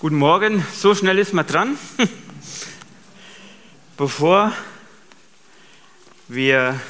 Guten 0.00 0.16
Morgen, 0.16 0.64
so 0.74 0.94
schnell 0.94 1.18
ist 1.18 1.34
man 1.34 1.46
dran. 1.46 1.76
Bevor 3.98 4.50
wir 6.26 6.80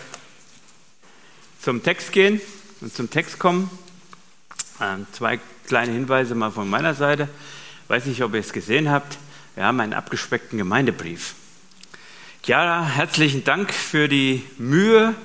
zum 1.60 1.82
Text 1.82 2.12
gehen 2.12 2.40
und 2.80 2.94
zum 2.94 3.10
Text 3.10 3.40
kommen, 3.40 3.68
ähm, 4.80 5.08
zwei 5.10 5.40
kleine 5.66 5.90
Hinweise 5.90 6.36
mal 6.36 6.52
von 6.52 6.70
meiner 6.70 6.94
Seite. 6.94 7.28
Ich 7.82 7.90
weiß 7.90 8.04
nicht, 8.06 8.22
ob 8.22 8.32
ihr 8.34 8.38
es 8.38 8.52
gesehen 8.52 8.88
habt. 8.88 9.18
Wir 9.56 9.64
haben 9.64 9.80
einen 9.80 9.94
abgespeckten 9.94 10.56
Gemeindebrief. 10.56 11.34
Chiara, 12.44 12.86
herzlichen 12.86 13.42
Dank 13.42 13.74
für 13.74 14.06
die 14.06 14.44
Mühe 14.56 15.16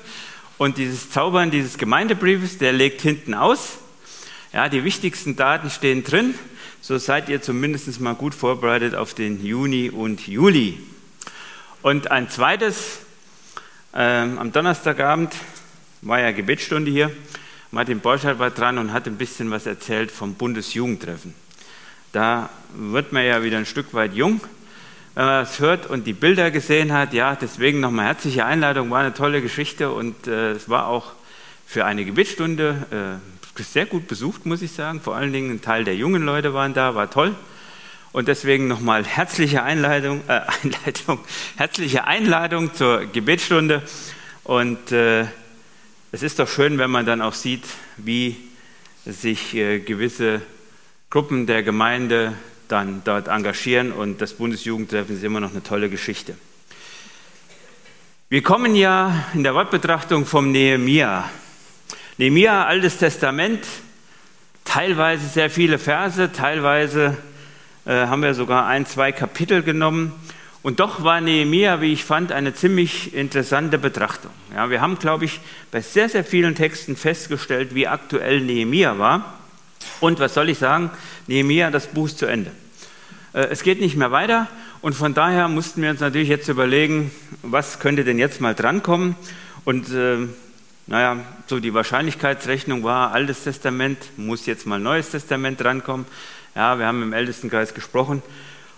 und 0.57 0.79
dieses 0.79 1.11
Zaubern 1.11 1.51
dieses 1.51 1.77
Gemeindebriefes. 1.77 2.57
Der 2.57 2.73
legt 2.73 3.01
hinten 3.01 3.35
aus. 3.35 3.77
Ja, 4.53 4.69
die 4.69 4.83
wichtigsten 4.83 5.35
Daten 5.35 5.69
stehen 5.69 6.03
drin 6.03 6.33
so 6.87 6.99
seid 6.99 7.29
ihr 7.29 7.41
zumindest 7.41 7.99
mal 7.99 8.13
gut 8.13 8.35
vorbereitet 8.35 8.93
auf 8.93 9.15
den 9.15 9.43
Juni 9.43 9.89
und 9.89 10.27
Juli. 10.27 10.77
Und 11.81 12.11
ein 12.11 12.29
zweites, 12.29 12.99
äh, 13.91 14.03
am 14.03 14.51
Donnerstagabend 14.51 15.33
war 16.03 16.19
ja 16.19 16.29
Gebetsstunde 16.29 16.91
hier. 16.91 17.11
Martin 17.71 18.01
Borchardt 18.01 18.37
war 18.37 18.51
dran 18.51 18.77
und 18.77 18.93
hat 18.93 19.07
ein 19.07 19.17
bisschen 19.17 19.49
was 19.49 19.65
erzählt 19.65 20.11
vom 20.11 20.35
Bundesjugendtreffen. 20.35 21.33
Da 22.11 22.51
wird 22.75 23.13
man 23.13 23.25
ja 23.25 23.41
wieder 23.41 23.57
ein 23.57 23.65
Stück 23.65 23.91
weit 23.95 24.13
jung, 24.13 24.39
wenn 25.15 25.25
man 25.25 25.43
das 25.43 25.59
hört 25.59 25.87
und 25.87 26.05
die 26.05 26.13
Bilder 26.13 26.51
gesehen 26.51 26.93
hat. 26.93 27.13
Ja, 27.13 27.35
deswegen 27.35 27.79
nochmal 27.79 28.05
herzliche 28.05 28.45
Einladung, 28.45 28.91
war 28.91 28.99
eine 28.99 29.15
tolle 29.15 29.41
Geschichte 29.41 29.89
und 29.89 30.27
äh, 30.27 30.51
es 30.51 30.69
war 30.69 30.85
auch 30.85 31.13
für 31.65 31.83
eine 31.83 32.05
Gebetsstunde 32.05 33.19
äh, 33.23 33.34
sehr 33.63 33.85
gut 33.85 34.07
besucht, 34.07 34.45
muss 34.45 34.61
ich 34.61 34.71
sagen. 34.71 35.01
Vor 35.01 35.15
allen 35.15 35.31
Dingen 35.31 35.51
ein 35.51 35.61
Teil 35.61 35.83
der 35.83 35.95
jungen 35.95 36.23
Leute 36.23 36.53
waren 36.53 36.73
da, 36.73 36.95
war 36.95 37.09
toll. 37.09 37.35
Und 38.11 38.27
deswegen 38.27 38.67
nochmal 38.67 39.03
herzliche 39.05 39.63
Einleitung, 39.63 40.21
äh, 40.27 40.41
Einleitung, 40.63 41.19
herzliche 41.57 42.05
Einladung 42.05 42.73
zur 42.73 43.05
Gebetsstunde. 43.05 43.81
Und 44.43 44.91
äh, 44.91 45.25
es 46.11 46.23
ist 46.23 46.39
doch 46.39 46.47
schön, 46.47 46.77
wenn 46.77 46.91
man 46.91 47.05
dann 47.05 47.21
auch 47.21 47.33
sieht, 47.33 47.63
wie 47.97 48.37
sich 49.05 49.53
äh, 49.53 49.79
gewisse 49.79 50.41
Gruppen 51.09 51.45
der 51.45 51.63
Gemeinde 51.63 52.33
dann 52.67 53.01
dort 53.05 53.27
engagieren. 53.27 53.91
Und 53.91 54.21
das 54.21 54.33
Bundesjugendtreffen 54.33 55.15
ist 55.15 55.23
immer 55.23 55.39
noch 55.39 55.51
eine 55.51 55.63
tolle 55.63 55.89
Geschichte. 55.89 56.35
Wir 58.29 58.41
kommen 58.41 58.75
ja 58.75 59.25
in 59.33 59.43
der 59.43 59.53
Wortbetrachtung 59.53 60.25
vom 60.25 60.51
Nehemia. 60.51 61.29
Nehemiah, 62.17 62.65
Altes 62.65 62.97
Testament, 62.97 63.67
teilweise 64.63 65.27
sehr 65.27 65.49
viele 65.49 65.77
Verse, 65.77 66.31
teilweise 66.31 67.17
äh, 67.83 68.07
haben 68.07 68.21
wir 68.21 68.33
sogar 68.33 68.67
ein, 68.67 68.85
zwei 68.85 69.11
Kapitel 69.11 69.63
genommen. 69.63 70.13
Und 70.63 70.79
doch 70.79 71.03
war 71.03 71.19
Nehemiah, 71.19 71.81
wie 71.81 71.91
ich 71.91 72.05
fand, 72.05 72.31
eine 72.31 72.53
ziemlich 72.53 73.13
interessante 73.13 73.77
Betrachtung. 73.77 74.31
Ja, 74.55 74.69
wir 74.69 74.79
haben, 74.79 74.97
glaube 74.97 75.25
ich, 75.25 75.41
bei 75.71 75.81
sehr, 75.81 76.07
sehr 76.07 76.23
vielen 76.23 76.55
Texten 76.55 76.95
festgestellt, 76.95 77.75
wie 77.75 77.85
aktuell 77.85 78.39
Nehemiah 78.39 78.97
war. 78.97 79.33
Und 79.99 80.21
was 80.21 80.35
soll 80.35 80.47
ich 80.47 80.57
sagen? 80.57 80.91
Nehemiah, 81.27 81.69
das 81.69 81.87
Buch 81.87 82.05
ist 82.05 82.19
zu 82.19 82.27
Ende. 82.27 82.51
Äh, 83.33 83.47
es 83.47 83.61
geht 83.61 83.81
nicht 83.81 83.97
mehr 83.97 84.11
weiter. 84.11 84.47
Und 84.79 84.93
von 84.93 85.13
daher 85.13 85.49
mussten 85.49 85.81
wir 85.81 85.89
uns 85.89 85.99
natürlich 85.99 86.29
jetzt 86.29 86.47
überlegen, 86.47 87.11
was 87.41 87.79
könnte 87.81 88.05
denn 88.05 88.19
jetzt 88.19 88.39
mal 88.39 88.55
drankommen. 88.55 89.17
Und 89.65 89.91
äh, 89.91 90.27
naja, 90.87 91.25
so 91.47 91.59
die 91.59 91.73
Wahrscheinlichkeitsrechnung 91.73 92.83
war, 92.83 93.11
Altes 93.11 93.43
Testament, 93.43 93.97
muss 94.17 94.45
jetzt 94.45 94.67
mal 94.67 94.79
Neues 94.79 95.09
Testament 95.09 95.59
drankommen. 95.59 96.05
Ja, 96.53 96.77
wir 96.77 96.85
haben 96.85 97.01
im 97.01 97.11
Ältestenkreis 97.11 97.73
gesprochen 97.73 98.21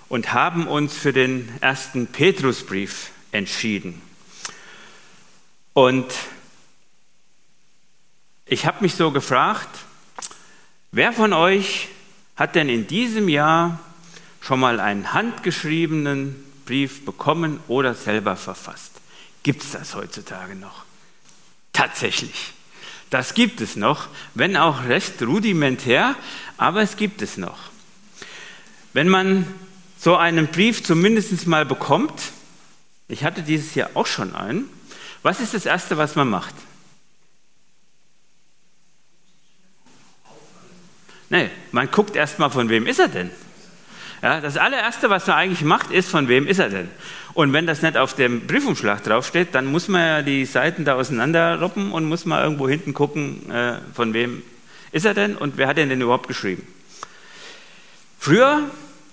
und 0.07 0.33
haben 0.33 0.67
uns 0.67 0.95
für 0.95 1.11
den 1.11 1.49
ersten 1.59 2.07
Petrusbrief 2.07 3.11
entschieden. 3.31 4.01
Und 5.73 6.11
ich 8.45 8.65
habe 8.65 8.81
mich 8.81 8.95
so 8.95 9.11
gefragt, 9.11 9.69
wer 10.91 11.11
von 11.11 11.33
euch 11.33 11.89
hat 12.37 12.55
denn 12.55 12.69
in 12.69 12.87
diesem 12.87 13.27
Jahr 13.27 13.79
schon 14.39 14.61
mal 14.61 14.79
einen 14.79 15.13
handgeschriebenen 15.13 16.41
Brief 16.65 17.03
bekommen 17.03 17.59
oder 17.67 17.93
selber 17.93 18.37
verfasst? 18.37 18.93
Gibt 19.43 19.63
es 19.63 19.71
das 19.71 19.93
heutzutage 19.93 20.55
noch? 20.55 20.86
Tatsächlich. 21.77 22.53
Das 23.11 23.35
gibt 23.35 23.61
es 23.61 23.75
noch, 23.75 24.07
wenn 24.33 24.57
auch 24.57 24.85
recht 24.85 25.21
rudimentär, 25.21 26.15
aber 26.57 26.81
es 26.81 26.97
gibt 26.97 27.21
es 27.21 27.37
noch. 27.37 27.69
Wenn 28.93 29.07
man 29.07 29.45
so 29.99 30.15
einen 30.17 30.47
Brief 30.47 30.83
zumindest 30.83 31.45
mal 31.45 31.67
bekommt, 31.67 32.19
ich 33.07 33.23
hatte 33.23 33.43
dieses 33.43 33.75
Jahr 33.75 33.91
auch 33.93 34.07
schon 34.07 34.35
einen, 34.35 34.67
was 35.21 35.39
ist 35.39 35.53
das 35.53 35.67
Erste, 35.67 35.99
was 35.99 36.15
man 36.15 36.27
macht? 36.27 36.55
Nee, 41.29 41.51
man 41.71 41.91
guckt 41.91 42.15
erst 42.15 42.39
mal, 42.39 42.49
von 42.49 42.69
wem 42.69 42.87
ist 42.87 42.99
er 42.99 43.07
denn? 43.07 43.29
Ja, 44.21 44.41
das 44.41 44.57
allererste, 44.57 45.09
was 45.09 45.27
man 45.27 45.37
eigentlich 45.37 45.61
macht, 45.61 45.91
ist, 45.91 46.09
von 46.09 46.27
wem 46.27 46.47
ist 46.47 46.59
er 46.59 46.69
denn? 46.69 46.89
Und 47.33 47.53
wenn 47.53 47.67
das 47.67 47.83
nicht 47.83 47.97
auf 47.97 48.15
dem 48.15 48.47
Briefumschlag 48.47 49.03
draufsteht, 49.03 49.49
dann 49.53 49.65
muss 49.67 49.87
man 49.87 50.01
ja 50.01 50.21
die 50.23 50.45
Seiten 50.45 50.85
da 50.85 50.95
auseinanderroppen 50.95 51.91
und 51.91 52.05
muss 52.05 52.25
mal 52.25 52.43
irgendwo 52.43 52.67
hinten 52.67 52.95
gucken, 52.95 53.51
äh, 53.51 53.77
von 53.93 54.13
wem 54.13 54.41
ist 54.91 55.05
er 55.05 55.13
denn 55.13 55.37
und 55.37 55.57
wer 55.57 55.67
hat 55.67 55.77
ihn 55.77 55.89
denn 55.89 56.01
überhaupt 56.01 56.27
geschrieben. 56.27 56.67
Früher 58.17 58.63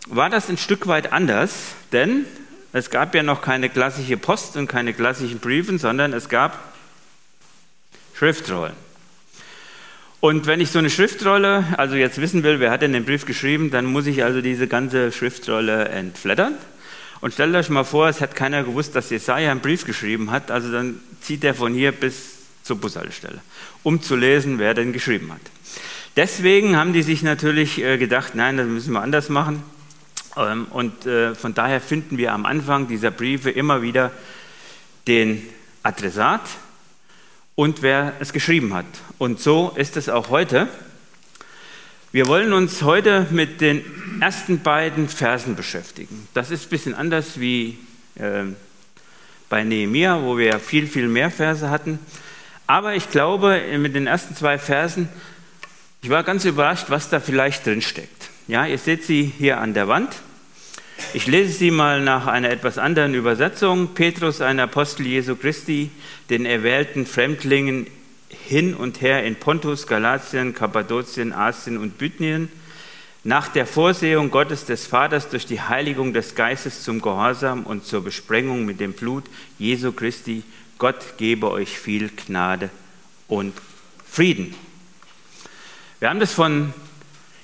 war 0.06 0.30
das 0.30 0.48
ein 0.48 0.56
Stück 0.56 0.86
weit 0.86 1.12
anders, 1.12 1.74
denn 1.92 2.24
es 2.72 2.88
gab 2.90 3.14
ja 3.14 3.22
noch 3.22 3.42
keine 3.42 3.68
klassische 3.68 4.16
Post 4.16 4.56
und 4.56 4.68
keine 4.68 4.94
klassischen 4.94 5.38
Briefen, 5.38 5.78
sondern 5.78 6.12
es 6.14 6.28
gab 6.28 6.58
Schriftrollen. 8.14 8.83
Und 10.24 10.46
wenn 10.46 10.58
ich 10.58 10.70
so 10.70 10.78
eine 10.78 10.88
Schriftrolle, 10.88 11.66
also 11.76 11.96
jetzt 11.96 12.18
wissen 12.18 12.44
will, 12.44 12.58
wer 12.58 12.70
hat 12.70 12.80
denn 12.80 12.94
den 12.94 13.04
Brief 13.04 13.26
geschrieben, 13.26 13.70
dann 13.70 13.84
muss 13.84 14.06
ich 14.06 14.24
also 14.24 14.40
diese 14.40 14.66
ganze 14.66 15.12
Schriftrolle 15.12 15.90
entflattern. 15.90 16.54
Und 17.20 17.34
stellt 17.34 17.54
euch 17.54 17.68
mal 17.68 17.84
vor, 17.84 18.08
es 18.08 18.22
hat 18.22 18.34
keiner 18.34 18.64
gewusst, 18.64 18.96
dass 18.96 19.10
Jesaja 19.10 19.50
einen 19.50 19.60
Brief 19.60 19.84
geschrieben 19.84 20.30
hat, 20.30 20.50
also 20.50 20.72
dann 20.72 20.98
zieht 21.20 21.44
er 21.44 21.52
von 21.52 21.74
hier 21.74 21.92
bis 21.92 22.36
zur 22.62 22.76
Bushaltestelle, 22.76 23.42
um 23.82 24.00
zu 24.00 24.16
lesen, 24.16 24.58
wer 24.58 24.72
denn 24.72 24.94
geschrieben 24.94 25.30
hat. 25.30 25.42
Deswegen 26.16 26.74
haben 26.74 26.94
die 26.94 27.02
sich 27.02 27.22
natürlich 27.22 27.82
äh, 27.82 27.98
gedacht, 27.98 28.34
nein, 28.34 28.56
das 28.56 28.66
müssen 28.66 28.94
wir 28.94 29.02
anders 29.02 29.28
machen. 29.28 29.62
Ähm, 30.38 30.68
und 30.70 31.04
äh, 31.04 31.34
von 31.34 31.52
daher 31.52 31.82
finden 31.82 32.16
wir 32.16 32.32
am 32.32 32.46
Anfang 32.46 32.88
dieser 32.88 33.10
Briefe 33.10 33.50
immer 33.50 33.82
wieder 33.82 34.10
den 35.06 35.46
Adressat 35.82 36.40
und 37.54 37.82
wer 37.82 38.14
es 38.20 38.32
geschrieben 38.32 38.74
hat. 38.74 38.86
Und 39.18 39.40
so 39.40 39.72
ist 39.76 39.96
es 39.96 40.08
auch 40.08 40.30
heute. 40.30 40.68
Wir 42.12 42.26
wollen 42.26 42.52
uns 42.52 42.82
heute 42.82 43.26
mit 43.30 43.60
den 43.60 43.84
ersten 44.20 44.60
beiden 44.60 45.08
Versen 45.08 45.56
beschäftigen. 45.56 46.28
Das 46.34 46.50
ist 46.50 46.66
ein 46.66 46.70
bisschen 46.70 46.94
anders 46.94 47.40
wie 47.40 47.78
äh, 48.16 48.44
bei 49.48 49.64
Nehemia, 49.64 50.22
wo 50.22 50.38
wir 50.38 50.58
viel, 50.58 50.86
viel 50.86 51.08
mehr 51.08 51.30
Verse 51.30 51.70
hatten. 51.70 51.98
Aber 52.66 52.94
ich 52.94 53.10
glaube, 53.10 53.60
mit 53.78 53.94
den 53.94 54.06
ersten 54.06 54.34
zwei 54.34 54.58
Versen, 54.58 55.08
ich 56.02 56.10
war 56.10 56.22
ganz 56.22 56.44
überrascht, 56.44 56.86
was 56.88 57.08
da 57.08 57.20
vielleicht 57.20 57.66
drin 57.66 57.82
steckt. 57.82 58.30
Ja, 58.46 58.66
ihr 58.66 58.78
seht 58.78 59.04
sie 59.04 59.32
hier 59.38 59.60
an 59.60 59.74
der 59.74 59.88
Wand. 59.88 60.14
Ich 61.14 61.28
lese 61.28 61.52
sie 61.52 61.70
mal 61.70 62.00
nach 62.00 62.26
einer 62.26 62.50
etwas 62.50 62.76
anderen 62.76 63.14
Übersetzung. 63.14 63.94
Petrus, 63.94 64.40
ein 64.40 64.58
Apostel 64.58 65.06
Jesu 65.06 65.36
Christi, 65.36 65.92
den 66.28 66.44
erwählten 66.44 67.06
Fremdlingen 67.06 67.86
hin 68.28 68.74
und 68.74 69.00
her 69.00 69.22
in 69.22 69.36
Pontus, 69.36 69.86
Galatien, 69.86 70.56
Kappadokien, 70.56 71.32
Asien 71.32 71.78
und 71.78 71.98
Bithynien, 71.98 72.50
nach 73.22 73.46
der 73.46 73.64
Vorsehung 73.64 74.32
Gottes 74.32 74.64
des 74.64 74.86
Vaters 74.86 75.28
durch 75.28 75.46
die 75.46 75.60
Heiligung 75.60 76.12
des 76.12 76.34
Geistes 76.34 76.82
zum 76.82 77.00
Gehorsam 77.00 77.62
und 77.62 77.86
zur 77.86 78.02
Besprengung 78.02 78.64
mit 78.64 78.80
dem 78.80 78.92
Blut 78.92 79.22
Jesu 79.56 79.92
Christi, 79.92 80.42
Gott 80.78 81.16
gebe 81.16 81.48
euch 81.48 81.78
viel 81.78 82.10
Gnade 82.26 82.70
und 83.28 83.52
Frieden. 84.04 84.52
Wir 86.00 86.10
haben 86.10 86.18
das 86.18 86.32
von 86.32 86.74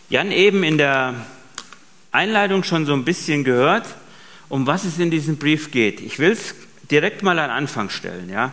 Jan 0.09 0.33
eben 0.33 0.65
in 0.65 0.77
der 0.77 1.15
Einleitung 2.13 2.65
schon 2.65 2.87
so 2.87 2.93
ein 2.93 3.05
bisschen 3.05 3.45
gehört, 3.45 3.87
um 4.49 4.67
was 4.67 4.85
es 4.85 4.99
in 4.99 5.11
diesem 5.11 5.37
Brief 5.37 5.71
geht. 5.71 6.01
Ich 6.01 6.19
will 6.19 6.33
es 6.33 6.55
direkt 6.91 7.23
mal 7.23 7.39
an 7.39 7.51
Anfang 7.51 7.89
stellen. 7.89 8.29
Ja. 8.29 8.53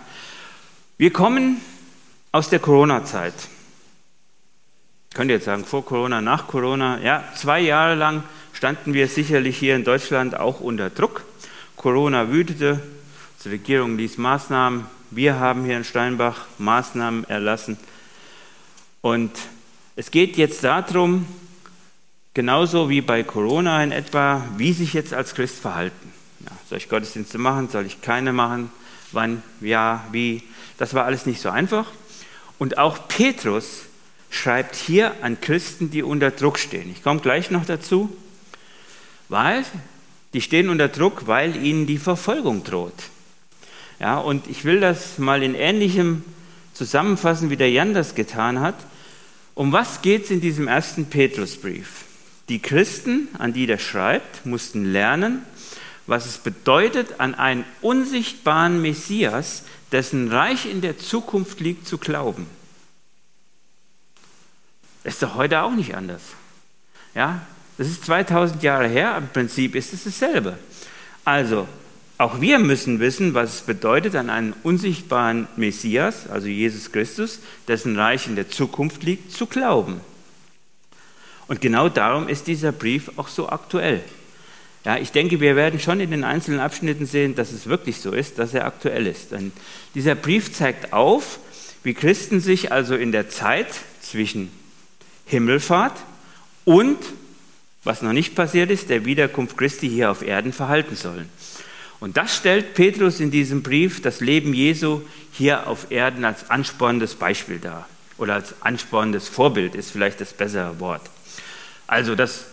Wir 0.97 1.11
kommen 1.11 1.61
aus 2.31 2.49
der 2.49 2.59
Corona-Zeit. 2.59 3.33
Könnt 5.13 5.31
ihr 5.31 5.37
jetzt 5.37 5.45
sagen, 5.45 5.65
vor 5.65 5.83
Corona, 5.83 6.21
nach 6.21 6.47
Corona? 6.47 6.99
Ja, 7.01 7.23
zwei 7.35 7.59
Jahre 7.61 7.95
lang 7.95 8.23
standen 8.53 8.93
wir 8.93 9.07
sicherlich 9.07 9.57
hier 9.57 9.75
in 9.75 9.83
Deutschland 9.83 10.37
auch 10.37 10.59
unter 10.59 10.91
Druck. 10.91 11.23
Corona 11.75 12.31
wütete, 12.31 12.81
die 13.43 13.49
Regierung 13.49 13.97
ließ 13.97 14.17
Maßnahmen. 14.17 14.85
Wir 15.09 15.39
haben 15.39 15.63
hier 15.63 15.77
in 15.77 15.83
Steinbach 15.83 16.45
Maßnahmen 16.57 17.23
erlassen. 17.29 17.77
Und 19.01 19.31
es 19.95 20.11
geht 20.11 20.37
jetzt 20.37 20.63
darum, 20.63 21.25
genauso 22.37 22.87
wie 22.87 23.01
bei 23.01 23.23
Corona 23.23 23.83
in 23.83 23.91
etwa, 23.91 24.45
wie 24.57 24.71
sich 24.71 24.93
jetzt 24.93 25.11
als 25.11 25.33
Christ 25.33 25.57
verhalten. 25.57 26.11
Ja, 26.41 26.51
soll 26.69 26.77
ich 26.77 26.87
Gottesdienste 26.87 27.39
machen? 27.39 27.67
Soll 27.67 27.87
ich 27.87 28.03
keine 28.03 28.31
machen? 28.31 28.69
Wann? 29.11 29.41
Ja, 29.59 30.05
wie? 30.11 30.43
Das 30.77 30.93
war 30.93 31.05
alles 31.05 31.25
nicht 31.25 31.41
so 31.41 31.49
einfach. 31.49 31.87
Und 32.59 32.77
auch 32.77 33.07
Petrus 33.07 33.85
schreibt 34.29 34.75
hier 34.75 35.15
an 35.23 35.41
Christen, 35.41 35.89
die 35.89 36.03
unter 36.03 36.29
Druck 36.29 36.59
stehen. 36.59 36.91
Ich 36.91 37.01
komme 37.01 37.21
gleich 37.21 37.49
noch 37.49 37.65
dazu, 37.65 38.15
weil 39.29 39.65
die 40.33 40.41
stehen 40.41 40.69
unter 40.69 40.89
Druck, 40.89 41.25
weil 41.25 41.55
ihnen 41.55 41.87
die 41.87 41.97
Verfolgung 41.97 42.63
droht. 42.63 42.93
Ja, 43.99 44.19
und 44.19 44.45
ich 44.45 44.63
will 44.63 44.79
das 44.79 45.17
mal 45.17 45.41
in 45.41 45.55
ähnlichem 45.55 46.23
zusammenfassen, 46.75 47.49
wie 47.49 47.57
der 47.57 47.71
Jan 47.71 47.95
das 47.95 48.13
getan 48.13 48.59
hat. 48.59 48.75
Um 49.55 49.71
was 49.71 50.03
geht 50.03 50.25
es 50.25 50.29
in 50.29 50.39
diesem 50.39 50.67
ersten 50.67 51.07
Petrusbrief? 51.07 52.03
Die 52.49 52.59
Christen, 52.59 53.27
an 53.37 53.53
die 53.53 53.65
der 53.65 53.77
schreibt, 53.77 54.45
mussten 54.45 54.85
lernen, 54.85 55.43
was 56.05 56.25
es 56.25 56.37
bedeutet, 56.37 57.19
an 57.19 57.35
einen 57.35 57.65
unsichtbaren 57.81 58.81
Messias, 58.81 59.63
dessen 59.91 60.31
Reich 60.31 60.65
in 60.65 60.81
der 60.81 60.97
Zukunft 60.97 61.59
liegt, 61.59 61.87
zu 61.87 61.97
glauben. 61.97 62.47
Ist 65.03 65.21
doch 65.21 65.35
heute 65.35 65.61
auch 65.61 65.75
nicht 65.75 65.95
anders. 65.95 66.21
Ja, 67.13 67.41
das 67.77 67.87
ist 67.87 68.05
2000 68.05 68.63
Jahre 68.63 68.87
her, 68.87 69.17
im 69.17 69.27
Prinzip 69.29 69.75
ist 69.75 69.93
es 69.93 70.05
dasselbe. 70.05 70.57
Also, 71.25 71.67
auch 72.17 72.41
wir 72.41 72.57
müssen 72.59 72.99
wissen, 72.99 73.33
was 73.33 73.55
es 73.55 73.61
bedeutet, 73.61 74.15
an 74.15 74.29
einen 74.29 74.53
unsichtbaren 74.63 75.47
Messias, 75.55 76.27
also 76.29 76.47
Jesus 76.47 76.91
Christus, 76.91 77.39
dessen 77.67 77.97
Reich 77.97 78.27
in 78.27 78.35
der 78.35 78.49
Zukunft 78.49 79.03
liegt, 79.03 79.31
zu 79.33 79.45
glauben. 79.45 80.01
Und 81.47 81.61
genau 81.61 81.89
darum 81.89 82.27
ist 82.27 82.47
dieser 82.47 82.71
Brief 82.71 83.11
auch 83.17 83.27
so 83.27 83.49
aktuell. 83.49 84.03
Ja, 84.85 84.97
ich 84.97 85.11
denke, 85.11 85.39
wir 85.39 85.55
werden 85.55 85.79
schon 85.79 85.99
in 85.99 86.11
den 86.11 86.23
einzelnen 86.23 86.59
Abschnitten 86.59 87.05
sehen, 87.05 87.35
dass 87.35 87.51
es 87.51 87.67
wirklich 87.67 87.99
so 87.99 88.11
ist, 88.11 88.39
dass 88.39 88.53
er 88.53 88.65
aktuell 88.65 89.07
ist. 89.07 89.31
Denn 89.31 89.51
dieser 89.95 90.15
Brief 90.15 90.53
zeigt 90.53 90.93
auf, 90.93 91.39
wie 91.83 91.93
Christen 91.93 92.39
sich 92.39 92.71
also 92.71 92.95
in 92.95 93.11
der 93.11 93.29
Zeit 93.29 93.67
zwischen 94.01 94.51
Himmelfahrt 95.25 95.97
und, 96.65 96.97
was 97.83 98.01
noch 98.01 98.13
nicht 98.13 98.35
passiert 98.35 98.71
ist, 98.71 98.89
der 98.89 99.05
Wiederkunft 99.05 99.57
Christi 99.57 99.89
hier 99.89 100.11
auf 100.11 100.21
Erden 100.21 100.53
verhalten 100.53 100.95
sollen. 100.95 101.29
Und 101.99 102.15
das 102.17 102.35
stellt 102.35 102.73
Petrus 102.73 103.19
in 103.19 103.31
diesem 103.31 103.63
Brief 103.63 104.01
das 104.01 104.19
Leben 104.19 104.53
Jesu 104.53 105.01
hier 105.31 105.67
auf 105.67 105.91
Erden 105.91 106.25
als 106.25 106.49
anspornendes 106.49 107.15
Beispiel 107.15 107.59
dar. 107.59 107.87
Oder 108.17 108.35
als 108.35 108.55
anspornendes 108.61 109.27
Vorbild 109.27 109.75
ist 109.75 109.91
vielleicht 109.91 110.21
das 110.21 110.33
bessere 110.33 110.79
Wort. 110.79 111.01
Also 111.87 112.15
das 112.15 112.45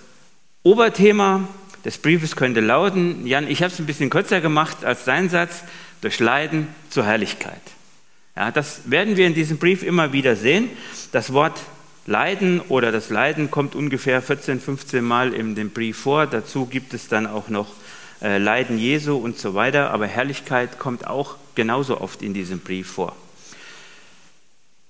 Oberthema 0.62 1.48
des 1.84 1.98
Briefes 1.98 2.36
könnte 2.36 2.60
lauten, 2.60 3.26
Jan, 3.26 3.48
ich 3.48 3.62
habe 3.62 3.72
es 3.72 3.78
ein 3.78 3.86
bisschen 3.86 4.08
kürzer 4.08 4.40
gemacht 4.40 4.84
als 4.84 5.04
dein 5.04 5.28
Satz, 5.28 5.64
durch 6.00 6.20
Leiden 6.20 6.68
zur 6.90 7.04
Herrlichkeit. 7.04 7.60
Ja, 8.36 8.50
das 8.50 8.90
werden 8.90 9.16
wir 9.16 9.26
in 9.26 9.34
diesem 9.34 9.58
Brief 9.58 9.82
immer 9.82 10.12
wieder 10.12 10.36
sehen. 10.36 10.68
Das 11.12 11.32
Wort 11.32 11.60
Leiden 12.06 12.60
oder 12.60 12.92
das 12.92 13.08
Leiden 13.08 13.50
kommt 13.50 13.74
ungefähr 13.74 14.20
14, 14.20 14.60
15 14.60 15.02
Mal 15.02 15.32
in 15.32 15.54
dem 15.54 15.70
Brief 15.70 15.98
vor. 15.98 16.26
Dazu 16.26 16.66
gibt 16.66 16.92
es 16.94 17.08
dann 17.08 17.26
auch 17.26 17.48
noch 17.48 17.68
äh, 18.20 18.38
Leiden 18.38 18.78
Jesu 18.78 19.16
und 19.16 19.38
so 19.38 19.54
weiter. 19.54 19.90
Aber 19.90 20.06
Herrlichkeit 20.06 20.78
kommt 20.78 21.06
auch 21.06 21.36
genauso 21.54 22.00
oft 22.00 22.22
in 22.22 22.34
diesem 22.34 22.58
Brief 22.58 22.90
vor. 22.90 23.16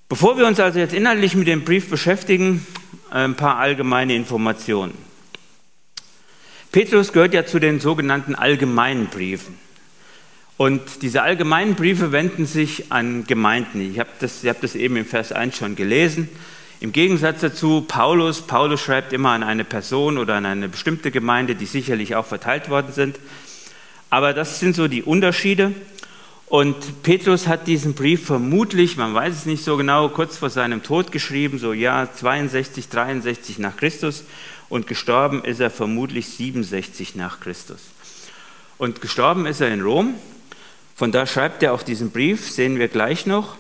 Bevor 0.08 0.36
wir 0.36 0.46
uns 0.46 0.58
also 0.58 0.78
jetzt 0.78 0.94
inhaltlich 0.94 1.34
mit 1.34 1.46
dem 1.46 1.64
Brief 1.64 1.88
beschäftigen, 1.88 2.66
ein 3.14 3.36
paar 3.36 3.58
allgemeine 3.58 4.14
Informationen. 4.16 4.92
Petrus 6.72 7.12
gehört 7.12 7.32
ja 7.32 7.46
zu 7.46 7.60
den 7.60 7.78
sogenannten 7.78 8.34
allgemeinen 8.34 9.06
Briefen. 9.06 9.56
Und 10.56 11.02
diese 11.02 11.22
allgemeinen 11.22 11.76
Briefe 11.76 12.10
wenden 12.10 12.46
sich 12.46 12.90
an 12.90 13.24
Gemeinden. 13.24 13.92
Ich 13.92 14.00
habe 14.00 14.10
das, 14.18 14.42
ihr 14.42 14.50
habt 14.50 14.64
das 14.64 14.74
eben 14.74 14.96
im 14.96 15.06
Vers 15.06 15.30
1 15.30 15.56
schon 15.56 15.76
gelesen. 15.76 16.28
Im 16.80 16.90
Gegensatz 16.90 17.40
dazu, 17.40 17.82
Paulus, 17.86 18.42
Paulus 18.42 18.80
schreibt 18.80 19.12
immer 19.12 19.30
an 19.30 19.44
eine 19.44 19.64
Person 19.64 20.18
oder 20.18 20.34
an 20.34 20.46
eine 20.46 20.68
bestimmte 20.68 21.12
Gemeinde, 21.12 21.54
die 21.54 21.66
sicherlich 21.66 22.16
auch 22.16 22.26
verteilt 22.26 22.68
worden 22.68 22.92
sind. 22.92 23.20
Aber 24.10 24.32
das 24.32 24.58
sind 24.58 24.74
so 24.74 24.88
die 24.88 25.02
Unterschiede. 25.02 25.72
Und 26.46 27.02
Petrus 27.02 27.48
hat 27.48 27.66
diesen 27.66 27.94
Brief 27.94 28.26
vermutlich, 28.26 28.96
man 28.96 29.14
weiß 29.14 29.34
es 29.34 29.46
nicht 29.46 29.64
so 29.64 29.76
genau, 29.76 30.08
kurz 30.08 30.36
vor 30.36 30.50
seinem 30.50 30.82
Tod 30.82 31.10
geschrieben, 31.10 31.58
so 31.58 31.72
Jahr 31.72 32.14
62, 32.14 32.88
63 32.88 33.58
nach 33.58 33.76
Christus. 33.76 34.24
Und 34.68 34.86
gestorben 34.86 35.42
ist 35.44 35.60
er 35.60 35.70
vermutlich 35.70 36.28
67 36.28 37.14
nach 37.16 37.40
Christus. 37.40 37.80
Und 38.78 39.00
gestorben 39.00 39.46
ist 39.46 39.60
er 39.60 39.72
in 39.72 39.80
Rom. 39.80 40.14
Von 40.96 41.12
da 41.12 41.26
schreibt 41.26 41.62
er 41.62 41.72
auch 41.72 41.82
diesen 41.82 42.10
Brief, 42.10 42.50
sehen 42.50 42.78
wir 42.78 42.88
gleich 42.88 43.26
noch. 43.26 43.56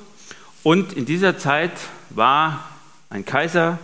Und 0.62 0.92
in 0.92 1.04
dieser 1.04 1.38
Zeit 1.38 1.72
war 2.10 2.68
ein 3.10 3.24
Kaiser, 3.24 3.78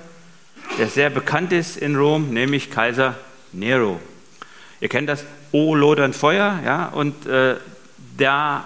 der 0.79 0.89
sehr 0.89 1.11
bekannt 1.11 1.53
ist 1.53 1.77
in 1.77 1.97
Rom, 1.97 2.31
nämlich 2.31 2.71
Kaiser 2.71 3.17
Nero. 3.53 4.01
Ihr 4.81 4.89
kennt 4.89 5.09
das 5.09 5.25
O 5.53 5.75
lodern 5.75 6.13
Feuer, 6.13 6.61
ja, 6.65 6.87
und 6.87 7.27
äh, 7.27 7.57
da 8.17 8.65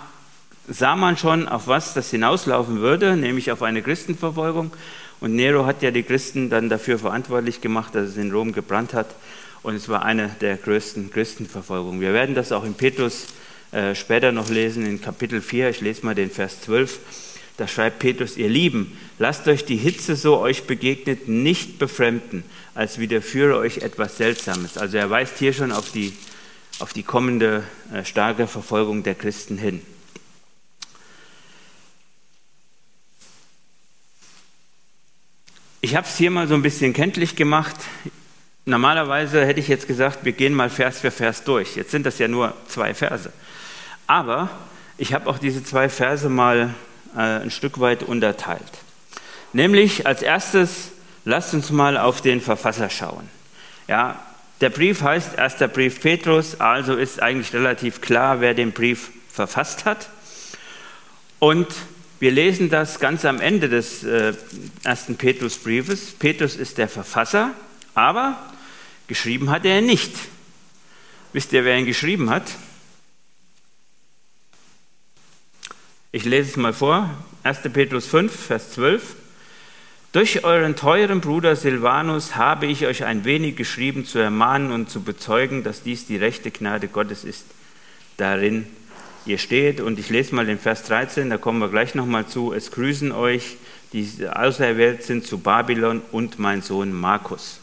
sah 0.68 0.96
man 0.96 1.16
schon, 1.16 1.48
auf 1.48 1.66
was 1.66 1.94
das 1.94 2.10
hinauslaufen 2.10 2.80
würde, 2.80 3.16
nämlich 3.16 3.50
auf 3.52 3.62
eine 3.62 3.82
Christenverfolgung. 3.82 4.72
Und 5.20 5.36
Nero 5.36 5.66
hat 5.66 5.82
ja 5.82 5.90
die 5.90 6.02
Christen 6.02 6.50
dann 6.50 6.68
dafür 6.68 6.98
verantwortlich 6.98 7.60
gemacht, 7.60 7.94
dass 7.94 8.10
es 8.10 8.16
in 8.16 8.32
Rom 8.32 8.52
gebrannt 8.52 8.94
hat. 8.94 9.08
Und 9.62 9.74
es 9.74 9.88
war 9.88 10.04
eine 10.04 10.28
der 10.40 10.56
größten 10.56 11.10
Christenverfolgungen. 11.10 12.00
Wir 12.00 12.12
werden 12.12 12.34
das 12.34 12.52
auch 12.52 12.64
in 12.64 12.74
Petrus 12.74 13.28
äh, 13.72 13.94
später 13.94 14.32
noch 14.32 14.50
lesen, 14.50 14.84
in 14.84 15.00
Kapitel 15.00 15.40
4. 15.40 15.70
Ich 15.70 15.80
lese 15.80 16.04
mal 16.04 16.14
den 16.14 16.30
Vers 16.30 16.60
12. 16.62 16.98
Da 17.56 17.68
schreibt 17.68 18.00
Petrus, 18.00 18.36
ihr 18.36 18.48
Lieben, 18.48 18.98
lasst 19.18 19.46
euch 19.46 19.64
die 19.64 19.76
Hitze, 19.76 20.16
so 20.16 20.38
euch 20.38 20.64
begegnet, 20.64 21.28
nicht 21.28 21.78
befremden, 21.78 22.42
als 22.74 22.98
widerführe 22.98 23.56
euch 23.56 23.78
etwas 23.78 24.16
Seltsames. 24.16 24.76
Also 24.76 24.96
er 24.96 25.08
weist 25.08 25.38
hier 25.38 25.52
schon 25.52 25.70
auf 25.70 25.92
die, 25.92 26.12
auf 26.80 26.92
die 26.92 27.04
kommende 27.04 27.62
äh, 27.92 28.04
starke 28.04 28.48
Verfolgung 28.48 29.04
der 29.04 29.14
Christen 29.14 29.56
hin. 29.56 29.80
Ich 35.84 35.94
habe 35.94 36.06
es 36.06 36.16
hier 36.16 36.30
mal 36.30 36.48
so 36.48 36.54
ein 36.54 36.62
bisschen 36.62 36.94
kenntlich 36.94 37.36
gemacht. 37.36 37.76
Normalerweise 38.64 39.44
hätte 39.44 39.60
ich 39.60 39.68
jetzt 39.68 39.86
gesagt, 39.86 40.24
wir 40.24 40.32
gehen 40.32 40.54
mal 40.54 40.70
Vers 40.70 41.00
für 41.00 41.10
Vers 41.10 41.44
durch. 41.44 41.76
Jetzt 41.76 41.90
sind 41.90 42.06
das 42.06 42.18
ja 42.18 42.26
nur 42.26 42.54
zwei 42.68 42.94
Verse. 42.94 43.30
Aber 44.06 44.48
ich 44.96 45.12
habe 45.12 45.28
auch 45.28 45.36
diese 45.36 45.62
zwei 45.62 45.90
Verse 45.90 46.30
mal 46.30 46.74
äh, 47.14 47.20
ein 47.20 47.50
Stück 47.50 47.80
weit 47.80 48.02
unterteilt. 48.02 48.62
Nämlich 49.52 50.06
als 50.06 50.22
erstes, 50.22 50.92
lasst 51.26 51.52
uns 51.52 51.70
mal 51.70 51.98
auf 51.98 52.22
den 52.22 52.40
Verfasser 52.40 52.88
schauen. 52.88 53.28
Ja, 53.86 54.18
der 54.62 54.70
Brief 54.70 55.02
heißt 55.02 55.36
erster 55.36 55.68
Brief 55.68 56.00
Petrus, 56.00 56.62
also 56.62 56.96
ist 56.96 57.20
eigentlich 57.20 57.52
relativ 57.52 58.00
klar, 58.00 58.40
wer 58.40 58.54
den 58.54 58.72
Brief 58.72 59.10
verfasst 59.30 59.84
hat. 59.84 60.08
Und 61.40 61.68
wir 62.24 62.30
lesen 62.30 62.70
das 62.70 63.00
ganz 63.00 63.26
am 63.26 63.38
Ende 63.38 63.68
des 63.68 64.02
äh, 64.02 64.32
ersten 64.82 65.16
Petrusbriefes. 65.16 66.12
Petrus 66.12 66.56
ist 66.56 66.78
der 66.78 66.88
Verfasser, 66.88 67.50
aber 67.92 68.42
geschrieben 69.08 69.50
hat 69.50 69.66
er 69.66 69.82
nicht. 69.82 70.10
Wisst 71.34 71.52
ihr, 71.52 71.66
wer 71.66 71.76
ihn 71.76 71.84
geschrieben 71.84 72.30
hat? 72.30 72.44
Ich 76.12 76.24
lese 76.24 76.48
es 76.48 76.56
mal 76.56 76.72
vor, 76.72 77.10
1. 77.42 77.58
Petrus 77.74 78.06
5, 78.06 78.34
Vers 78.34 78.70
12. 78.70 79.16
Durch 80.12 80.44
euren 80.44 80.76
teuren 80.76 81.20
Bruder 81.20 81.56
Silvanus 81.56 82.36
habe 82.36 82.64
ich 82.64 82.86
euch 82.86 83.04
ein 83.04 83.26
wenig 83.26 83.54
geschrieben, 83.54 84.06
zu 84.06 84.18
ermahnen 84.18 84.72
und 84.72 84.88
zu 84.88 85.02
bezeugen, 85.02 85.62
dass 85.62 85.82
dies 85.82 86.06
die 86.06 86.16
rechte 86.16 86.50
Gnade 86.50 86.88
Gottes 86.88 87.22
ist, 87.22 87.44
darin 88.16 88.66
ihr 89.26 89.38
steht. 89.38 89.80
Und 89.80 89.98
ich 89.98 90.10
lese 90.10 90.34
mal 90.34 90.46
den 90.46 90.58
Vers 90.58 90.84
13, 90.84 91.30
da 91.30 91.38
kommen 91.38 91.58
wir 91.58 91.68
gleich 91.68 91.94
nochmal 91.94 92.26
zu. 92.26 92.52
Es 92.52 92.70
grüßen 92.70 93.12
euch, 93.12 93.56
die 93.92 94.06
auserwählt 94.28 95.02
sind 95.02 95.26
zu 95.26 95.38
Babylon 95.38 96.02
und 96.12 96.38
mein 96.38 96.62
Sohn 96.62 96.92
Markus. 96.92 97.60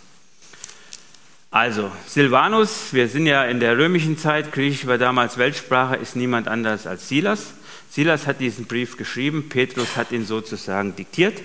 Also, 1.53 1.91
Silvanus, 2.07 2.93
wir 2.93 3.09
sind 3.09 3.25
ja 3.25 3.43
in 3.43 3.59
der 3.59 3.77
römischen 3.77 4.17
Zeit, 4.17 4.53
Griechisch 4.53 4.87
war 4.87 4.97
damals 4.97 5.37
Weltsprache, 5.37 5.97
ist 5.97 6.15
niemand 6.15 6.47
anders 6.47 6.87
als 6.87 7.09
Silas. 7.09 7.53
Silas 7.89 8.25
hat 8.25 8.39
diesen 8.39 8.67
Brief 8.67 8.95
geschrieben, 8.95 9.49
Petrus 9.49 9.97
hat 9.97 10.13
ihn 10.13 10.25
sozusagen 10.25 10.95
diktiert 10.95 11.41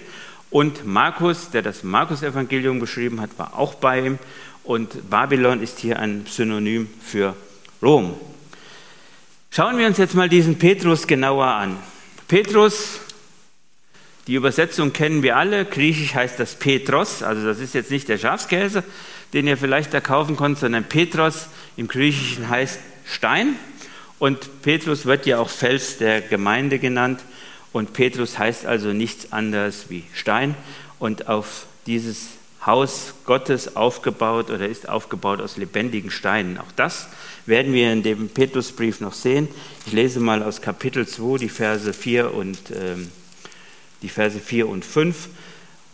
und 0.50 0.86
Markus, 0.86 1.50
der 1.50 1.62
das 1.62 1.82
Markus-Evangelium 1.82 2.78
geschrieben 2.78 3.20
hat, 3.20 3.36
war 3.36 3.58
auch 3.58 3.74
bei 3.74 4.06
ihm 4.06 4.20
und 4.62 5.10
Babylon 5.10 5.60
ist 5.60 5.80
hier 5.80 5.98
ein 5.98 6.24
Synonym 6.30 6.88
für 7.02 7.34
Rom. 7.82 8.14
Schauen 9.50 9.78
wir 9.78 9.86
uns 9.86 9.98
jetzt 9.98 10.14
mal 10.14 10.28
diesen 10.28 10.58
Petrus 10.58 11.06
genauer 11.06 11.46
an. 11.46 11.78
Petrus, 12.28 13.00
die 14.26 14.34
Übersetzung 14.34 14.92
kennen 14.92 15.22
wir 15.22 15.36
alle, 15.36 15.64
griechisch 15.64 16.14
heißt 16.14 16.38
das 16.38 16.56
Petros, 16.56 17.22
also 17.22 17.46
das 17.46 17.60
ist 17.60 17.74
jetzt 17.74 17.90
nicht 17.90 18.08
der 18.08 18.18
Schafskäse, 18.18 18.84
den 19.32 19.46
ihr 19.46 19.56
vielleicht 19.56 19.94
da 19.94 20.00
kaufen 20.00 20.36
könnt, 20.36 20.58
sondern 20.58 20.84
Petros 20.84 21.48
im 21.76 21.88
Griechischen 21.88 22.48
heißt 22.48 22.80
Stein. 23.06 23.56
Und 24.18 24.62
Petrus 24.62 25.06
wird 25.06 25.26
ja 25.26 25.38
auch 25.38 25.50
Fels 25.50 25.98
der 25.98 26.20
Gemeinde 26.20 26.78
genannt. 26.78 27.20
Und 27.72 27.92
Petrus 27.92 28.38
heißt 28.38 28.66
also 28.66 28.88
nichts 28.88 29.32
anderes 29.32 29.90
wie 29.90 30.04
Stein. 30.14 30.54
Und 30.98 31.28
auf 31.28 31.66
dieses 31.86 32.28
Haus 32.64 33.14
Gottes 33.24 33.76
aufgebaut 33.76 34.50
oder 34.50 34.66
ist 34.66 34.88
aufgebaut 34.88 35.40
aus 35.40 35.56
lebendigen 35.56 36.10
Steinen. 36.10 36.58
Auch 36.58 36.72
das 36.74 37.08
werden 37.46 37.72
wir 37.72 37.92
in 37.92 38.02
dem 38.02 38.28
Petrusbrief 38.28 39.00
noch 39.00 39.14
sehen. 39.14 39.48
Ich 39.86 39.92
lese 39.92 40.20
mal 40.20 40.42
aus 40.42 40.60
Kapitel 40.60 41.06
2 41.06 41.38
die 41.38 41.48
Verse 41.48 41.92
4 41.92 42.34
und, 42.34 42.58
ähm, 42.74 43.10
die 44.02 44.08
Verse 44.08 44.38
4 44.38 44.68
und 44.68 44.84
5. 44.84 45.28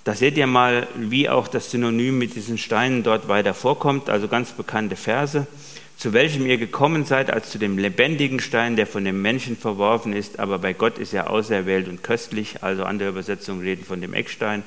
Da 0.04 0.14
seht 0.14 0.36
ihr 0.36 0.46
mal, 0.46 0.88
wie 0.96 1.28
auch 1.28 1.46
das 1.46 1.70
Synonym 1.70 2.18
mit 2.18 2.34
diesen 2.34 2.58
Steinen 2.58 3.02
dort 3.02 3.28
weiter 3.28 3.54
vorkommt, 3.54 4.08
also 4.08 4.26
ganz 4.28 4.50
bekannte 4.50 4.96
Verse. 4.96 5.46
Zu 5.96 6.12
welchem 6.12 6.46
ihr 6.46 6.56
gekommen 6.56 7.04
seid, 7.04 7.30
als 7.30 7.50
zu 7.50 7.58
dem 7.58 7.78
lebendigen 7.78 8.40
Stein, 8.40 8.74
der 8.74 8.88
von 8.88 9.04
dem 9.04 9.22
Menschen 9.22 9.56
verworfen 9.56 10.12
ist, 10.12 10.40
aber 10.40 10.58
bei 10.58 10.72
Gott 10.72 10.98
ist 10.98 11.14
er 11.14 11.30
auserwählt 11.30 11.86
und 11.86 12.02
köstlich, 12.02 12.64
also 12.64 12.82
andere 12.84 13.10
Übersetzungen 13.10 13.60
reden 13.60 13.84
von 13.84 14.00
dem 14.00 14.12
Eckstein. 14.12 14.64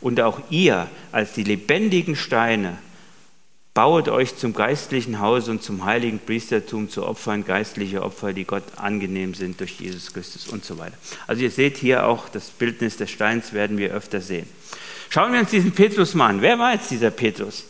Und 0.00 0.20
auch 0.20 0.40
ihr 0.50 0.86
als 1.10 1.32
die 1.32 1.42
lebendigen 1.42 2.14
Steine 2.14 2.78
Bauet 3.74 4.08
euch 4.08 4.36
zum 4.36 4.54
geistlichen 4.54 5.18
Haus 5.18 5.48
und 5.48 5.64
zum 5.64 5.84
heiligen 5.84 6.20
Priestertum 6.20 6.88
zu 6.88 7.04
Opfern, 7.04 7.44
geistliche 7.44 8.04
Opfer, 8.04 8.32
die 8.32 8.44
Gott 8.44 8.62
angenehm 8.76 9.34
sind 9.34 9.58
durch 9.58 9.80
Jesus 9.80 10.12
Christus 10.12 10.46
und 10.46 10.64
so 10.64 10.78
weiter. 10.78 10.96
Also 11.26 11.42
ihr 11.42 11.50
seht 11.50 11.76
hier 11.76 12.06
auch 12.06 12.28
das 12.28 12.50
Bildnis 12.50 12.98
des 12.98 13.10
Steins 13.10 13.52
werden 13.52 13.76
wir 13.76 13.90
öfter 13.92 14.20
sehen. 14.20 14.46
Schauen 15.10 15.32
wir 15.32 15.40
uns 15.40 15.50
diesen 15.50 15.72
Petrus 15.72 16.14
mal 16.14 16.28
an. 16.28 16.40
Wer 16.40 16.56
war 16.60 16.72
jetzt 16.72 16.92
dieser 16.92 17.10
Petrus? 17.10 17.64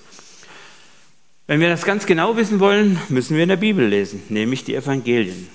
Wenn 1.46 1.60
wir 1.60 1.70
das 1.70 1.86
ganz 1.86 2.04
genau 2.04 2.36
wissen 2.36 2.60
wollen, 2.60 3.00
müssen 3.08 3.34
wir 3.34 3.44
in 3.44 3.48
der 3.48 3.56
Bibel 3.56 3.86
lesen, 3.86 4.22
nämlich 4.28 4.62
die 4.62 4.74
Evangelien. 4.74 5.48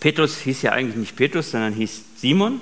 Petrus 0.00 0.36
hieß 0.40 0.60
ja 0.60 0.72
eigentlich 0.72 0.96
nicht 0.96 1.16
Petrus, 1.16 1.50
sondern 1.50 1.72
hieß 1.72 2.02
Simon. 2.16 2.60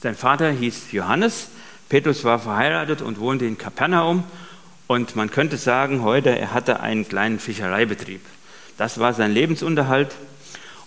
Sein 0.00 0.14
Vater 0.14 0.50
hieß 0.52 0.92
Johannes. 0.92 1.48
Petrus 1.90 2.24
war 2.24 2.38
verheiratet 2.38 3.02
und 3.02 3.20
wohnte 3.20 3.44
in 3.44 3.58
Kapernaum 3.58 4.24
und 4.86 5.16
man 5.16 5.30
könnte 5.30 5.56
sagen, 5.56 6.02
heute, 6.02 6.30
er 6.30 6.52
hatte 6.52 6.80
einen 6.80 7.08
kleinen 7.08 7.38
Fischereibetrieb. 7.38 8.20
Das 8.78 8.98
war 8.98 9.14
sein 9.14 9.32
Lebensunterhalt. 9.32 10.14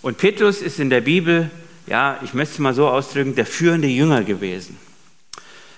Und 0.02 0.18
Petrus 0.18 0.62
ist 0.62 0.78
in 0.78 0.90
der 0.90 1.02
Bibel, 1.02 1.50
ja, 1.86 2.18
ich 2.22 2.34
möchte 2.34 2.54
es 2.54 2.58
mal 2.58 2.74
so 2.74 2.88
ausdrücken, 2.88 3.34
der 3.34 3.46
führende 3.46 3.88
Jünger 3.88 4.22
gewesen. 4.22 4.78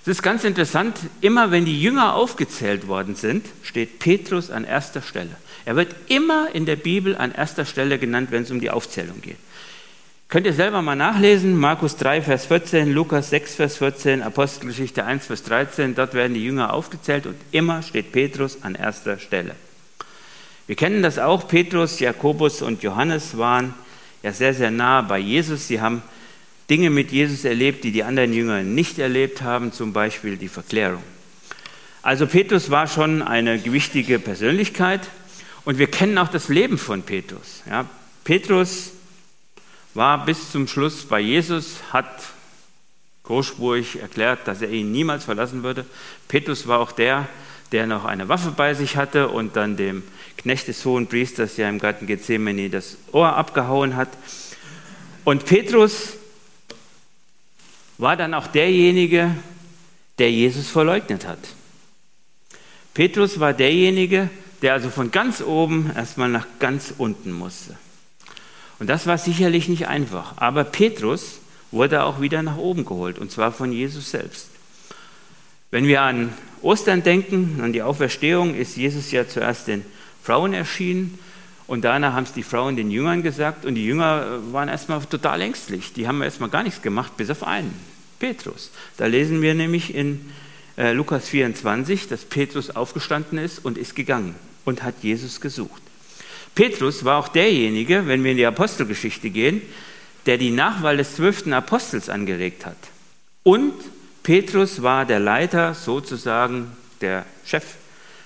Es 0.03 0.09
ist 0.09 0.23
ganz 0.23 0.45
interessant, 0.45 0.97
immer 1.21 1.51
wenn 1.53 1.65
die 1.65 1.81
Jünger 1.81 2.15
aufgezählt 2.15 2.89
worden 2.89 3.15
sind, 3.15 3.47
steht 3.63 4.01
Petrus 4.01 4.51
an 4.51 4.65
erster 4.65 5.01
Stelle. 5.01 5.31
Er 5.65 5.77
wird 5.77 5.95
immer 6.09 6.49
in 6.53 6.67
der 6.67 6.77
Bibel 6.77 7.17
an 7.17 7.33
erster 7.33 7.65
Stelle 7.65 7.99
genannt, 7.99 8.33
wenn 8.33 8.43
es 8.43 8.51
um 8.51 8.61
die 8.61 8.71
Aufzählung 8.71 9.21
geht. 9.21 9.37
Könnt 10.33 10.47
ihr 10.47 10.55
selber 10.55 10.81
mal 10.81 10.97
nachlesen, 10.97 11.59
Markus 11.59 11.97
3, 11.99 12.23
Vers 12.23 12.47
14, 12.47 12.91
Lukas 12.91 13.29
6, 13.29 13.55
Vers 13.55 13.77
14, 13.77 14.23
Apostelgeschichte 14.23 15.05
1, 15.05 15.27
Vers 15.27 15.43
13, 15.43 15.95
dort 15.95 16.15
werden 16.15 16.33
die 16.33 16.43
Jünger 16.43 16.73
aufgezählt 16.73 17.27
und 17.27 17.37
immer 17.51 17.83
steht 17.83 18.13
Petrus 18.13 18.63
an 18.63 18.75
erster 18.75 19.19
Stelle. 19.19 19.55
Wir 20.67 20.75
kennen 20.75 21.03
das 21.03 21.19
auch, 21.19 21.49
Petrus, 21.49 22.01
Jakobus 22.01 22.63
und 22.63 22.83
Johannes 22.83 23.37
waren 23.37 23.75
ja 24.23 24.33
sehr, 24.33 24.55
sehr 24.55 24.71
nah 24.71 25.03
bei 25.03 25.19
Jesus. 25.19 25.69
Sie 25.69 25.83
haben 25.83 26.01
Dinge 26.71 26.89
mit 26.89 27.13
Jesus 27.13 27.45
erlebt, 27.45 27.85
die 27.85 27.93
die 27.93 28.03
anderen 28.03 28.33
Jünger 28.33 28.63
nicht 28.63 28.99
erlebt 28.99 29.43
haben, 29.43 29.71
zum 29.71 29.93
Beispiel 29.93 30.39
die 30.39 30.49
Verklärung. 30.49 31.03
Also 32.01 32.27
Petrus 32.27 32.71
war 32.71 32.87
schon 32.87 33.21
eine 33.21 33.59
gewichtige 33.59 34.19
Persönlichkeit 34.19 35.11
und 35.67 35.77
wir 35.77 35.89
kennen 35.89 36.17
auch 36.17 36.29
das 36.29 36.49
Leben 36.49 36.79
von 36.79 37.03
Petrus. 37.03 37.63
Ja, 37.69 37.85
Petrus 38.25 38.93
war 39.95 40.25
bis 40.25 40.51
zum 40.51 40.67
Schluss 40.67 41.05
bei 41.05 41.21
Jesus, 41.21 41.77
hat 41.93 42.09
großspurig 43.25 44.01
erklärt, 44.01 44.47
dass 44.47 44.63
er 44.63 44.71
ihn 44.71 44.91
niemals 44.93 45.25
verlassen 45.25 45.63
würde. 45.63 45.85
Petrus 46.29 46.67
war 46.67 46.81
auch 46.81 46.93
der, 46.93 47.29
der 47.73 47.87
noch 47.87 48.05
eine 48.05 48.29
Waffe 48.29 48.51
bei 48.51 48.75
sich 48.75 48.97
hatte 48.97 49.29
und 49.29 49.57
dann 49.57 49.77
dem 49.77 50.03
Knecht 50.37 50.69
des 50.69 50.85
hohen 50.85 51.07
Priesters 51.07 51.57
ja 51.57 51.69
im 51.69 51.79
Garten 51.79 52.07
Gethsemane 52.07 52.69
das 52.69 52.99
Ohr 53.13 53.35
abgehauen 53.37 53.97
hat. 53.97 54.09
Und 55.25 55.47
Petrus 55.47 56.15
war 57.99 58.17
dann 58.17 58.35
auch 58.35 58.49
derjenige, 58.49 59.37
der 60.19 60.31
Jesus 60.31 60.69
verleugnet 60.69 61.27
hat. 61.27 61.39
Petrus 62.95 63.41
war 63.41 63.53
derjenige, 63.53 64.29
der 64.61 64.75
also 64.75 64.91
von 64.91 65.11
ganz 65.11 65.41
oben 65.41 65.91
erstmal 65.95 66.29
nach 66.29 66.47
ganz 66.59 66.93
unten 66.99 67.33
musste. 67.33 67.77
Und 68.83 68.89
das 68.89 69.07
war 69.07 69.17
sicherlich 69.17 69.69
nicht 69.69 69.87
einfach. 69.87 70.39
Aber 70.39 70.65
Petrus 70.65 71.39
wurde 71.71 72.03
auch 72.03 72.21
wieder 72.21 72.43
nach 72.43 72.57
oben 72.57 72.85
geholt, 72.85 73.17
und 73.17 73.31
zwar 73.31 73.53
von 73.53 73.71
Jesus 73.71 74.11
selbst. 74.11 74.49
Wenn 75.71 75.87
wir 75.87 76.03
an 76.03 76.33
Ostern 76.63 77.05
denken, 77.05 77.61
an 77.63 77.73
die 77.73 77.83
Auferstehung, 77.83 78.57
ist 78.57 78.77
Jesus 78.77 79.13
ja 79.13 79.29
zuerst 79.29 79.69
den 79.69 79.85
Frauen 80.25 80.53
erschienen 80.53 81.17
und 81.69 81.85
danach 81.85 82.15
haben 82.15 82.25
es 82.25 82.33
die 82.33 82.43
Frauen 82.43 82.75
den 82.75 82.91
Jüngern 82.91 83.23
gesagt 83.23 83.65
und 83.65 83.77
die 83.77 83.85
Jünger 83.85 84.41
waren 84.51 84.69
erstmal 84.69 85.01
total 85.03 85.43
ängstlich. 85.43 85.93
Die 85.93 86.09
haben 86.09 86.21
erstmal 86.21 86.51
gar 86.51 86.65
nichts 86.65 86.83
gemacht, 86.83 87.17
bis 87.17 87.31
auf 87.31 87.45
einen, 87.45 87.73
Petrus. 88.19 88.73
Da 88.97 89.07
lesen 89.07 89.43
wir 89.43 89.55
nämlich 89.55 89.95
in 89.95 90.29
äh, 90.77 90.91
Lukas 90.91 91.29
24, 91.29 92.09
dass 92.09 92.25
Petrus 92.25 92.71
aufgestanden 92.71 93.39
ist 93.39 93.65
und 93.65 93.79
ist 93.79 93.95
gegangen 93.95 94.35
und 94.65 94.83
hat 94.83 94.97
Jesus 95.03 95.41
gesucht. 95.41 95.83
Petrus 96.55 97.05
war 97.05 97.19
auch 97.19 97.29
derjenige, 97.29 98.07
wenn 98.07 98.23
wir 98.25 98.33
in 98.33 98.37
die 98.37 98.47
Apostelgeschichte 98.47 99.31
gehen, 99.31 99.63
der 100.27 100.39
die 100.39 100.51
Nachwahl 100.51 100.97
des 100.97 101.17
zwölften 101.17 101.53
Apostels 101.53 102.09
angeregt 102.09 102.67
hat. 102.67 102.77
Und 103.43 103.75
Petrus 104.23 104.83
war 104.83 105.05
der 105.05 105.19
Leiter, 105.19 105.75
sozusagen 105.75 106.77
der 107.01 107.25
Chef 107.45 107.65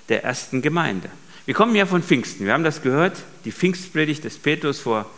der 0.09 0.25
ersten 0.25 0.61
Gemeinde. 0.61 1.09
Wir 1.47 1.55
kommen 1.55 1.75
ja 1.77 1.87
von 1.87 2.03
Pfingsten. 2.03 2.45
Wir 2.45 2.53
haben 2.53 2.65
das 2.65 2.83
gehört, 2.83 3.17
die 3.45 3.53
Pfingstpredigt 3.53 4.25
des 4.25 4.39
Petrus, 4.39 4.81
vor, 4.81 5.09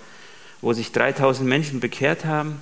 wo 0.60 0.72
sich 0.72 0.92
3000 0.92 1.48
Menschen 1.48 1.80
bekehrt 1.80 2.24
haben. 2.24 2.60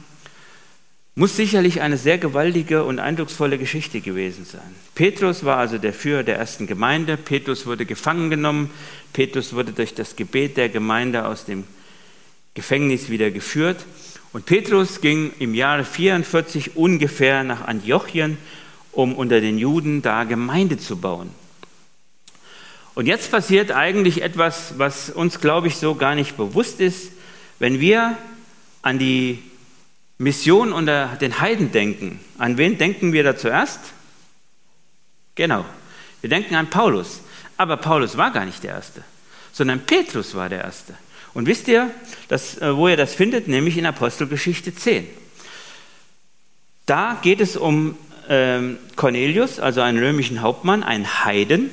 Muss 1.18 1.34
sicherlich 1.34 1.80
eine 1.80 1.96
sehr 1.96 2.18
gewaltige 2.18 2.84
und 2.84 2.98
eindrucksvolle 2.98 3.56
Geschichte 3.56 4.02
gewesen 4.02 4.44
sein. 4.44 4.74
Petrus 4.94 5.46
war 5.46 5.56
also 5.56 5.78
der 5.78 5.94
Führer 5.94 6.24
der 6.24 6.36
ersten 6.36 6.66
Gemeinde. 6.66 7.16
Petrus 7.16 7.64
wurde 7.64 7.86
gefangen 7.86 8.28
genommen. 8.28 8.70
Petrus 9.14 9.54
wurde 9.54 9.72
durch 9.72 9.94
das 9.94 10.16
Gebet 10.16 10.58
der 10.58 10.68
Gemeinde 10.68 11.24
aus 11.24 11.46
dem 11.46 11.64
Gefängnis 12.52 13.08
wieder 13.08 13.30
geführt. 13.30 13.86
Und 14.34 14.44
Petrus 14.44 15.00
ging 15.00 15.32
im 15.38 15.54
Jahre 15.54 15.84
44 15.86 16.76
ungefähr 16.76 17.44
nach 17.44 17.66
Antiochien, 17.66 18.36
um 18.92 19.14
unter 19.14 19.40
den 19.40 19.56
Juden 19.56 20.02
da 20.02 20.24
Gemeinde 20.24 20.76
zu 20.76 20.98
bauen. 20.98 21.30
Und 22.94 23.06
jetzt 23.06 23.30
passiert 23.30 23.72
eigentlich 23.72 24.20
etwas, 24.20 24.74
was 24.76 25.08
uns, 25.08 25.40
glaube 25.40 25.68
ich, 25.68 25.76
so 25.76 25.94
gar 25.94 26.14
nicht 26.14 26.36
bewusst 26.36 26.78
ist. 26.78 27.12
Wenn 27.58 27.80
wir 27.80 28.18
an 28.82 28.98
die 28.98 29.42
Mission 30.18 30.72
unter 30.72 31.16
den 31.20 31.40
Heiden 31.40 31.72
denken, 31.72 32.20
an 32.38 32.56
wen 32.56 32.78
denken 32.78 33.12
wir 33.12 33.22
da 33.22 33.36
zuerst? 33.36 33.80
Genau, 35.34 35.64
wir 36.20 36.30
denken 36.30 36.54
an 36.54 36.70
Paulus. 36.70 37.20
Aber 37.58 37.76
Paulus 37.76 38.16
war 38.16 38.30
gar 38.30 38.44
nicht 38.44 38.62
der 38.62 38.72
Erste, 38.72 39.02
sondern 39.52 39.80
Petrus 39.80 40.34
war 40.34 40.48
der 40.48 40.62
Erste. 40.62 40.94
Und 41.34 41.46
wisst 41.46 41.68
ihr, 41.68 41.90
dass, 42.28 42.58
äh, 42.58 42.74
wo 42.76 42.88
ihr 42.88 42.96
das 42.96 43.14
findet? 43.14 43.48
Nämlich 43.48 43.76
in 43.76 43.86
Apostelgeschichte 43.86 44.74
10. 44.74 45.06
Da 46.86 47.18
geht 47.20 47.40
es 47.40 47.56
um 47.56 47.96
ähm, 48.28 48.78
Cornelius, 48.96 49.60
also 49.60 49.80
einen 49.82 49.98
römischen 49.98 50.40
Hauptmann, 50.40 50.82
einen 50.82 51.24
Heiden. 51.24 51.70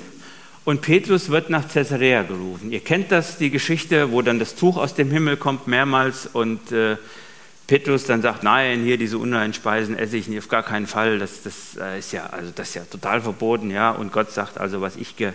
Und 0.66 0.82
Petrus 0.82 1.30
wird 1.30 1.50
nach 1.50 1.68
Caesarea 1.68 2.24
gerufen. 2.24 2.72
Ihr 2.72 2.80
kennt 2.80 3.12
das, 3.12 3.38
die 3.38 3.50
Geschichte, 3.50 4.12
wo 4.12 4.22
dann 4.22 4.40
das 4.40 4.56
Tuch 4.56 4.78
aus 4.78 4.96
dem 4.96 5.12
Himmel 5.12 5.38
kommt 5.38 5.68
mehrmals 5.68 6.26
und 6.26 6.72
äh, 6.72 6.98
Petrus 7.68 8.06
dann 8.06 8.22
sagt, 8.22 8.44
nein, 8.44 8.84
hier 8.84 8.98
diese 8.98 9.18
unreinen 9.18 9.54
Speisen 9.54 9.98
esse 9.98 10.18
ich 10.18 10.28
nicht, 10.28 10.40
auf 10.40 10.50
gar 10.50 10.64
keinen 10.64 10.86
Fall, 10.86 11.20
das, 11.20 11.44
das, 11.44 11.78
äh, 11.80 12.00
ist 12.00 12.12
ja, 12.12 12.28
also 12.28 12.52
das 12.54 12.70
ist 12.70 12.76
ja 12.76 12.84
total 12.84 13.22
verboten, 13.22 13.72
ja. 13.72 13.92
Und 13.92 14.12
Gott 14.12 14.32
sagt 14.32 14.58
also, 14.58 14.82
was 14.82 14.98
ich 14.98 15.16
ge, 15.16 15.32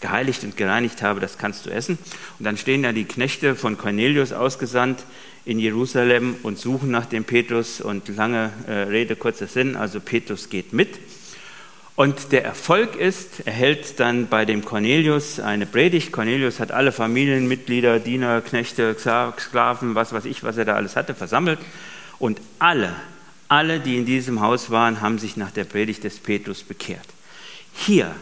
geheiligt 0.00 0.42
und 0.44 0.56
gereinigt 0.56 1.02
habe, 1.02 1.20
das 1.20 1.36
kannst 1.36 1.66
du 1.66 1.70
essen. 1.70 1.98
Und 2.38 2.44
dann 2.44 2.56
stehen 2.56 2.82
da 2.82 2.92
die 2.92 3.04
Knechte 3.04 3.54
von 3.54 3.76
Cornelius 3.76 4.32
ausgesandt 4.32 5.04
in 5.44 5.58
Jerusalem 5.58 6.36
und 6.42 6.58
suchen 6.58 6.90
nach 6.90 7.06
dem 7.06 7.24
Petrus 7.24 7.80
und 7.80 8.08
lange 8.08 8.52
äh, 8.66 8.72
Rede, 8.72 9.14
kurzer 9.14 9.46
Sinn, 9.46 9.76
also 9.76 10.00
Petrus 10.00 10.48
geht 10.48 10.72
mit. 10.72 10.98
Und 11.96 12.30
der 12.30 12.44
Erfolg 12.44 12.94
ist, 12.94 13.40
er 13.46 13.52
hält 13.52 13.98
dann 14.00 14.28
bei 14.28 14.44
dem 14.44 14.64
Cornelius 14.64 15.40
eine 15.40 15.64
Predigt. 15.64 16.12
Cornelius 16.12 16.60
hat 16.60 16.70
alle 16.70 16.92
Familienmitglieder, 16.92 18.00
Diener, 18.00 18.42
Knechte, 18.42 18.94
Sklaven, 18.98 19.94
was 19.94 20.12
weiß 20.12 20.26
ich, 20.26 20.44
was 20.44 20.58
er 20.58 20.66
da 20.66 20.74
alles 20.74 20.94
hatte, 20.94 21.14
versammelt. 21.14 21.58
Und 22.18 22.38
alle, 22.58 22.94
alle, 23.48 23.80
die 23.80 23.96
in 23.96 24.04
diesem 24.04 24.42
Haus 24.42 24.70
waren, 24.70 25.00
haben 25.00 25.18
sich 25.18 25.38
nach 25.38 25.50
der 25.50 25.64
Predigt 25.64 26.04
des 26.04 26.18
Petrus 26.18 26.62
bekehrt. 26.62 27.08
Hier, 27.72 28.14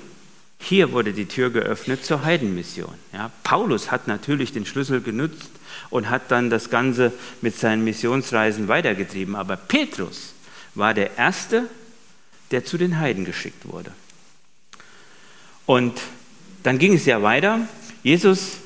Hier 0.66 0.92
wurde 0.92 1.12
die 1.12 1.26
Tür 1.26 1.50
geöffnet 1.50 2.06
zur 2.06 2.24
Heidenmission. 2.24 2.94
Ja, 3.12 3.30
Paulus 3.42 3.90
hat 3.90 4.08
natürlich 4.08 4.52
den 4.52 4.64
Schlüssel 4.64 5.02
genutzt 5.02 5.50
und 5.90 6.08
hat 6.08 6.30
dann 6.30 6.48
das 6.48 6.70
Ganze 6.70 7.12
mit 7.42 7.54
seinen 7.54 7.84
Missionsreisen 7.84 8.66
weitergetrieben. 8.66 9.36
Aber 9.36 9.56
Petrus 9.56 10.32
war 10.74 10.94
der 10.94 11.18
Erste, 11.18 11.64
der 12.50 12.64
zu 12.64 12.78
den 12.78 12.98
Heiden 12.98 13.24
geschickt 13.24 13.66
wurde. 13.66 13.92
Und 15.66 16.00
dann 16.62 16.78
ging 16.78 16.94
es 16.94 17.06
ja 17.06 17.22
weiter. 17.22 17.60
Jesus 18.02 18.58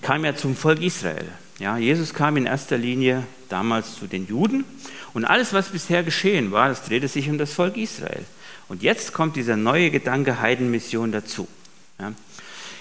kam 0.00 0.24
ja 0.24 0.34
zum 0.34 0.56
Volk 0.56 0.80
Israel. 0.80 1.26
Ja, 1.58 1.78
Jesus 1.78 2.14
kam 2.14 2.36
in 2.36 2.46
erster 2.46 2.76
Linie 2.76 3.24
damals 3.48 3.96
zu 3.96 4.06
den 4.06 4.26
Juden. 4.26 4.64
Und 5.14 5.24
alles, 5.24 5.52
was 5.52 5.68
bisher 5.68 6.02
geschehen 6.02 6.50
war, 6.50 6.68
das 6.68 6.84
drehte 6.84 7.06
sich 7.06 7.28
um 7.28 7.38
das 7.38 7.52
Volk 7.52 7.76
Israel. 7.76 8.24
Und 8.68 8.82
jetzt 8.82 9.12
kommt 9.12 9.36
dieser 9.36 9.56
neue 9.56 9.90
Gedanke 9.90 10.40
Heidenmission 10.40 11.12
dazu. 11.12 11.46
Ja. 12.00 12.12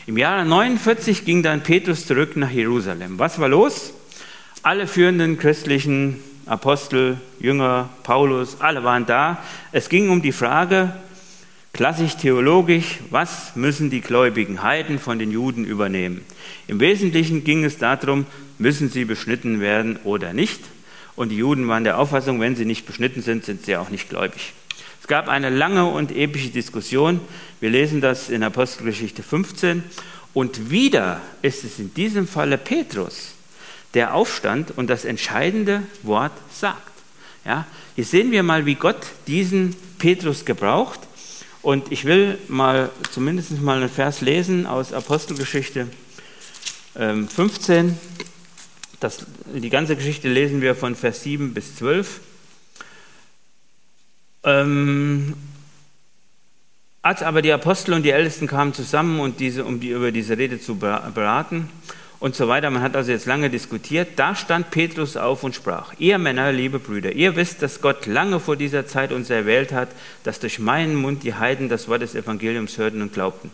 Im 0.08 0.18
Jahre 0.18 0.46
49 0.46 1.26
ging 1.26 1.44
dann 1.44 1.62
Petrus 1.62 2.08
zurück 2.08 2.36
nach 2.36 2.50
Jerusalem. 2.50 3.20
Was 3.20 3.40
war 3.40 3.50
los? 3.50 3.94
Alle 4.64 4.88
führenden 4.88 5.38
christlichen 5.38 6.20
Apostel, 6.52 7.18
Jünger, 7.40 7.88
Paulus, 8.04 8.60
alle 8.60 8.84
waren 8.84 9.06
da. 9.06 9.42
Es 9.72 9.88
ging 9.88 10.10
um 10.10 10.22
die 10.22 10.34
Frage, 10.34 10.92
klassisch 11.72 12.18
theologisch, 12.18 13.00
was 13.10 13.56
müssen 13.56 13.90
die 13.90 14.02
gläubigen 14.02 14.62
Heiden 14.62 15.00
von 15.00 15.18
den 15.18 15.32
Juden 15.32 15.64
übernehmen? 15.64 16.26
Im 16.68 16.82
Wesentlichen 16.82 17.46
ging 17.46 17.64
es 17.64 17.78
darum, 17.78 18.26
müssen 18.58 18.90
sie 18.90 19.06
beschnitten 19.06 19.62
werden 19.62 19.98
oder 20.04 20.34
nicht? 20.34 20.60
Und 21.16 21.30
die 21.30 21.38
Juden 21.38 21.70
waren 21.70 21.86
der 21.86 21.98
Auffassung, 21.98 22.42
wenn 22.42 22.58
sie 22.58 22.66
nicht 22.66 22.86
beschnitten 22.86 23.22
sind, 23.22 23.46
sind 23.46 23.64
sie 23.66 23.78
auch 23.78 23.90
nicht 23.90 24.10
gläubig. 24.10 24.52
Es 25.00 25.08
gab 25.08 25.30
eine 25.30 25.50
lange 25.50 25.86
und 25.86 26.12
epische 26.12 26.50
Diskussion. 26.50 27.22
Wir 27.62 27.70
lesen 27.70 28.02
das 28.02 28.30
in 28.30 28.44
Apostelgeschichte 28.44 29.24
15. 29.24 29.84
Und 30.34 30.70
wieder 30.70 31.22
ist 31.42 31.64
es 31.64 31.80
in 31.80 31.94
diesem 31.94 32.28
Falle 32.28 32.58
Petrus, 32.58 33.36
der 33.94 34.14
aufstand 34.14 34.72
und 34.78 34.90
das 34.90 35.06
entscheidende 35.06 35.84
Wort 36.04 36.32
sagt. 36.54 36.92
Ja, 37.46 37.66
hier 37.96 38.06
sehen 38.06 38.32
wir 38.32 38.44
mal, 38.44 38.66
wie 38.66 38.76
Gott 38.76 39.08
diesen 39.28 39.76
Petrus 39.98 40.46
gebraucht. 40.46 41.00
Und 41.62 41.92
ich 41.92 42.06
will 42.06 42.38
mal 42.48 42.90
zumindest 43.12 43.62
mal 43.62 43.78
einen 43.78 43.90
Vers 43.90 44.22
lesen 44.22 44.66
aus 44.66 44.94
Apostelgeschichte 44.94 45.88
15. 46.96 47.88
Ähm, 47.88 47.98
das, 49.00 49.26
die 49.54 49.70
ganze 49.70 49.96
Geschichte 49.96 50.28
lesen 50.28 50.62
wir 50.62 50.76
von 50.76 50.96
Vers 50.96 51.24
7 51.24 51.54
bis 51.54 51.76
12. 51.76 52.20
Ähm, 54.44 55.34
als 57.04 57.24
aber 57.24 57.42
die 57.42 57.52
Apostel 57.52 57.94
und 57.94 58.04
die 58.04 58.12
Ältesten 58.12 58.48
kamen 58.48 58.74
zusammen, 58.74 59.20
und 59.20 59.40
diese, 59.40 59.66
um 59.66 59.80
die, 59.80 59.90
über 59.90 60.12
diese 60.12 60.38
Rede 60.38 60.60
zu 60.60 60.78
beraten 60.78 61.70
und 62.22 62.36
so 62.36 62.48
weiter, 62.48 62.70
man 62.70 62.84
hat 62.84 62.96
also 62.96 63.12
jetzt 63.12 63.26
lange 63.26 63.50
diskutiert, 63.50 64.10
da 64.16 64.36
stand 64.36 64.70
Petrus 64.70 65.18
auf 65.18 65.44
und 65.44 65.56
sprach, 65.56 65.94
ihr 65.98 66.20
Männer, 66.20 66.52
liebe 66.52 66.78
Brüder, 66.78 67.14
ihr 67.14 67.36
wisst, 67.36 67.64
dass 67.64 67.82
Gott 67.82 68.06
lange 68.06 68.40
vor 68.40 68.56
dieser 68.56 68.86
Zeit 68.86 69.12
uns 69.12 69.32
erwählt 69.32 69.72
hat, 69.72 69.90
dass 70.24 70.40
durch 70.40 70.60
meinen 70.60 70.96
Mund 70.96 71.24
die 71.24 71.34
Heiden 71.34 71.68
das 71.68 71.88
Wort 71.88 72.04
des 72.04 72.14
Evangeliums 72.14 72.78
hörten 72.78 73.02
und 73.02 73.12
glaubten. 73.12 73.50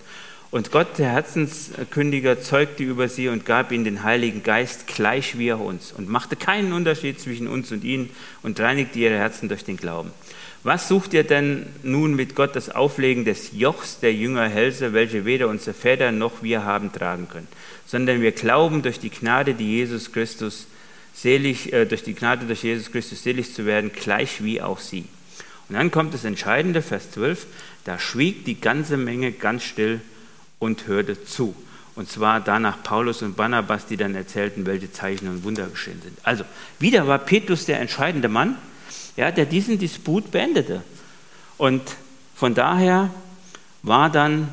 Und 0.52 0.72
Gott, 0.72 0.98
der 0.98 1.12
Herzenskündiger, 1.12 2.42
zeugte 2.42 2.84
über 2.84 3.08
sie 3.08 3.30
und 3.30 3.46
gab 3.46 3.72
ihnen 3.72 3.86
den 3.86 4.04
Heiligen 4.04 4.44
Geist 4.44 4.86
gleich 4.86 5.38
wie 5.38 5.48
er 5.48 5.62
uns 5.62 5.94
und 5.94 6.10
machte 6.10 6.36
keinen 6.36 6.74
Unterschied 6.74 7.22
zwischen 7.22 7.48
uns 7.48 7.72
und 7.72 7.86
ihnen 7.86 8.10
und 8.44 8.60
reinigte 8.60 9.00
ihre 9.00 9.16
Herzen 9.16 9.48
durch 9.48 9.64
den 9.64 9.78
Glauben. 9.78 10.12
Was 10.64 10.90
sucht 10.90 11.14
ihr 11.14 11.24
denn 11.24 11.68
nun 11.84 12.18
mit 12.18 12.36
Gott 12.36 12.54
das 12.54 12.70
Auflegen 12.70 13.24
des 13.24 13.52
Jochs 13.54 14.02
der 14.02 14.14
Jünger 14.14 14.50
Hälse, 14.50 14.92
welche 14.92 15.24
weder 15.24 15.48
unsere 15.48 15.74
Väter 15.74 16.12
noch 16.12 16.44
wir 16.44 16.66
haben 16.66 16.92
tragen 16.92 17.30
können, 17.30 17.48
sondern 17.88 18.22
wir 18.22 18.34
glauben 18.34 18.84
durch 18.84 19.00
die 19.00 19.10
Gnade, 19.10 19.56
die 19.56 19.78
Jesus 19.78 20.12
Christus 20.12 20.68
selig, 21.16 21.74
äh, 21.74 21.86
durch 21.86 22.04
die 22.04 22.14
Gnade 22.14 22.46
durch 22.46 22.64
Jesus 22.64 22.92
Christus 22.92 23.24
selig 23.24 23.56
zu 23.56 23.66
werden, 23.66 23.92
gleich 23.92 24.44
wie 24.44 24.62
auch 24.62 24.80
sie. 24.80 25.06
Und 25.70 25.76
dann 25.76 25.90
kommt 25.90 26.14
das 26.14 26.24
Entscheidende, 26.24 26.82
Vers 26.82 27.12
12, 27.12 27.48
da 27.84 27.98
schwieg 27.98 28.46
die 28.46 28.60
ganze 28.60 28.98
Menge 28.98 29.32
ganz 29.32 29.64
still 29.64 30.02
und 30.60 30.88
hörte 30.88 31.24
zu. 31.24 31.56
Und 31.96 32.12
zwar 32.12 32.40
danach 32.40 32.84
Paulus 32.84 33.24
und 33.24 33.36
Barnabas, 33.36 33.88
die 33.88 33.98
dann 33.98 34.14
erzählten, 34.14 34.66
welche 34.66 34.92
Zeichen 34.92 35.28
und 35.30 35.44
Wunder 35.44 35.68
geschehen 35.68 36.00
sind. 36.04 36.18
Also 36.24 36.44
wieder 36.80 37.08
war 37.08 37.18
Petrus 37.18 37.66
der 37.66 37.80
entscheidende 37.80 38.30
Mann, 38.30 38.56
ja, 39.16 39.32
der 39.32 39.46
diesen 39.46 39.80
Disput 39.80 40.30
beendete. 40.30 40.84
Und 41.58 41.82
von 42.36 42.54
daher 42.54 43.10
war 43.82 44.12
dann 44.12 44.50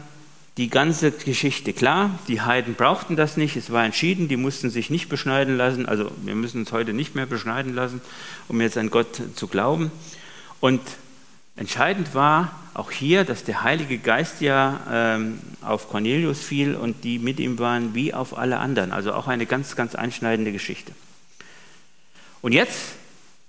die 0.57 0.71
ganze 0.71 1.11
Geschichte 1.11 1.73
klar. 1.73 2.19
Die 2.29 2.41
Heiden 2.41 2.75
brauchten 2.75 3.17
das 3.17 3.37
nicht. 3.37 3.57
Es 3.57 3.71
war 3.71 3.85
entschieden, 3.85 4.29
die 4.29 4.37
mussten 4.37 4.71
sich 4.71 4.91
nicht 4.91 5.09
beschneiden 5.09 5.57
lassen. 5.57 5.87
Also 5.87 6.11
wir 6.23 6.35
müssen 6.35 6.61
uns 6.61 6.73
heute 6.73 6.93
nicht 6.93 7.15
mehr 7.15 7.27
beschneiden 7.27 7.75
lassen, 7.75 8.01
um 8.49 8.61
jetzt 8.61 8.79
an 8.79 8.91
Gott 8.91 9.21
zu 9.35 9.49
glauben. 9.49 9.91
Und 10.61 10.81
Entscheidend 11.57 12.15
war 12.15 12.59
auch 12.75 12.91
hier, 12.91 13.23
dass 13.23 13.45
der 13.45 13.63
Heilige 13.63 13.99
Geist 13.99 14.41
ja 14.41 14.81
ähm, 14.91 15.39
auf 15.63 15.89
Cornelius 15.89 16.41
fiel 16.41 16.75
und 16.75 17.05
die 17.05 17.21
mit 17.21 17.39
ihm 17.39 17.61
waren 17.61 17.95
wie 17.95 18.13
auf 18.13 18.37
alle 18.37 18.59
anderen. 18.59 18.91
Also 18.91 19.13
auch 19.13 19.29
eine 19.29 19.47
ganz, 19.47 19.77
ganz 19.77 19.95
einschneidende 19.95 20.51
Geschichte. 20.51 20.93
Und 22.43 22.53
jetzt 22.53 22.81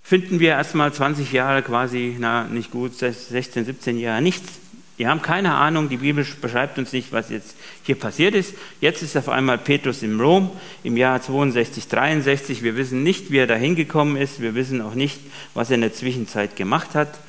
finden 0.04 0.39
wir 0.39 0.50
erstmal 0.50 0.94
20 0.94 1.32
Jahre 1.32 1.63
quasi, 1.63 2.15
na 2.20 2.44
nicht 2.44 2.70
gut, 2.70 2.94
16, 2.96 3.65
17 3.65 3.98
Jahre 3.98 4.22
nichts. 4.22 4.60
Wir 4.97 5.10
haben 5.10 5.21
keine 5.21 5.55
Ahnung, 5.55 5.89
die 5.89 5.97
Bibel 5.97 6.25
beschreibt 6.41 6.77
uns 6.77 6.93
nicht, 6.93 7.12
was 7.12 7.29
jetzt 7.29 7.55
hier 7.84 7.95
passiert 7.95 8.34
ist. 8.34 8.53
Jetzt 8.79 9.01
ist 9.01 9.17
auf 9.17 9.27
einmal 9.27 9.58
Petrus 9.58 10.03
in 10.03 10.19
Rom 10.19 10.51
im 10.84 10.95
Jahr 10.95 11.21
62, 11.21 11.89
63. 11.89 12.63
Wir 12.63 12.77
wissen 12.77 13.03
nicht, 13.03 13.29
wie 13.29 13.39
er 13.39 13.47
da 13.47 13.55
hingekommen 13.55 14.15
ist. 14.15 14.39
Wir 14.39 14.55
wissen 14.55 14.81
auch 14.81 14.93
nicht, 14.93 15.19
was 15.53 15.69
er 15.69 15.75
in 15.75 15.81
der 15.81 15.93
Zwischenzeit 15.93 16.55
gemacht 16.55 16.95
hat. 16.95 17.19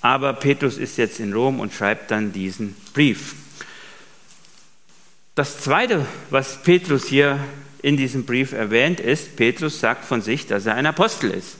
Aber 0.00 0.32
Petrus 0.34 0.78
ist 0.78 0.96
jetzt 0.98 1.18
in 1.18 1.32
Rom 1.32 1.58
und 1.58 1.72
schreibt 1.72 2.12
dann 2.12 2.32
diesen 2.32 2.76
Brief. 2.94 3.34
Das 5.34 5.58
Zweite, 5.58 6.06
was 6.30 6.62
Petrus 6.62 7.06
hier 7.06 7.40
in 7.82 7.96
diesem 7.96 8.24
Brief 8.24 8.52
erwähnt, 8.52 9.00
ist, 9.00 9.36
Petrus 9.36 9.80
sagt 9.80 10.04
von 10.04 10.22
sich, 10.22 10.46
dass 10.46 10.66
er 10.66 10.76
ein 10.76 10.86
Apostel 10.86 11.32
ist. 11.32 11.56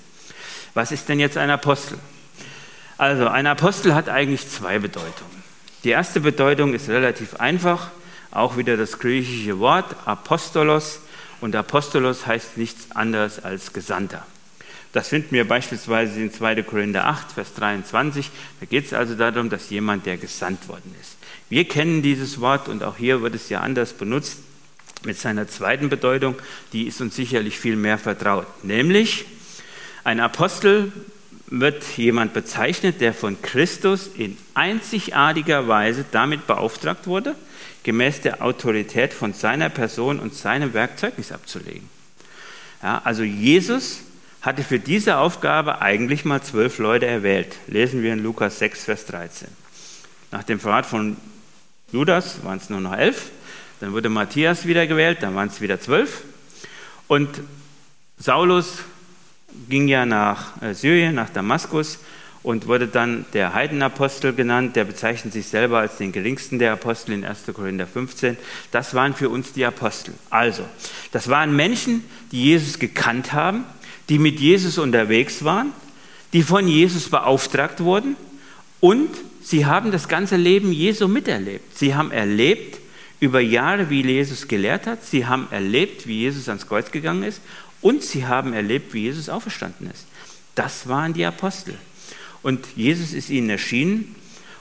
Was 0.74 0.92
ist 0.92 1.08
denn 1.08 1.18
jetzt 1.18 1.36
ein 1.36 1.50
Apostel? 1.50 1.98
Also 2.98 3.28
ein 3.28 3.46
Apostel 3.46 3.94
hat 3.94 4.08
eigentlich 4.08 4.48
zwei 4.48 4.78
Bedeutungen. 4.78 5.44
Die 5.84 5.90
erste 5.90 6.20
Bedeutung 6.20 6.72
ist 6.72 6.88
relativ 6.88 7.34
einfach, 7.34 7.90
auch 8.30 8.56
wieder 8.56 8.76
das 8.76 8.98
griechische 8.98 9.58
Wort 9.58 9.94
Apostolos. 10.06 11.00
Und 11.40 11.54
Apostolos 11.54 12.26
heißt 12.26 12.56
nichts 12.56 12.92
anderes 12.92 13.44
als 13.44 13.74
Gesandter. 13.74 14.26
Das 14.92 15.08
finden 15.08 15.32
wir 15.32 15.46
beispielsweise 15.46 16.18
in 16.20 16.32
2. 16.32 16.62
Korinther 16.62 17.06
8, 17.06 17.32
Vers 17.32 17.52
23. 17.54 18.30
Da 18.60 18.66
geht 18.66 18.86
es 18.86 18.94
also 18.94 19.14
darum, 19.14 19.50
dass 19.50 19.68
jemand, 19.68 20.06
der 20.06 20.16
gesandt 20.16 20.68
worden 20.68 20.94
ist. 20.98 21.18
Wir 21.50 21.68
kennen 21.68 22.00
dieses 22.00 22.40
Wort 22.40 22.68
und 22.68 22.82
auch 22.82 22.96
hier 22.96 23.20
wird 23.20 23.34
es 23.34 23.50
ja 23.50 23.60
anders 23.60 23.92
benutzt 23.92 24.38
mit 25.04 25.18
seiner 25.18 25.46
zweiten 25.48 25.90
Bedeutung. 25.90 26.34
Die 26.72 26.86
ist 26.86 27.02
uns 27.02 27.14
sicherlich 27.14 27.58
viel 27.58 27.76
mehr 27.76 27.98
vertraut. 27.98 28.46
Nämlich, 28.64 29.26
ein 30.02 30.18
Apostel 30.18 30.92
wird 31.48 31.84
jemand 31.96 32.32
bezeichnet, 32.32 33.00
der 33.00 33.14
von 33.14 33.40
Christus 33.40 34.08
in 34.16 34.36
einzigartiger 34.54 35.68
Weise 35.68 36.04
damit 36.10 36.46
beauftragt 36.46 37.06
wurde, 37.06 37.34
gemäß 37.84 38.20
der 38.20 38.42
Autorität 38.42 39.12
von 39.12 39.32
seiner 39.32 39.68
Person 39.68 40.18
und 40.18 40.34
seinem 40.34 40.74
Werk 40.74 40.98
Zeugnis 40.98 41.30
abzulegen. 41.30 41.88
Ja, 42.82 43.00
also 43.04 43.22
Jesus 43.22 44.00
hatte 44.42 44.62
für 44.62 44.78
diese 44.78 45.18
Aufgabe 45.18 45.80
eigentlich 45.80 46.24
mal 46.24 46.42
zwölf 46.42 46.78
Leute 46.78 47.06
erwählt. 47.06 47.56
Lesen 47.66 48.02
wir 48.02 48.12
in 48.12 48.22
Lukas 48.22 48.58
6, 48.58 48.84
Vers 48.84 49.06
13. 49.06 49.48
Nach 50.30 50.42
dem 50.42 50.60
Verrat 50.60 50.86
von 50.86 51.16
Judas 51.92 52.44
waren 52.44 52.58
es 52.58 52.70
nur 52.70 52.80
noch 52.80 52.96
elf. 52.96 53.30
Dann 53.80 53.92
wurde 53.92 54.08
Matthias 54.08 54.66
wieder 54.66 54.86
gewählt, 54.86 55.18
dann 55.20 55.34
waren 55.34 55.48
es 55.48 55.60
wieder 55.60 55.80
zwölf. 55.80 56.22
Und 57.08 57.28
Saulus 58.18 58.78
ging 59.68 59.88
ja 59.88 60.06
nach 60.06 60.60
äh, 60.62 60.74
Syrien, 60.74 61.14
nach 61.14 61.30
Damaskus 61.30 61.98
und 62.42 62.68
wurde 62.68 62.86
dann 62.86 63.24
der 63.32 63.54
Heidenapostel 63.54 64.32
genannt. 64.32 64.76
Der 64.76 64.84
bezeichnet 64.84 65.32
sich 65.32 65.48
selber 65.48 65.78
als 65.78 65.96
den 65.96 66.12
geringsten 66.12 66.58
der 66.58 66.72
Apostel 66.72 67.12
in 67.12 67.24
1. 67.24 67.44
Korinther 67.52 67.86
15. 67.86 68.36
Das 68.70 68.94
waren 68.94 69.14
für 69.14 69.28
uns 69.28 69.52
die 69.52 69.64
Apostel. 69.64 70.14
Also, 70.30 70.62
das 71.12 71.28
waren 71.28 71.54
Menschen, 71.56 72.04
die 72.30 72.44
Jesus 72.44 72.78
gekannt 72.78 73.32
haben, 73.32 73.64
die 74.08 74.18
mit 74.18 74.38
Jesus 74.38 74.78
unterwegs 74.78 75.42
waren, 75.44 75.72
die 76.32 76.42
von 76.42 76.68
Jesus 76.68 77.08
beauftragt 77.08 77.80
wurden 77.80 78.16
und 78.80 79.08
sie 79.42 79.66
haben 79.66 79.90
das 79.90 80.06
ganze 80.06 80.36
Leben 80.36 80.72
Jesu 80.72 81.08
miterlebt. 81.08 81.76
Sie 81.76 81.94
haben 81.94 82.12
erlebt 82.12 82.78
über 83.18 83.40
Jahre, 83.40 83.90
wie 83.90 84.02
Jesus 84.02 84.46
gelehrt 84.46 84.86
hat. 84.86 85.04
Sie 85.04 85.26
haben 85.26 85.48
erlebt, 85.50 86.06
wie 86.06 86.20
Jesus 86.20 86.48
ans 86.48 86.68
Kreuz 86.68 86.92
gegangen 86.92 87.22
ist 87.24 87.40
und 87.86 88.02
sie 88.02 88.26
haben 88.26 88.52
erlebt, 88.52 88.94
wie 88.94 89.02
Jesus 89.02 89.28
auferstanden 89.28 89.88
ist. 89.88 90.06
Das 90.56 90.88
waren 90.88 91.14
die 91.14 91.24
Apostel. 91.24 91.78
Und 92.42 92.66
Jesus 92.74 93.12
ist 93.12 93.30
ihnen 93.30 93.48
erschienen 93.48 94.16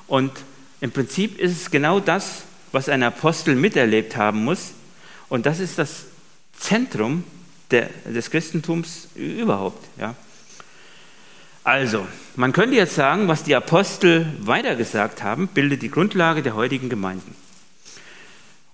und 0.06 0.32
im 0.80 0.92
Prinzip 0.92 1.40
ist 1.40 1.60
es 1.60 1.72
genau 1.72 2.00
das, 2.00 2.44
was 2.72 2.88
ein 2.88 3.02
Apostel 3.02 3.56
miterlebt 3.56 4.16
haben 4.16 4.44
muss. 4.44 4.74
Und 5.28 5.48
das 5.48 5.60
ist 5.60 5.80
das 5.80 6.06
Zentrum 6.56 7.24
der, 7.72 7.90
des 8.06 8.30
Christentums 8.30 9.08
überhaupt. 9.16 9.84
Ja. 10.00 10.14
Also, 11.64 12.08
man 12.36 12.54
könnte 12.54 12.76
jetzt 12.76 12.94
sagen, 12.94 13.28
was 13.28 13.44
die 13.44 13.56
Apostel 13.56 14.32
weitergesagt 14.40 15.24
haben, 15.24 15.48
bildet 15.48 15.82
die 15.82 15.90
Grundlage 15.90 16.44
der 16.44 16.54
heutigen 16.54 16.90
Gemeinden. 16.90 17.34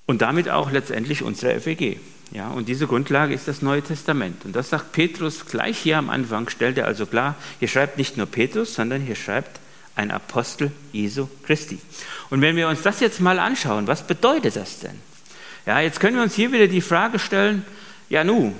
Und 0.05 0.21
damit 0.21 0.49
auch 0.49 0.71
letztendlich 0.71 1.23
unserer 1.23 1.57
FEG. 1.61 2.01
Ja, 2.31 2.49
und 2.49 2.69
diese 2.69 2.87
Grundlage 2.87 3.33
ist 3.33 3.47
das 3.47 3.61
Neue 3.61 3.81
Testament. 3.81 4.45
Und 4.45 4.55
das 4.55 4.69
sagt 4.69 4.93
Petrus 4.93 5.45
gleich 5.45 5.77
hier 5.77 5.97
am 5.97 6.09
Anfang, 6.09 6.49
stellt 6.49 6.77
er 6.77 6.85
also 6.85 7.05
klar, 7.05 7.35
hier 7.59 7.67
schreibt 7.67 7.97
nicht 7.97 8.15
nur 8.15 8.25
Petrus, 8.25 8.73
sondern 8.73 9.01
hier 9.01 9.15
schreibt 9.15 9.59
ein 9.95 10.11
Apostel 10.11 10.71
Jesu 10.93 11.27
Christi. 11.43 11.79
Und 12.29 12.41
wenn 12.41 12.55
wir 12.55 12.69
uns 12.69 12.81
das 12.81 13.01
jetzt 13.01 13.19
mal 13.19 13.37
anschauen, 13.37 13.87
was 13.87 14.07
bedeutet 14.07 14.55
das 14.55 14.79
denn? 14.79 14.97
Ja, 15.65 15.81
jetzt 15.81 15.99
können 15.99 16.15
wir 16.15 16.23
uns 16.23 16.33
hier 16.33 16.51
wieder 16.53 16.67
die 16.67 16.81
Frage 16.81 17.19
stellen, 17.19 17.65
ja 18.09 18.23
nu, 18.23 18.53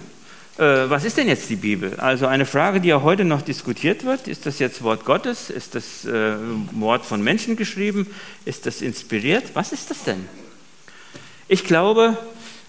äh, 0.57 0.89
was 0.89 1.05
ist 1.05 1.17
denn 1.17 1.29
jetzt 1.29 1.49
die 1.49 1.55
Bibel? 1.55 1.97
Also 1.99 2.27
eine 2.27 2.45
Frage, 2.45 2.81
die 2.81 2.93
auch 2.93 3.03
heute 3.03 3.23
noch 3.23 3.41
diskutiert 3.41 4.03
wird, 4.03 4.27
ist 4.27 4.45
das 4.45 4.59
jetzt 4.59 4.83
Wort 4.83 5.05
Gottes? 5.05 5.49
Ist 5.49 5.75
das 5.75 6.03
äh, 6.03 6.35
Wort 6.73 7.05
von 7.05 7.23
Menschen 7.23 7.55
geschrieben? 7.55 8.07
Ist 8.43 8.65
das 8.65 8.81
inspiriert? 8.81 9.51
Was 9.53 9.71
ist 9.71 9.89
das 9.89 10.03
denn? 10.03 10.27
Ich 11.47 11.63
glaube, 11.63 12.17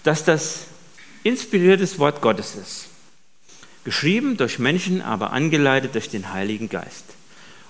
dass 0.03 0.23
das 0.23 0.67
inspiriertes 1.23 1.99
Wort 1.99 2.21
Gottes 2.21 2.55
ist. 2.55 2.87
Geschrieben 3.83 4.37
durch 4.37 4.59
Menschen, 4.59 5.01
aber 5.01 5.31
angeleitet 5.33 5.95
durch 5.95 6.09
den 6.09 6.31
Heiligen 6.31 6.69
Geist. 6.69 7.05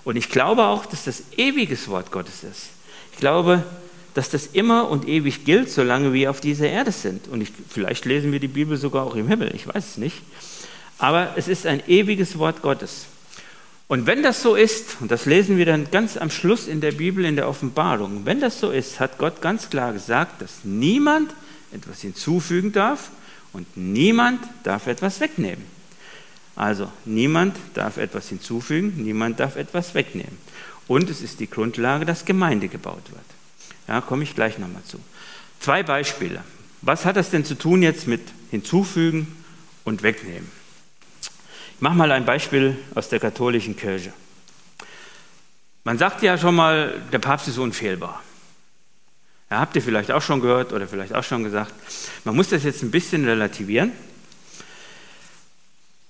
Und 0.03 0.15
ich 0.15 0.29
glaube 0.29 0.65
auch, 0.65 0.85
dass 0.85 1.05
das 1.05 1.23
ewiges 1.37 1.87
Wort 1.87 2.11
Gottes 2.11 2.43
ist. 2.43 2.69
Ich 3.13 3.19
glaube, 3.19 3.63
dass 4.13 4.29
das 4.29 4.47
immer 4.47 4.89
und 4.89 5.07
ewig 5.07 5.45
gilt, 5.45 5.71
solange 5.71 6.13
wir 6.13 6.29
auf 6.29 6.39
dieser 6.39 6.67
Erde 6.67 6.91
sind. 6.91 7.27
Und 7.27 7.41
ich, 7.41 7.51
vielleicht 7.69 8.05
lesen 8.05 8.31
wir 8.31 8.39
die 8.39 8.47
Bibel 8.47 8.77
sogar 8.77 9.05
auch 9.05 9.15
im 9.15 9.27
Himmel, 9.27 9.53
ich 9.55 9.67
weiß 9.67 9.91
es 9.91 9.97
nicht. 9.97 10.21
Aber 10.99 11.33
es 11.35 11.47
ist 11.47 11.65
ein 11.65 11.81
ewiges 11.87 12.37
Wort 12.37 12.61
Gottes. 12.61 13.05
Und 13.87 14.05
wenn 14.05 14.23
das 14.23 14.41
so 14.41 14.55
ist, 14.55 14.97
und 15.01 15.11
das 15.11 15.25
lesen 15.25 15.57
wir 15.57 15.65
dann 15.65 15.89
ganz 15.91 16.17
am 16.17 16.29
Schluss 16.29 16.67
in 16.67 16.79
der 16.79 16.91
Bibel, 16.91 17.25
in 17.25 17.35
der 17.35 17.49
Offenbarung, 17.49 18.25
wenn 18.25 18.39
das 18.39 18.59
so 18.59 18.71
ist, 18.71 18.99
hat 18.99 19.17
Gott 19.17 19.41
ganz 19.41 19.69
klar 19.69 19.93
gesagt, 19.93 20.41
dass 20.41 20.63
niemand 20.63 21.31
etwas 21.71 22.01
hinzufügen 22.01 22.71
darf 22.71 23.09
und 23.53 23.77
niemand 23.77 24.43
darf 24.63 24.87
etwas 24.87 25.19
wegnehmen. 25.19 25.65
Also 26.55 26.91
niemand 27.05 27.55
darf 27.73 27.97
etwas 27.97 28.29
hinzufügen, 28.29 28.93
niemand 29.03 29.39
darf 29.39 29.55
etwas 29.55 29.95
wegnehmen. 29.95 30.37
Und 30.87 31.09
es 31.09 31.21
ist 31.21 31.39
die 31.39 31.49
Grundlage, 31.49 32.05
dass 32.05 32.25
Gemeinde 32.25 32.67
gebaut 32.67 33.09
wird. 33.09 33.23
Ja, 33.87 34.01
komme 34.01 34.23
ich 34.23 34.35
gleich 34.35 34.59
nochmal 34.59 34.83
zu. 34.83 34.99
Zwei 35.59 35.81
Beispiele. 35.83 36.43
Was 36.81 37.05
hat 37.05 37.15
das 37.15 37.29
denn 37.29 37.45
zu 37.45 37.55
tun 37.55 37.81
jetzt 37.81 38.07
mit 38.07 38.21
hinzufügen 38.51 39.27
und 39.83 40.03
wegnehmen? 40.03 40.51
Ich 41.75 41.81
mache 41.81 41.95
mal 41.95 42.11
ein 42.11 42.25
Beispiel 42.25 42.77
aus 42.95 43.09
der 43.09 43.19
katholischen 43.19 43.75
Kirche. 43.75 44.13
Man 45.85 45.97
sagt 45.97 46.21
ja 46.21 46.37
schon 46.37 46.55
mal, 46.55 47.01
der 47.11 47.19
Papst 47.19 47.47
ist 47.47 47.57
unfehlbar. 47.57 48.21
Ja, 49.49 49.59
habt 49.59 49.75
ihr 49.75 49.81
vielleicht 49.81 50.11
auch 50.11 50.21
schon 50.21 50.41
gehört 50.41 50.73
oder 50.73 50.87
vielleicht 50.87 51.13
auch 51.13 51.23
schon 51.23 51.43
gesagt. 51.43 51.73
Man 52.23 52.35
muss 52.35 52.49
das 52.49 52.63
jetzt 52.63 52.83
ein 52.83 52.91
bisschen 52.91 53.25
relativieren. 53.25 53.91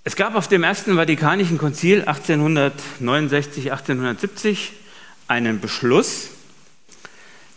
Es 0.05 0.15
gab 0.15 0.35
auf 0.35 0.47
dem 0.47 0.63
Ersten 0.63 0.95
Vatikanischen 0.95 1.57
Konzil 1.57 2.01
1869, 2.01 3.71
1870 3.71 4.73
einen 5.27 5.61
Beschluss, 5.61 6.29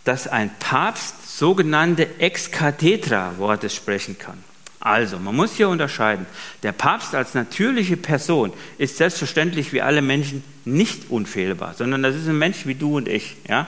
dass 0.05 0.27
ein 0.27 0.49
Papst 0.59 1.37
sogenannte 1.37 2.19
Ex-Cathedra-Worte 2.19 3.69
sprechen 3.69 4.17
kann. 4.17 4.41
Also, 4.79 5.19
man 5.19 5.35
muss 5.35 5.55
hier 5.55 5.67
unterscheiden. 5.67 6.25
Der 6.63 6.71
Papst 6.71 7.13
als 7.13 7.33
natürliche 7.33 7.97
Person 7.97 8.53
ist 8.77 8.95
selbstverständlich 8.95 9.73
wie 9.73 9.81
alle 9.81 10.01
Menschen 10.01 10.43
nicht 10.63 11.09
unfehlbar, 11.09 11.73
sondern 11.73 12.03
das 12.03 12.15
ist 12.15 12.27
ein 12.27 12.37
Mensch 12.37 12.65
wie 12.65 12.75
du 12.75 12.95
und 12.95 13.09
ich. 13.09 13.35
Ja? 13.49 13.67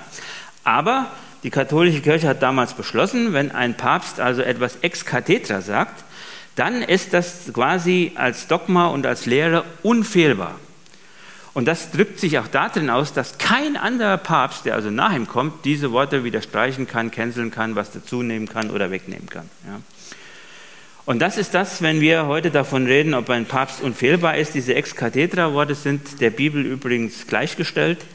Aber 0.63 1.11
die 1.43 1.49
katholische 1.49 2.01
Kirche 2.01 2.27
hat 2.27 2.41
damals 2.41 2.73
beschlossen, 2.73 3.33
wenn 3.33 3.51
ein 3.51 3.77
Papst 3.77 4.19
also 4.19 4.41
etwas 4.41 4.77
ex 4.81 5.05
cathedra 5.05 5.61
sagt, 5.61 6.03
dann 6.55 6.81
ist 6.81 7.13
das 7.13 7.51
quasi 7.53 8.11
als 8.15 8.47
Dogma 8.47 8.87
und 8.87 9.05
als 9.05 9.25
Lehre 9.25 9.63
unfehlbar. 9.81 10.55
Und 11.53 11.67
das 11.67 11.91
drückt 11.91 12.19
sich 12.19 12.37
auch 12.39 12.47
darin 12.47 12.89
aus, 12.89 13.13
dass 13.13 13.37
kein 13.37 13.75
anderer 13.75 14.17
Papst, 14.17 14.65
der 14.65 14.75
also 14.75 14.91
nach 14.91 15.13
ihm 15.13 15.27
kommt, 15.27 15.65
diese 15.65 15.91
Worte 15.91 16.23
wieder 16.23 16.41
streichen 16.41 16.87
kann, 16.87 17.11
canceln 17.11 17.51
kann, 17.51 17.75
was 17.75 17.91
dazunehmen 17.91 18.47
kann 18.47 18.69
oder 18.69 18.91
wegnehmen 18.91 19.29
kann. 19.29 19.49
Ja. 19.65 19.79
Und 21.05 21.19
das 21.19 21.37
ist 21.37 21.55
das, 21.55 21.81
wenn 21.81 22.01
wir 22.01 22.27
heute 22.27 22.51
davon 22.51 22.85
reden, 22.85 23.15
ob 23.15 23.29
ein 23.31 23.45
Papst 23.45 23.81
unfehlbar 23.81 24.37
ist. 24.37 24.53
Diese 24.53 24.75
Ex-Cathedra-Worte 24.75 25.73
sind 25.73 26.21
der 26.21 26.29
Bibel 26.29 26.63
übrigens 26.63 27.25
gleichgestellt. 27.25 28.05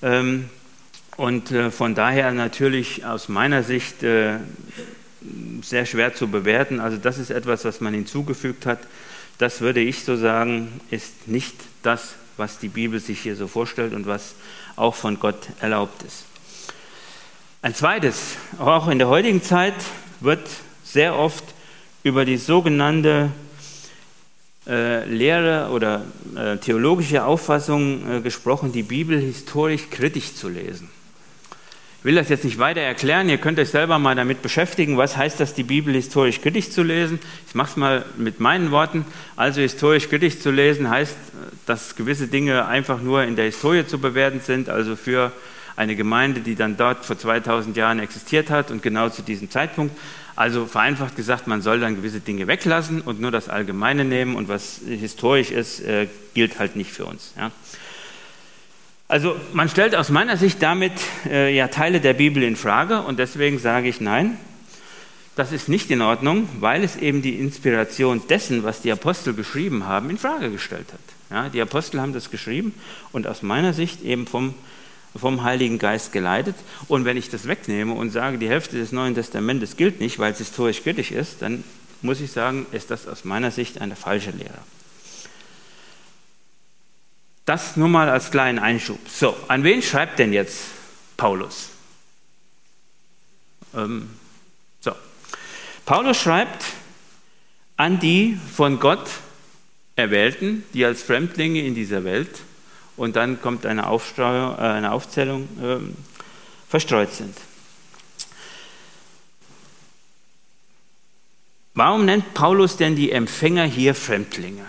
Ähm, 0.00 0.48
und 1.20 1.52
äh, 1.52 1.70
von 1.70 1.94
daher 1.94 2.32
natürlich 2.32 3.04
aus 3.04 3.28
meiner 3.28 3.62
Sicht 3.62 4.02
äh, 4.02 4.38
sehr 5.60 5.84
schwer 5.84 6.14
zu 6.14 6.28
bewerten. 6.28 6.80
Also 6.80 6.96
das 6.96 7.18
ist 7.18 7.28
etwas, 7.28 7.66
was 7.66 7.82
man 7.82 7.92
hinzugefügt 7.92 8.64
hat. 8.64 8.78
Das 9.36 9.60
würde 9.60 9.80
ich 9.80 10.02
so 10.04 10.16
sagen, 10.16 10.80
ist 10.90 11.28
nicht 11.28 11.54
das, 11.82 12.14
was 12.38 12.58
die 12.58 12.68
Bibel 12.68 13.00
sich 13.00 13.20
hier 13.20 13.36
so 13.36 13.48
vorstellt 13.48 13.92
und 13.92 14.06
was 14.06 14.34
auch 14.76 14.94
von 14.94 15.20
Gott 15.20 15.36
erlaubt 15.60 16.02
ist. 16.04 16.24
Ein 17.60 17.74
zweites, 17.74 18.36
auch 18.58 18.88
in 18.88 18.98
der 18.98 19.08
heutigen 19.08 19.42
Zeit 19.42 19.74
wird 20.20 20.48
sehr 20.84 21.18
oft 21.18 21.44
über 22.02 22.24
die 22.24 22.38
sogenannte 22.38 23.30
äh, 24.66 25.04
Lehre 25.04 25.68
oder 25.70 26.02
äh, 26.34 26.56
theologische 26.56 27.26
Auffassung 27.26 28.10
äh, 28.10 28.20
gesprochen, 28.22 28.72
die 28.72 28.84
Bibel 28.84 29.20
historisch 29.20 29.90
kritisch 29.90 30.34
zu 30.34 30.48
lesen. 30.48 30.88
Will 32.02 32.14
das 32.14 32.30
jetzt 32.30 32.44
nicht 32.44 32.58
weiter 32.58 32.80
erklären, 32.80 33.28
ihr 33.28 33.36
könnt 33.36 33.58
euch 33.58 33.68
selber 33.68 33.98
mal 33.98 34.14
damit 34.14 34.40
beschäftigen, 34.40 34.96
was 34.96 35.18
heißt 35.18 35.38
das, 35.38 35.52
die 35.52 35.64
Bibel 35.64 35.92
historisch 35.92 36.40
kritisch 36.40 36.70
zu 36.70 36.82
lesen. 36.82 37.18
Ich 37.46 37.54
mache 37.54 37.72
es 37.72 37.76
mal 37.76 38.06
mit 38.16 38.40
meinen 38.40 38.70
Worten. 38.70 39.04
Also 39.36 39.60
historisch 39.60 40.08
kritisch 40.08 40.40
zu 40.40 40.50
lesen 40.50 40.88
heißt, 40.88 41.14
dass 41.66 41.96
gewisse 41.96 42.28
Dinge 42.28 42.64
einfach 42.64 43.02
nur 43.02 43.24
in 43.24 43.36
der 43.36 43.44
Historie 43.44 43.86
zu 43.86 43.98
bewerten 43.98 44.40
sind, 44.40 44.70
also 44.70 44.96
für 44.96 45.30
eine 45.76 45.94
Gemeinde, 45.94 46.40
die 46.40 46.54
dann 46.54 46.78
dort 46.78 47.04
vor 47.04 47.18
2000 47.18 47.76
Jahren 47.76 47.98
existiert 47.98 48.48
hat 48.48 48.70
und 48.70 48.82
genau 48.82 49.10
zu 49.10 49.20
diesem 49.20 49.50
Zeitpunkt. 49.50 49.94
Also 50.36 50.64
vereinfacht 50.64 51.16
gesagt, 51.16 51.48
man 51.48 51.60
soll 51.60 51.80
dann 51.80 51.96
gewisse 51.96 52.20
Dinge 52.20 52.46
weglassen 52.46 53.02
und 53.02 53.20
nur 53.20 53.30
das 53.30 53.50
Allgemeine 53.50 54.06
nehmen 54.06 54.36
und 54.36 54.48
was 54.48 54.80
historisch 54.88 55.50
ist, 55.50 55.80
äh, 55.80 56.06
gilt 56.32 56.58
halt 56.58 56.76
nicht 56.76 56.92
für 56.92 57.04
uns. 57.04 57.34
Ja. 57.36 57.50
Also 59.10 59.34
man 59.52 59.68
stellt 59.68 59.96
aus 59.96 60.08
meiner 60.10 60.36
Sicht 60.36 60.62
damit 60.62 60.92
äh, 61.28 61.52
ja 61.52 61.66
Teile 61.66 62.00
der 62.00 62.14
Bibel 62.14 62.44
in 62.44 62.54
Frage 62.54 63.02
und 63.02 63.18
deswegen 63.18 63.58
sage 63.58 63.88
ich 63.88 64.00
nein, 64.00 64.36
das 65.34 65.50
ist 65.50 65.68
nicht 65.68 65.90
in 65.90 66.00
Ordnung, 66.00 66.48
weil 66.60 66.84
es 66.84 66.94
eben 66.94 67.20
die 67.20 67.34
Inspiration 67.34 68.22
dessen, 68.28 68.62
was 68.62 68.82
die 68.82 68.92
Apostel 68.92 69.34
geschrieben 69.34 69.84
haben, 69.84 70.10
in 70.10 70.16
Frage 70.16 70.52
gestellt 70.52 70.86
hat. 70.92 71.00
Ja, 71.28 71.48
die 71.48 71.60
Apostel 71.60 72.00
haben 72.00 72.12
das 72.12 72.30
geschrieben 72.30 72.72
und 73.10 73.26
aus 73.26 73.42
meiner 73.42 73.72
Sicht 73.72 74.00
eben 74.04 74.28
vom, 74.28 74.54
vom 75.16 75.42
Heiligen 75.42 75.80
Geist 75.80 76.12
geleitet. 76.12 76.54
Und 76.86 77.04
wenn 77.04 77.16
ich 77.16 77.30
das 77.30 77.48
wegnehme 77.48 77.94
und 77.94 78.10
sage, 78.10 78.38
die 78.38 78.48
Hälfte 78.48 78.76
des 78.76 78.92
Neuen 78.92 79.16
Testamentes 79.16 79.76
gilt 79.76 79.98
nicht, 79.98 80.20
weil 80.20 80.30
es 80.30 80.38
historisch 80.38 80.84
kritisch 80.84 81.10
ist, 81.10 81.42
dann 81.42 81.64
muss 82.00 82.20
ich 82.20 82.30
sagen, 82.30 82.64
ist 82.70 82.92
das 82.92 83.08
aus 83.08 83.24
meiner 83.24 83.50
Sicht 83.50 83.80
eine 83.80 83.96
falsche 83.96 84.30
Lehre. 84.30 84.60
Das 87.50 87.76
nur 87.76 87.88
mal 87.88 88.08
als 88.08 88.30
kleinen 88.30 88.60
Einschub. 88.60 89.00
So, 89.08 89.36
an 89.48 89.64
wen 89.64 89.82
schreibt 89.82 90.20
denn 90.20 90.32
jetzt 90.32 90.66
Paulus? 91.16 91.70
Ähm, 93.74 94.08
so, 94.78 94.92
Paulus 95.84 96.16
schreibt 96.16 96.64
an 97.76 97.98
die 97.98 98.38
von 98.54 98.78
Gott 98.78 99.10
Erwählten, 99.96 100.62
die 100.74 100.84
als 100.84 101.02
Fremdlinge 101.02 101.62
in 101.62 101.74
dieser 101.74 102.04
Welt, 102.04 102.30
und 102.96 103.16
dann 103.16 103.42
kommt 103.42 103.66
eine, 103.66 103.82
äh, 103.82 103.84
eine 103.84 104.92
Aufzählung, 104.92 105.48
äh, 105.60 105.78
verstreut 106.68 107.12
sind. 107.12 107.36
Warum 111.74 112.04
nennt 112.04 112.32
Paulus 112.32 112.76
denn 112.76 112.94
die 112.94 113.10
Empfänger 113.10 113.64
hier 113.64 113.96
Fremdlinge? 113.96 114.66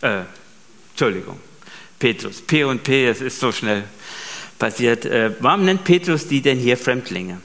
Äh, 0.00 0.22
Entschuldigung, 0.92 1.38
Petrus. 2.04 2.42
P 2.42 2.64
und 2.64 2.84
P, 2.84 3.06
es 3.06 3.22
ist 3.22 3.40
so 3.40 3.50
schnell 3.50 3.82
passiert. 4.58 5.06
Äh, 5.06 5.30
warum 5.40 5.64
nennt 5.64 5.84
Petrus 5.84 6.28
die 6.28 6.42
denn 6.42 6.58
hier 6.58 6.76
Fremdlinge? 6.76 7.40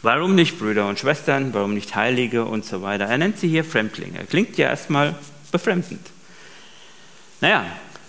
Warum 0.00 0.36
nicht 0.36 0.60
Brüder 0.60 0.86
und 0.86 1.00
Schwestern? 1.00 1.52
Warum 1.52 1.74
nicht 1.74 1.96
Heilige 1.96 2.44
und 2.44 2.64
so 2.64 2.82
weiter? 2.82 3.06
Er 3.06 3.18
nennt 3.18 3.40
sie 3.40 3.48
hier 3.48 3.64
Fremdlinge. 3.64 4.24
Klingt 4.30 4.56
ja 4.58 4.68
erstmal 4.68 5.16
befremdend. 5.50 6.06
Naja, 7.40 7.66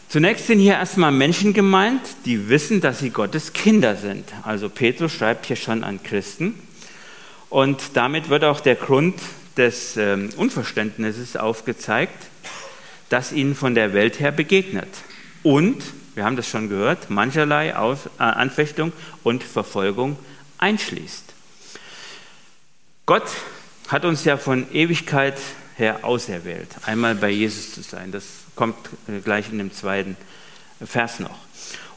zunächst 0.08 0.46
sind 0.46 0.60
hier 0.60 0.74
erstmal 0.74 1.12
Menschen 1.12 1.52
gemeint, 1.56 2.04
die 2.26 2.48
wissen, 2.48 2.80
dass 2.80 3.00
sie 3.00 3.10
Gottes 3.10 3.54
Kinder 3.54 3.96
sind. 3.96 4.32
Also 4.44 4.70
Petrus 4.70 5.14
schreibt 5.14 5.48
hier 5.48 5.56
schon 5.56 5.84
an 5.84 6.04
Christen. 6.04 6.54
Und 7.50 7.82
damit 7.96 8.30
wird 8.30 8.44
auch 8.44 8.60
der 8.60 8.76
Grund 8.76 9.16
des 9.58 9.98
äh, 9.98 10.30
Unverständnisses 10.38 11.38
aufgezeigt, 11.38 12.28
das 13.10 13.32
ihnen 13.32 13.56
von 13.56 13.74
der 13.74 13.94
Welt 13.94 14.20
her 14.20 14.32
begegnet. 14.32 14.90
Und, 15.48 15.82
wir 16.14 16.26
haben 16.26 16.36
das 16.36 16.50
schon 16.50 16.68
gehört, 16.68 17.10
mancherlei 17.10 17.74
Auf, 17.74 18.08
äh, 18.20 18.24
Anfechtung 18.24 18.92
und 19.24 19.46
Verfolgung 19.46 20.20
einschließt. 20.58 21.24
Gott 23.06 23.30
hat 23.88 24.04
uns 24.04 24.26
ja 24.26 24.36
von 24.36 24.70
Ewigkeit 24.74 25.40
her 25.78 26.04
auserwählt, 26.04 26.68
einmal 26.86 27.16
bei 27.16 27.30
Jesus 27.30 27.74
zu 27.74 27.82
sein. 27.82 28.12
Das 28.12 28.26
kommt 28.58 28.76
äh, 29.08 29.22
gleich 29.22 29.50
in 29.50 29.60
dem 29.60 29.72
zweiten 29.72 30.18
Vers 30.86 31.22
noch. 31.22 31.40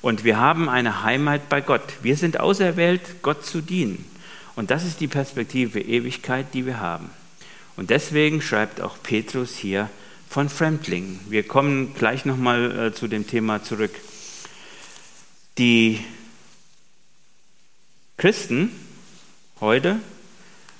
Und 0.00 0.22
wir 0.22 0.38
haben 0.38 0.68
eine 0.68 1.02
Heimat 1.02 1.48
bei 1.48 1.60
Gott. 1.60 1.82
Wir 2.02 2.16
sind 2.16 2.38
auserwählt, 2.38 3.20
Gott 3.20 3.44
zu 3.44 3.62
dienen. 3.62 4.08
Und 4.54 4.70
das 4.70 4.84
ist 4.84 5.00
die 5.00 5.08
Perspektive 5.08 5.80
Ewigkeit, 5.80 6.54
die 6.54 6.66
wir 6.66 6.78
haben. 6.78 7.10
Und 7.76 7.90
deswegen 7.90 8.42
schreibt 8.42 8.80
auch 8.80 8.96
Petrus 9.02 9.56
hier 9.56 9.90
von 10.30 10.48
Fremdlingen. 10.48 11.18
Wir 11.28 11.42
kommen 11.42 11.92
gleich 11.92 12.24
nochmal 12.24 12.86
äh, 12.86 12.94
zu 12.94 13.08
dem 13.08 13.26
Thema 13.26 13.64
zurück. 13.64 13.90
Die 15.58 16.04
Christen 18.16 18.70
heute 19.60 19.98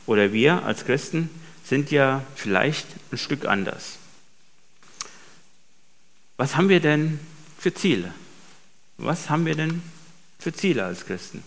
oder 0.07 0.33
wir 0.33 0.63
als 0.63 0.85
Christen 0.85 1.29
sind 1.65 1.91
ja 1.91 2.25
vielleicht 2.37 2.87
ein 3.11 3.19
Stück 3.19 3.45
anders. 3.45 3.99
Was 6.37 6.55
haben 6.55 6.69
wir 6.69 6.81
denn 6.81 7.19
für 7.59 7.75
Ziele? 7.75 8.15
Was 8.99 9.31
haben 9.31 9.47
wir 9.47 9.57
denn 9.57 9.83
für 10.39 10.53
Ziele 10.53 10.85
als 10.85 11.07
Christen? 11.07 11.43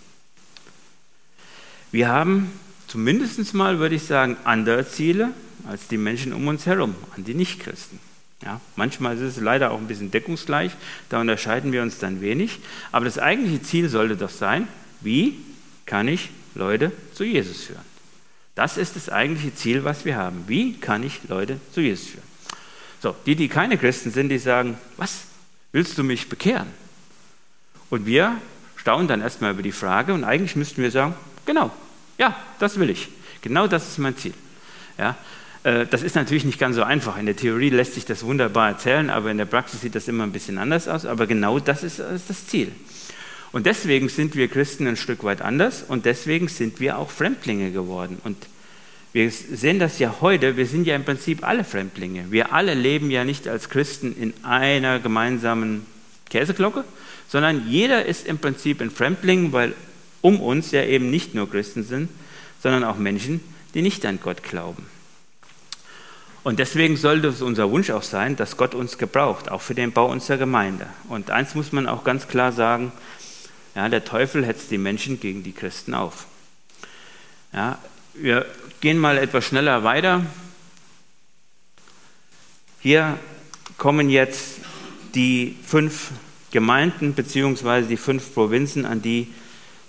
Wir 1.94 2.10
haben 2.10 2.52
zumindest 2.88 3.54
mal, 3.54 3.80
würde 3.80 3.96
ich 3.96 4.04
sagen, 4.04 4.36
andere 4.44 4.86
Ziele 4.90 5.34
als 5.68 5.88
die 5.88 5.98
Menschen 5.98 6.34
um 6.34 6.48
uns 6.48 6.66
herum, 6.66 6.96
an 7.16 7.24
die 7.24 7.34
Nichtchristen. 7.34 8.00
Ja, 8.44 8.60
manchmal 8.76 9.16
ist 9.16 9.22
es 9.22 9.38
leider 9.38 9.72
auch 9.72 9.78
ein 9.78 9.88
bisschen 9.88 10.12
deckungsgleich, 10.12 10.72
da 11.10 11.22
unterscheiden 11.22 11.72
wir 11.72 11.82
uns 11.82 12.00
dann 12.00 12.20
wenig. 12.22 12.60
Aber 12.92 13.06
das 13.06 13.18
eigentliche 13.18 13.62
Ziel 13.62 13.90
sollte 13.90 14.18
doch 14.18 14.30
sein, 14.30 14.68
wie 15.02 15.38
kann 15.86 16.08
ich 16.08 16.30
Leute 16.56 16.92
zu 17.14 17.24
Jesus 17.24 17.64
führen? 17.64 17.94
Das 18.56 18.78
ist 18.78 18.96
das 18.96 19.10
eigentliche 19.10 19.56
Ziel, 19.56 19.84
was 19.84 20.06
wir 20.06 20.16
haben. 20.18 20.44
Wie 20.48 20.74
kann 20.74 21.04
ich 21.04 21.22
Leute 21.28 21.60
zu 21.72 21.82
Jesus 21.82 22.08
führen? 22.08 22.24
So, 23.02 23.16
die, 23.26 23.36
die 23.36 23.48
keine 23.48 23.78
Christen 23.78 24.12
sind, 24.12 24.30
die 24.30 24.38
sagen, 24.38 24.78
was, 24.98 25.24
willst 25.72 25.98
du 25.98 26.04
mich 26.04 26.30
bekehren? 26.30 26.68
Und 27.90 28.06
wir 28.06 28.38
staunen 28.76 29.08
dann 29.08 29.22
erstmal 29.22 29.52
über 29.52 29.64
die 29.64 29.72
Frage 29.72 30.14
und 30.14 30.24
eigentlich 30.24 30.56
müssten 30.56 30.82
wir 30.82 30.92
sagen, 30.92 31.16
genau, 31.46 31.72
ja, 32.18 32.36
das 32.60 32.80
will 32.80 32.90
ich. 32.90 33.10
Genau 33.42 33.68
das 33.68 33.90
ist 33.90 33.98
mein 33.98 34.16
Ziel. 34.16 34.34
Ja, 34.98 35.18
das 35.64 36.04
ist 36.04 36.16
natürlich 36.16 36.44
nicht 36.44 36.60
ganz 36.60 36.76
so 36.76 36.84
einfach. 36.84 37.18
In 37.18 37.26
der 37.26 37.38
Theorie 37.38 37.70
lässt 37.70 37.94
sich 37.94 38.06
das 38.06 38.24
wunderbar 38.24 38.70
erzählen, 38.70 39.10
aber 39.10 39.32
in 39.32 39.38
der 39.38 39.46
Praxis 39.46 39.82
sieht 39.82 39.96
das 39.96 40.10
immer 40.10 40.24
ein 40.24 40.34
bisschen 40.34 40.58
anders 40.58 40.90
aus. 40.90 41.06
Aber 41.06 41.26
genau 41.26 41.60
das 41.60 41.84
ist 41.84 42.00
das 42.00 42.48
Ziel. 42.48 42.72
Und 43.54 43.66
deswegen 43.66 44.10
sind 44.10 44.36
wir 44.36 44.48
Christen 44.48 44.88
ein 44.88 44.98
Stück 44.98 45.24
weit 45.24 45.42
anders 45.42 45.84
und 45.88 46.06
deswegen 46.06 46.48
sind 46.48 46.80
wir 46.80 46.98
auch 46.98 47.12
Fremdlinge 47.12 47.72
geworden. 47.72 48.18
Und 48.24 48.36
wir 49.14 49.30
sehen 49.30 49.78
das 49.78 50.00
ja 50.00 50.16
heute, 50.22 50.58
wir 50.58 50.66
sind 50.66 50.88
ja 50.88 50.96
im 50.96 51.06
Prinzip 51.06 51.48
alle 51.48 51.64
Fremdlinge. 51.64 52.26
Wir 52.32 52.52
alle 52.52 52.74
leben 52.74 53.12
ja 53.12 53.24
nicht 53.24 53.48
als 53.48 53.70
Christen 53.70 54.16
in 54.20 54.34
einer 54.44 55.00
gemeinsamen 55.00 55.86
Käseglocke, 56.32 56.84
sondern 57.30 57.70
jeder 57.70 58.06
ist 58.06 58.28
im 58.28 58.40
Prinzip 58.40 58.82
ein 58.82 58.90
Fremdling, 58.90 59.52
weil 59.52 59.74
um 60.22 60.42
uns 60.42 60.72
ja 60.72 60.84
eben 60.84 61.12
nicht 61.12 61.36
nur 61.36 61.48
Christen 61.50 61.84
sind, 61.84 62.10
sondern 62.62 62.84
auch 62.84 62.98
Menschen, 62.98 63.40
die 63.76 63.84
nicht 63.84 64.04
an 64.06 64.20
Gott 64.22 64.42
glauben. 64.42 64.88
Und 66.44 66.60
deswegen 66.60 66.98
sollte 66.98 67.30
es 67.30 67.42
unser 67.42 67.72
Wunsch 67.72 67.90
auch 67.90 68.04
sein, 68.04 68.36
dass 68.36 68.58
Gott 68.58 68.76
uns 68.76 68.98
gebraucht, 68.98 69.50
auch 69.50 69.62
für 69.62 69.76
den 69.76 69.94
Bau 69.94 70.12
unserer 70.12 70.38
Gemeinde. 70.38 70.88
Und 71.08 71.32
eins 71.32 71.56
muss 71.56 71.72
man 71.72 71.88
auch 71.88 72.04
ganz 72.04 72.28
klar 72.28 72.52
sagen, 72.52 72.92
ja, 73.76 73.88
der 73.88 74.04
Teufel 74.04 74.46
hetzt 74.46 74.70
die 74.70 74.78
Menschen 74.78 75.20
gegen 75.20 75.44
die 75.44 75.54
Christen 75.54 75.94
auf. 75.94 76.28
Ja, 77.54 77.80
wir 78.14 78.46
gehen 78.82 78.98
mal 78.98 79.18
etwas 79.18 79.46
schneller 79.46 79.84
weiter. 79.84 80.26
Hier 82.82 83.18
kommen 83.78 84.10
jetzt 84.10 84.58
die 85.16 85.56
fünf 85.66 86.12
Gemeinden 86.52 87.14
bzw. 87.14 87.84
die 87.84 87.98
fünf 87.98 88.34
Provinzen, 88.34 88.86
an 88.86 89.02
die 89.02 89.34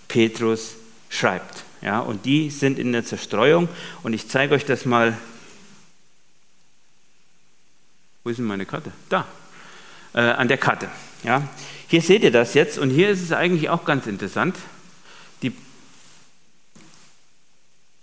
Petrus 0.06 0.76
schreibt. 1.08 1.64
Ja, 1.82 1.98
und 1.98 2.24
die 2.24 2.50
sind 2.50 2.78
in 2.78 2.92
der 2.92 3.04
Zerstreuung. 3.04 3.68
Und 4.04 4.12
ich 4.12 4.28
zeige 4.28 4.54
euch 4.54 4.64
das 4.64 4.84
mal. 4.84 5.18
Wo 8.24 8.30
ist 8.30 8.38
denn 8.38 8.46
meine 8.46 8.64
Karte? 8.64 8.90
Da, 9.10 9.26
äh, 10.14 10.20
an 10.20 10.48
der 10.48 10.56
Karte. 10.56 10.88
Ja. 11.22 11.46
Hier 11.88 12.00
seht 12.00 12.22
ihr 12.22 12.30
das 12.30 12.54
jetzt 12.54 12.78
und 12.78 12.88
hier 12.88 13.10
ist 13.10 13.20
es 13.20 13.32
eigentlich 13.32 13.68
auch 13.68 13.84
ganz 13.84 14.06
interessant. 14.06 14.56
Die 15.42 15.54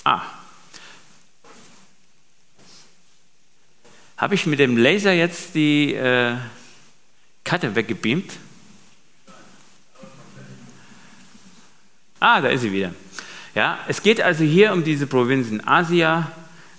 ah. 0.03 0.21
Habe 4.15 4.35
ich 4.35 4.45
mit 4.45 4.59
dem 4.59 4.77
Laser 4.77 5.11
jetzt 5.11 5.55
die 5.55 5.95
äh, 5.95 6.35
Karte 7.43 7.75
weggebeamt? 7.75 8.33
Ah, 12.19 12.39
da 12.39 12.49
ist 12.49 12.61
sie 12.61 12.71
wieder. 12.71 12.93
Ja, 13.55 13.79
es 13.87 14.03
geht 14.03 14.21
also 14.21 14.43
hier 14.43 14.73
um 14.73 14.83
diese 14.83 15.07
Provinzen 15.07 15.67
Asia, 15.67 16.31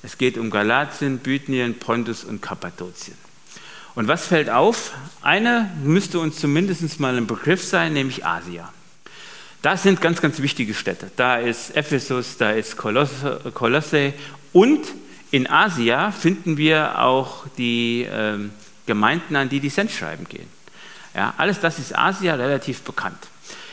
es 0.04 0.16
geht 0.16 0.38
um 0.38 0.50
Galatien, 0.50 1.18
Bithynien, 1.18 1.76
Pontus 1.78 2.22
und 2.22 2.40
Kappadokien. 2.40 3.16
Und 3.94 4.08
was 4.08 4.26
fällt 4.26 4.48
auf? 4.48 4.92
Eine 5.20 5.70
müsste 5.82 6.18
uns 6.18 6.38
zumindest 6.38 6.98
mal 6.98 7.16
ein 7.16 7.26
Begriff 7.26 7.62
sein, 7.62 7.92
nämlich 7.92 8.24
Asia. 8.24 8.72
Das 9.60 9.82
sind 9.82 10.00
ganz, 10.00 10.20
ganz 10.20 10.40
wichtige 10.40 10.74
Städte. 10.74 11.10
Da 11.16 11.36
ist 11.36 11.76
Ephesus, 11.76 12.36
da 12.36 12.50
ist 12.50 12.76
Kolosse, 12.76 13.40
Kolosse 13.54 14.14
und 14.52 14.80
in 15.30 15.48
Asia 15.48 16.10
finden 16.10 16.56
wir 16.56 17.00
auch 17.00 17.46
die 17.56 18.02
äh, 18.02 18.38
Gemeinden, 18.86 19.36
an 19.36 19.48
die 19.48 19.60
die 19.60 19.68
Sendschreiben 19.68 20.26
gehen. 20.28 20.48
Ja, 21.14 21.34
alles 21.36 21.60
das 21.60 21.78
ist 21.78 21.96
Asia 21.96 22.34
relativ 22.34 22.82
bekannt. 22.82 23.18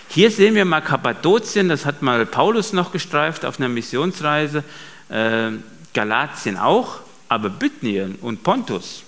Hier 0.09 0.31
sehen 0.31 0.55
wir 0.55 0.65
mal 0.65 0.81
Kappadokien, 0.81 1.69
das 1.69 1.85
hat 1.85 2.01
mal 2.01 2.25
Paulus 2.25 2.73
noch 2.73 2.91
gestreift 2.91 3.45
auf 3.45 3.59
einer 3.59 3.69
Missionsreise, 3.69 4.63
äh, 5.09 5.51
Galatien 5.93 6.57
auch, 6.57 6.99
aber 7.27 7.49
Bithynien 7.49 8.15
und 8.21 8.43
Pontus, 8.43 9.03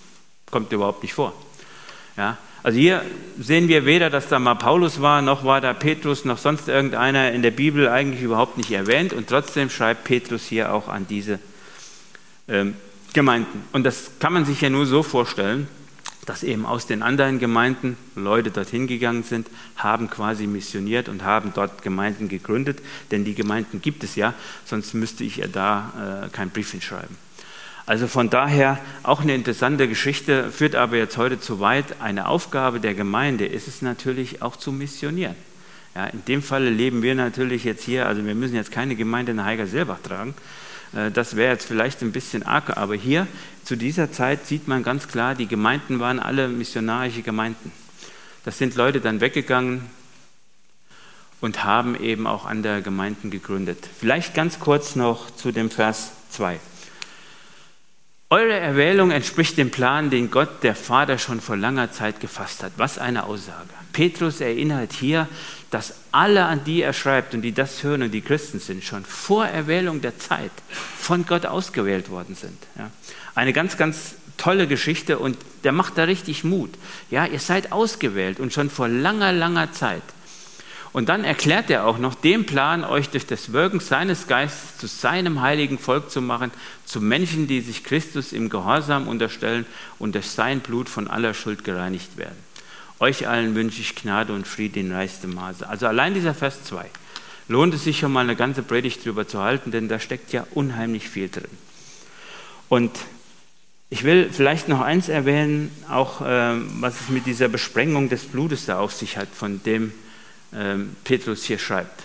kommt 0.51 0.71
überhaupt 0.71 1.01
nicht 1.01 1.13
vor. 1.13 1.33
Ja, 2.17 2.37
also 2.63 2.77
hier 2.77 3.03
sehen 3.39 3.67
wir 3.67 3.85
weder, 3.85 4.09
dass 4.09 4.27
da 4.27 4.37
mal 4.37 4.55
Paulus 4.55 5.01
war, 5.01 5.21
noch 5.21 5.43
war 5.43 5.61
da 5.61 5.73
Petrus, 5.73 6.25
noch 6.25 6.37
sonst 6.37 6.67
irgendeiner 6.67 7.31
in 7.31 7.41
der 7.41 7.51
Bibel 7.51 7.87
eigentlich 7.87 8.21
überhaupt 8.21 8.57
nicht 8.57 8.71
erwähnt. 8.71 9.13
Und 9.13 9.27
trotzdem 9.29 9.69
schreibt 9.69 10.03
Petrus 10.03 10.45
hier 10.45 10.71
auch 10.71 10.87
an 10.87 11.07
diese 11.09 11.39
ähm, 12.47 12.75
Gemeinden. 13.13 13.63
Und 13.71 13.83
das 13.83 14.11
kann 14.19 14.33
man 14.33 14.45
sich 14.45 14.61
ja 14.61 14.69
nur 14.69 14.85
so 14.85 15.01
vorstellen, 15.01 15.67
dass 16.27 16.43
eben 16.43 16.67
aus 16.67 16.85
den 16.85 17.01
anderen 17.01 17.39
Gemeinden 17.39 17.97
Leute 18.15 18.51
dorthin 18.51 18.85
gegangen 18.85 19.23
sind, 19.23 19.47
haben 19.75 20.07
quasi 20.07 20.45
missioniert 20.45 21.09
und 21.09 21.23
haben 21.23 21.51
dort 21.55 21.81
Gemeinden 21.81 22.29
gegründet. 22.29 22.79
Denn 23.09 23.25
die 23.25 23.33
Gemeinden 23.33 23.81
gibt 23.81 24.03
es 24.03 24.15
ja, 24.15 24.35
sonst 24.65 24.93
müsste 24.93 25.23
ich 25.23 25.37
ja 25.37 25.47
da 25.47 26.25
äh, 26.25 26.29
kein 26.29 26.51
Brief 26.51 26.71
hinschreiben. 26.71 27.17
Also 27.91 28.07
von 28.07 28.29
daher 28.29 28.79
auch 29.03 29.19
eine 29.19 29.35
interessante 29.35 29.89
Geschichte, 29.89 30.49
führt 30.49 30.75
aber 30.75 30.95
jetzt 30.95 31.17
heute 31.17 31.41
zu 31.41 31.59
weit. 31.59 31.99
Eine 31.99 32.29
Aufgabe 32.29 32.79
der 32.79 32.93
Gemeinde 32.93 33.45
ist 33.45 33.67
es 33.67 33.81
natürlich 33.81 34.41
auch 34.41 34.55
zu 34.55 34.71
missionieren. 34.71 35.35
Ja, 35.93 36.05
in 36.05 36.23
dem 36.23 36.41
Falle 36.41 36.69
leben 36.69 37.01
wir 37.01 37.15
natürlich 37.15 37.65
jetzt 37.65 37.83
hier, 37.83 38.07
also 38.07 38.25
wir 38.25 38.33
müssen 38.33 38.55
jetzt 38.55 38.71
keine 38.71 38.95
Gemeinde 38.95 39.33
nach 39.33 39.43
Heiger-Selbach 39.43 39.99
tragen. 40.01 40.35
Äh, 40.95 41.11
das 41.11 41.35
wäre 41.35 41.51
jetzt 41.51 41.67
vielleicht 41.67 42.01
ein 42.01 42.13
bisschen 42.13 42.43
arg, 42.43 42.77
aber 42.77 42.95
hier 42.95 43.27
zu 43.65 43.75
dieser 43.75 44.09
Zeit 44.09 44.47
sieht 44.47 44.69
man 44.69 44.83
ganz 44.83 45.09
klar, 45.09 45.35
die 45.35 45.47
Gemeinden 45.47 45.99
waren 45.99 46.21
alle 46.21 46.47
missionarische 46.47 47.23
Gemeinden. 47.23 47.73
Das 48.45 48.57
sind 48.57 48.75
Leute 48.75 49.01
dann 49.01 49.19
weggegangen 49.19 49.81
und 51.41 51.65
haben 51.65 52.01
eben 52.01 52.25
auch 52.25 52.45
andere 52.45 52.81
Gemeinden 52.81 53.31
gegründet. 53.31 53.85
Vielleicht 53.99 54.33
ganz 54.33 54.61
kurz 54.61 54.95
noch 54.95 55.29
zu 55.35 55.51
dem 55.51 55.69
Vers 55.69 56.13
2. 56.29 56.57
Eure 58.31 58.57
Erwählung 58.57 59.11
entspricht 59.11 59.57
dem 59.57 59.71
Plan, 59.71 60.09
den 60.09 60.31
Gott, 60.31 60.63
der 60.63 60.73
Vater, 60.73 61.17
schon 61.17 61.41
vor 61.41 61.57
langer 61.57 61.91
Zeit 61.91 62.21
gefasst 62.21 62.63
hat. 62.63 62.71
Was 62.77 62.97
eine 62.97 63.25
Aussage. 63.25 63.67
Petrus 63.91 64.39
erinnert 64.39 64.93
hier, 64.93 65.27
dass 65.69 65.95
alle, 66.13 66.45
an 66.45 66.63
die 66.63 66.81
er 66.81 66.93
schreibt 66.93 67.33
und 67.33 67.41
die 67.41 67.51
das 67.51 67.83
hören 67.83 68.03
und 68.03 68.11
die 68.11 68.21
Christen 68.21 68.61
sind, 68.61 68.85
schon 68.85 69.03
vor 69.03 69.45
Erwählung 69.45 69.99
der 69.99 70.17
Zeit 70.17 70.51
von 70.97 71.25
Gott 71.25 71.45
ausgewählt 71.45 72.09
worden 72.09 72.35
sind. 72.35 72.57
Ja. 72.77 72.89
Eine 73.35 73.51
ganz, 73.51 73.75
ganz 73.75 74.15
tolle 74.37 74.65
Geschichte 74.65 75.19
und 75.19 75.37
der 75.65 75.73
macht 75.73 75.97
da 75.97 76.05
richtig 76.05 76.45
Mut. 76.45 76.69
Ja, 77.09 77.25
ihr 77.25 77.39
seid 77.39 77.73
ausgewählt 77.73 78.39
und 78.39 78.53
schon 78.53 78.69
vor 78.69 78.87
langer, 78.87 79.33
langer 79.33 79.73
Zeit. 79.73 80.03
Und 80.93 81.07
dann 81.07 81.23
erklärt 81.23 81.69
er 81.69 81.85
auch 81.85 81.97
noch 81.97 82.15
den 82.15 82.45
Plan, 82.45 82.83
euch 82.83 83.09
durch 83.09 83.25
das 83.25 83.53
Wirken 83.53 83.79
seines 83.79 84.27
Geistes 84.27 84.77
zu 84.77 84.87
seinem 84.87 85.41
heiligen 85.41 85.79
Volk 85.79 86.11
zu 86.11 86.21
machen, 86.21 86.51
zu 86.85 86.99
Menschen, 86.99 87.47
die 87.47 87.61
sich 87.61 87.83
Christus 87.83 88.33
im 88.33 88.49
Gehorsam 88.49 89.07
unterstellen 89.07 89.65
und 89.99 90.15
durch 90.15 90.27
sein 90.27 90.59
Blut 90.59 90.89
von 90.89 91.07
aller 91.07 91.33
Schuld 91.33 91.63
gereinigt 91.63 92.17
werden. 92.17 92.37
Euch 92.99 93.27
allen 93.27 93.55
wünsche 93.55 93.81
ich 93.81 93.95
Gnade 93.95 94.33
und 94.33 94.45
Friede 94.45 94.81
in 94.81 94.91
reichstem 94.91 95.33
Maße. 95.33 95.67
Also 95.67 95.87
allein 95.87 96.13
dieser 96.13 96.33
Vers 96.33 96.65
2 96.65 96.85
lohnt 97.47 97.73
es 97.73 97.85
sich 97.85 97.99
schon 97.99 98.11
mal 98.11 98.21
eine 98.21 98.35
ganze 98.35 98.61
Predigt 98.61 99.05
drüber 99.05 99.27
zu 99.27 99.41
halten, 99.41 99.71
denn 99.71 99.87
da 99.87 99.99
steckt 99.99 100.33
ja 100.33 100.45
unheimlich 100.51 101.07
viel 101.09 101.29
drin. 101.29 101.49
Und 102.67 102.91
ich 103.89 104.03
will 104.03 104.29
vielleicht 104.31 104.67
noch 104.67 104.81
eins 104.81 105.09
erwähnen, 105.09 105.71
auch 105.89 106.21
äh, 106.21 106.53
was 106.79 107.01
es 107.01 107.09
mit 107.09 107.25
dieser 107.25 107.47
Besprengung 107.47 108.07
des 108.07 108.25
Blutes 108.25 108.65
da 108.65 108.79
auf 108.79 108.93
sich 108.93 109.17
hat, 109.17 109.29
von 109.33 109.63
dem 109.63 109.91
Petrus 111.03 111.43
hier 111.43 111.59
schreibt. 111.59 112.03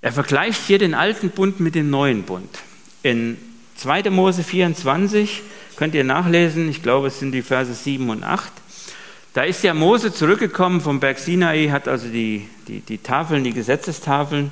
Er 0.00 0.12
vergleicht 0.12 0.66
hier 0.66 0.78
den 0.78 0.94
alten 0.94 1.30
Bund 1.30 1.60
mit 1.60 1.74
dem 1.74 1.90
neuen 1.90 2.24
Bund. 2.24 2.50
In 3.02 3.38
2. 3.76 4.10
Mose 4.10 4.42
24 4.42 5.42
könnt 5.76 5.94
ihr 5.94 6.04
nachlesen, 6.04 6.68
ich 6.68 6.82
glaube 6.82 7.08
es 7.08 7.18
sind 7.18 7.32
die 7.32 7.42
Verse 7.42 7.72
7 7.72 8.08
und 8.10 8.22
8. 8.22 8.52
Da 9.32 9.42
ist 9.42 9.64
ja 9.64 9.74
Mose 9.74 10.12
zurückgekommen 10.12 10.80
vom 10.80 11.00
Berg 11.00 11.18
Sinai, 11.18 11.68
hat 11.68 11.88
also 11.88 12.08
die, 12.08 12.48
die, 12.68 12.80
die 12.80 12.98
Tafeln, 12.98 13.42
die 13.42 13.52
Gesetzestafeln. 13.52 14.50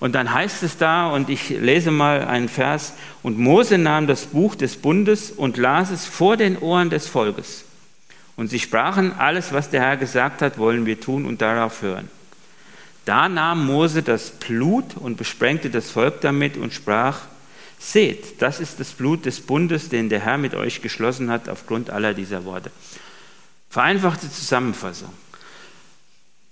Und 0.00 0.16
dann 0.16 0.34
heißt 0.34 0.64
es 0.64 0.76
da, 0.76 1.10
und 1.10 1.30
ich 1.30 1.50
lese 1.50 1.92
mal 1.92 2.24
einen 2.24 2.48
Vers, 2.48 2.94
und 3.22 3.38
Mose 3.38 3.78
nahm 3.78 4.08
das 4.08 4.26
Buch 4.26 4.56
des 4.56 4.76
Bundes 4.76 5.30
und 5.30 5.56
las 5.56 5.90
es 5.90 6.06
vor 6.06 6.36
den 6.36 6.58
Ohren 6.58 6.90
des 6.90 7.06
Volkes. 7.06 7.64
Und 8.36 8.48
sie 8.48 8.58
sprachen, 8.58 9.12
alles, 9.18 9.52
was 9.52 9.70
der 9.70 9.82
Herr 9.82 9.96
gesagt 9.96 10.42
hat, 10.42 10.58
wollen 10.58 10.86
wir 10.86 11.00
tun 11.00 11.26
und 11.26 11.42
darauf 11.42 11.82
hören. 11.82 12.08
Da 13.04 13.28
nahm 13.28 13.66
Mose 13.66 14.02
das 14.02 14.30
Blut 14.30 14.96
und 14.96 15.16
besprengte 15.16 15.70
das 15.70 15.90
Volk 15.90 16.20
damit 16.20 16.56
und 16.56 16.72
sprach, 16.72 17.20
seht, 17.78 18.40
das 18.40 18.60
ist 18.60 18.78
das 18.78 18.92
Blut 18.92 19.26
des 19.26 19.40
Bundes, 19.40 19.88
den 19.88 20.08
der 20.08 20.20
Herr 20.20 20.38
mit 20.38 20.54
euch 20.54 20.82
geschlossen 20.82 21.30
hat, 21.30 21.48
aufgrund 21.48 21.90
aller 21.90 22.14
dieser 22.14 22.44
Worte. 22.44 22.70
Vereinfachte 23.70 24.30
Zusammenfassung. 24.30 25.12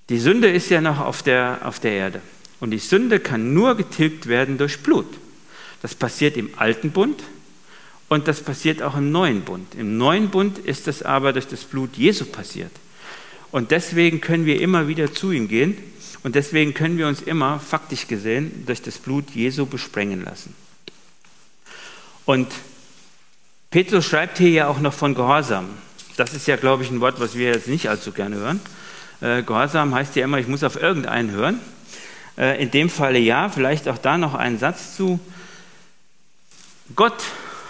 Die 0.08 0.18
Sünde 0.18 0.50
ist 0.50 0.70
ja 0.70 0.80
noch 0.80 0.98
auf 0.98 1.22
der, 1.22 1.60
auf 1.62 1.78
der 1.78 1.92
Erde. 1.92 2.20
Und 2.58 2.72
die 2.72 2.78
Sünde 2.78 3.20
kann 3.20 3.54
nur 3.54 3.76
getilgt 3.76 4.26
werden 4.26 4.58
durch 4.58 4.82
Blut. 4.82 5.06
Das 5.82 5.94
passiert 5.94 6.36
im 6.36 6.50
alten 6.56 6.90
Bund, 6.90 7.22
und 8.10 8.26
das 8.26 8.42
passiert 8.42 8.82
auch 8.82 8.96
im 8.96 9.12
neuen 9.12 9.42
Bund. 9.42 9.76
Im 9.76 9.96
neuen 9.96 10.30
Bund 10.30 10.58
ist 10.58 10.88
das 10.88 11.02
aber 11.04 11.32
durch 11.32 11.46
das 11.46 11.60
Blut 11.60 11.96
Jesu 11.96 12.24
passiert. 12.24 12.72
Und 13.52 13.70
deswegen 13.70 14.20
können 14.20 14.46
wir 14.46 14.60
immer 14.60 14.88
wieder 14.88 15.14
zu 15.14 15.30
ihm 15.30 15.46
gehen 15.46 15.78
und 16.24 16.34
deswegen 16.34 16.74
können 16.74 16.98
wir 16.98 17.06
uns 17.06 17.22
immer, 17.22 17.60
faktisch 17.60 18.08
gesehen, 18.08 18.64
durch 18.66 18.82
das 18.82 18.98
Blut 18.98 19.30
Jesu 19.30 19.64
besprengen 19.64 20.24
lassen. 20.24 20.54
Und 22.24 22.48
Petrus 23.70 24.06
schreibt 24.06 24.38
hier 24.38 24.50
ja 24.50 24.66
auch 24.66 24.80
noch 24.80 24.92
von 24.92 25.14
Gehorsam. 25.14 25.68
Das 26.16 26.34
ist 26.34 26.48
ja, 26.48 26.56
glaube 26.56 26.82
ich, 26.82 26.90
ein 26.90 27.00
Wort, 27.00 27.20
was 27.20 27.36
wir 27.36 27.52
jetzt 27.52 27.68
nicht 27.68 27.88
allzu 27.88 28.10
gerne 28.10 28.36
hören. 28.36 28.60
Äh, 29.20 29.44
Gehorsam 29.44 29.94
heißt 29.94 30.16
ja 30.16 30.24
immer, 30.24 30.38
ich 30.38 30.48
muss 30.48 30.64
auf 30.64 30.74
irgendeinen 30.74 31.30
hören. 31.30 31.60
Äh, 32.36 32.60
in 32.60 32.72
dem 32.72 32.90
Falle 32.90 33.20
ja, 33.20 33.48
vielleicht 33.48 33.88
auch 33.88 33.98
da 33.98 34.18
noch 34.18 34.34
einen 34.34 34.58
Satz 34.58 34.96
zu. 34.96 35.20
Gott 36.96 37.22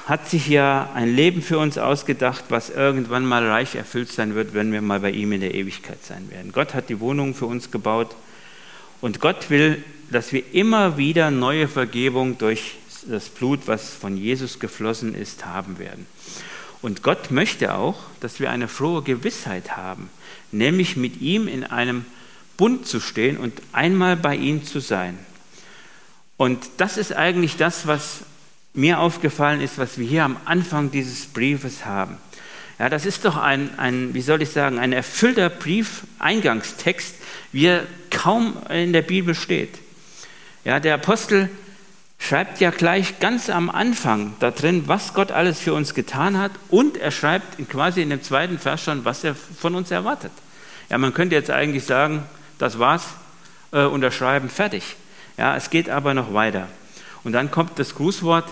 hat 0.06 0.28
sich 0.28 0.48
ja 0.48 0.90
ein 0.94 1.14
Leben 1.14 1.42
für 1.42 1.58
uns 1.58 1.78
ausgedacht, 1.78 2.44
was 2.48 2.70
irgendwann 2.70 3.24
mal 3.24 3.46
reich 3.46 3.74
erfüllt 3.74 4.10
sein 4.10 4.34
wird, 4.34 4.54
wenn 4.54 4.72
wir 4.72 4.82
mal 4.82 5.00
bei 5.00 5.10
ihm 5.10 5.32
in 5.32 5.40
der 5.40 5.54
Ewigkeit 5.54 6.04
sein 6.04 6.30
werden. 6.30 6.52
Gott 6.52 6.74
hat 6.74 6.88
die 6.88 7.00
Wohnung 7.00 7.34
für 7.34 7.46
uns 7.46 7.70
gebaut 7.70 8.14
und 9.00 9.20
Gott 9.20 9.50
will, 9.50 9.82
dass 10.10 10.32
wir 10.32 10.42
immer 10.52 10.96
wieder 10.96 11.30
neue 11.30 11.68
Vergebung 11.68 12.38
durch 12.38 12.74
das 13.08 13.28
Blut, 13.28 13.60
was 13.66 13.90
von 13.90 14.16
Jesus 14.16 14.58
geflossen 14.58 15.14
ist, 15.14 15.46
haben 15.46 15.78
werden. 15.78 16.06
Und 16.82 17.02
Gott 17.02 17.30
möchte 17.30 17.74
auch, 17.74 17.98
dass 18.20 18.40
wir 18.40 18.50
eine 18.50 18.68
frohe 18.68 19.02
Gewissheit 19.02 19.76
haben, 19.76 20.10
nämlich 20.50 20.96
mit 20.96 21.20
ihm 21.20 21.46
in 21.46 21.64
einem 21.64 22.04
Bund 22.56 22.86
zu 22.86 23.00
stehen 23.00 23.36
und 23.36 23.54
einmal 23.72 24.16
bei 24.16 24.36
ihm 24.36 24.64
zu 24.64 24.80
sein. 24.80 25.18
Und 26.36 26.58
das 26.78 26.96
ist 26.96 27.14
eigentlich 27.14 27.56
das, 27.56 27.86
was 27.86 28.22
mir 28.74 29.00
aufgefallen 29.00 29.60
ist, 29.60 29.78
was 29.78 29.98
wir 29.98 30.06
hier 30.06 30.24
am 30.24 30.36
Anfang 30.44 30.90
dieses 30.90 31.26
Briefes 31.26 31.84
haben. 31.84 32.18
Ja, 32.78 32.88
das 32.88 33.04
ist 33.04 33.24
doch 33.24 33.36
ein, 33.36 33.78
ein, 33.78 34.14
wie 34.14 34.22
soll 34.22 34.40
ich 34.42 34.50
sagen, 34.50 34.78
ein 34.78 34.92
erfüllter 34.92 35.50
Brief, 35.50 36.02
Eingangstext, 36.18 37.16
wie 37.52 37.66
er 37.66 37.82
kaum 38.10 38.56
in 38.70 38.92
der 38.92 39.02
Bibel 39.02 39.34
steht. 39.34 39.78
Ja, 40.64 40.80
der 40.80 40.94
Apostel 40.94 41.50
schreibt 42.18 42.60
ja 42.60 42.70
gleich 42.70 43.18
ganz 43.18 43.50
am 43.50 43.70
Anfang 43.70 44.34
da 44.40 44.50
drin, 44.50 44.84
was 44.86 45.14
Gott 45.14 45.32
alles 45.32 45.58
für 45.58 45.74
uns 45.74 45.94
getan 45.94 46.38
hat 46.38 46.52
und 46.68 46.96
er 46.96 47.10
schreibt 47.10 47.68
quasi 47.68 48.02
in 48.02 48.10
dem 48.10 48.22
zweiten 48.22 48.58
Vers 48.58 48.82
schon, 48.82 49.04
was 49.04 49.24
er 49.24 49.34
von 49.34 49.74
uns 49.74 49.90
erwartet. 49.90 50.32
Ja, 50.90 50.98
man 50.98 51.14
könnte 51.14 51.34
jetzt 51.34 51.50
eigentlich 51.50 51.84
sagen, 51.84 52.22
das 52.58 52.78
war's, 52.78 53.04
äh, 53.72 53.84
unterschreiben, 53.84 54.48
fertig. 54.48 54.96
Ja, 55.36 55.56
es 55.56 55.70
geht 55.70 55.88
aber 55.88 56.14
noch 56.14 56.34
weiter. 56.34 56.68
Und 57.24 57.32
dann 57.32 57.50
kommt 57.50 57.78
das 57.78 57.94
Grußwort. 57.94 58.44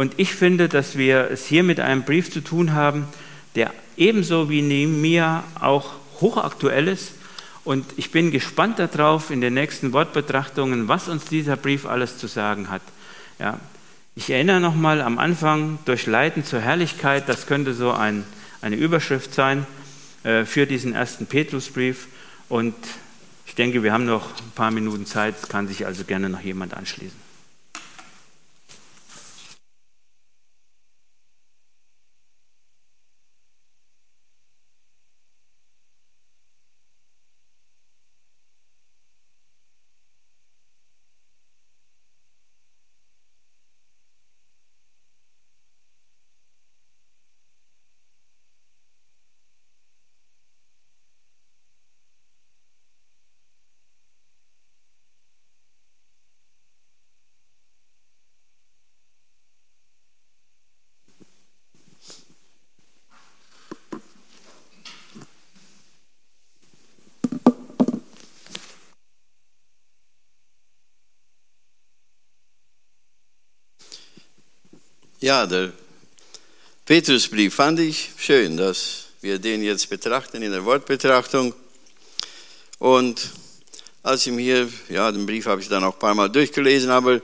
Und 0.00 0.14
ich 0.16 0.32
finde, 0.34 0.70
dass 0.70 0.96
wir 0.96 1.30
es 1.30 1.44
hier 1.44 1.62
mit 1.62 1.78
einem 1.78 2.04
Brief 2.04 2.32
zu 2.32 2.40
tun 2.40 2.72
haben, 2.72 3.06
der 3.54 3.70
ebenso 3.98 4.48
wie 4.48 4.62
Nehemiah 4.62 5.44
auch 5.60 5.92
hochaktuell 6.22 6.88
ist. 6.88 7.12
Und 7.64 7.84
ich 7.98 8.10
bin 8.10 8.30
gespannt 8.30 8.78
darauf 8.78 9.30
in 9.30 9.42
den 9.42 9.52
nächsten 9.52 9.92
Wortbetrachtungen, 9.92 10.88
was 10.88 11.08
uns 11.10 11.26
dieser 11.26 11.58
Brief 11.58 11.84
alles 11.84 12.16
zu 12.16 12.28
sagen 12.28 12.70
hat. 12.70 12.80
Ja, 13.38 13.60
ich 14.16 14.30
erinnere 14.30 14.58
nochmal 14.58 15.02
am 15.02 15.18
Anfang, 15.18 15.78
durch 15.84 16.06
Leiden 16.06 16.46
zur 16.46 16.60
Herrlichkeit, 16.60 17.28
das 17.28 17.46
könnte 17.46 17.74
so 17.74 17.92
ein, 17.92 18.24
eine 18.62 18.76
Überschrift 18.76 19.34
sein 19.34 19.66
äh, 20.22 20.46
für 20.46 20.66
diesen 20.66 20.94
ersten 20.94 21.26
Petrusbrief. 21.26 22.08
Und 22.48 22.74
ich 23.44 23.54
denke, 23.54 23.82
wir 23.82 23.92
haben 23.92 24.06
noch 24.06 24.30
ein 24.30 24.52
paar 24.54 24.70
Minuten 24.70 25.04
Zeit, 25.04 25.50
kann 25.50 25.68
sich 25.68 25.84
also 25.84 26.04
gerne 26.04 26.30
noch 26.30 26.40
jemand 26.40 26.72
anschließen. 26.72 27.29
Ja, 75.30 75.46
der 75.46 75.72
Petrusbrief 76.84 77.54
fand 77.54 77.78
ich 77.78 78.10
schön, 78.16 78.56
dass 78.56 79.04
wir 79.20 79.38
den 79.38 79.62
jetzt 79.62 79.88
betrachten 79.88 80.42
in 80.42 80.50
der 80.50 80.64
Wortbetrachtung. 80.64 81.54
Und 82.80 83.30
als 84.02 84.26
ich 84.26 84.32
mir, 84.32 84.68
ja, 84.88 85.12
den 85.12 85.26
Brief 85.26 85.46
habe 85.46 85.60
ich 85.60 85.68
dann 85.68 85.84
auch 85.84 85.92
ein 85.92 85.98
paar 86.00 86.16
Mal 86.16 86.28
durchgelesen, 86.28 86.90
aber 86.90 87.20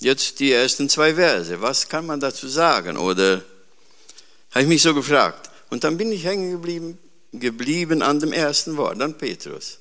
jetzt 0.00 0.40
die 0.40 0.50
ersten 0.50 0.88
zwei 0.88 1.14
Verse, 1.14 1.60
was 1.60 1.88
kann 1.88 2.04
man 2.04 2.18
dazu 2.18 2.48
sagen? 2.48 2.96
Oder 2.96 3.44
habe 4.50 4.62
ich 4.62 4.68
mich 4.68 4.82
so 4.82 4.92
gefragt. 4.92 5.50
Und 5.68 5.84
dann 5.84 5.96
bin 5.96 6.10
ich 6.10 6.24
hängen 6.24 6.50
geblieben, 6.50 6.98
geblieben 7.30 8.02
an 8.02 8.18
dem 8.18 8.32
ersten 8.32 8.76
Wort, 8.76 9.00
an 9.00 9.16
Petrus, 9.16 9.78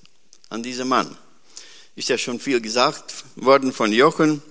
an 0.49 0.61
diesem 0.61 0.87
Mann. 0.87 1.17
Ist 1.95 2.09
ja 2.09 2.17
schon 2.19 2.39
viel 2.39 2.61
gesagt 2.61 3.11
worden 3.37 3.73
von 3.73 3.91
Jochen, 3.91 4.43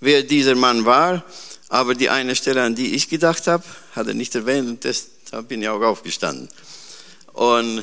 wer 0.00 0.22
dieser 0.22 0.54
Mann 0.54 0.84
war. 0.84 1.24
Aber 1.72 1.94
die 1.94 2.10
eine 2.10 2.36
Stelle, 2.36 2.64
an 2.64 2.74
die 2.74 2.94
ich 2.94 3.08
gedacht 3.08 3.46
habe, 3.46 3.64
hat 3.92 4.06
er 4.06 4.12
nicht 4.12 4.34
erwähnt 4.34 4.68
und 4.68 4.84
deshalb 4.84 5.48
bin 5.48 5.62
ich 5.62 5.68
auch 5.70 5.80
aufgestanden. 5.80 6.50
Und 7.32 7.78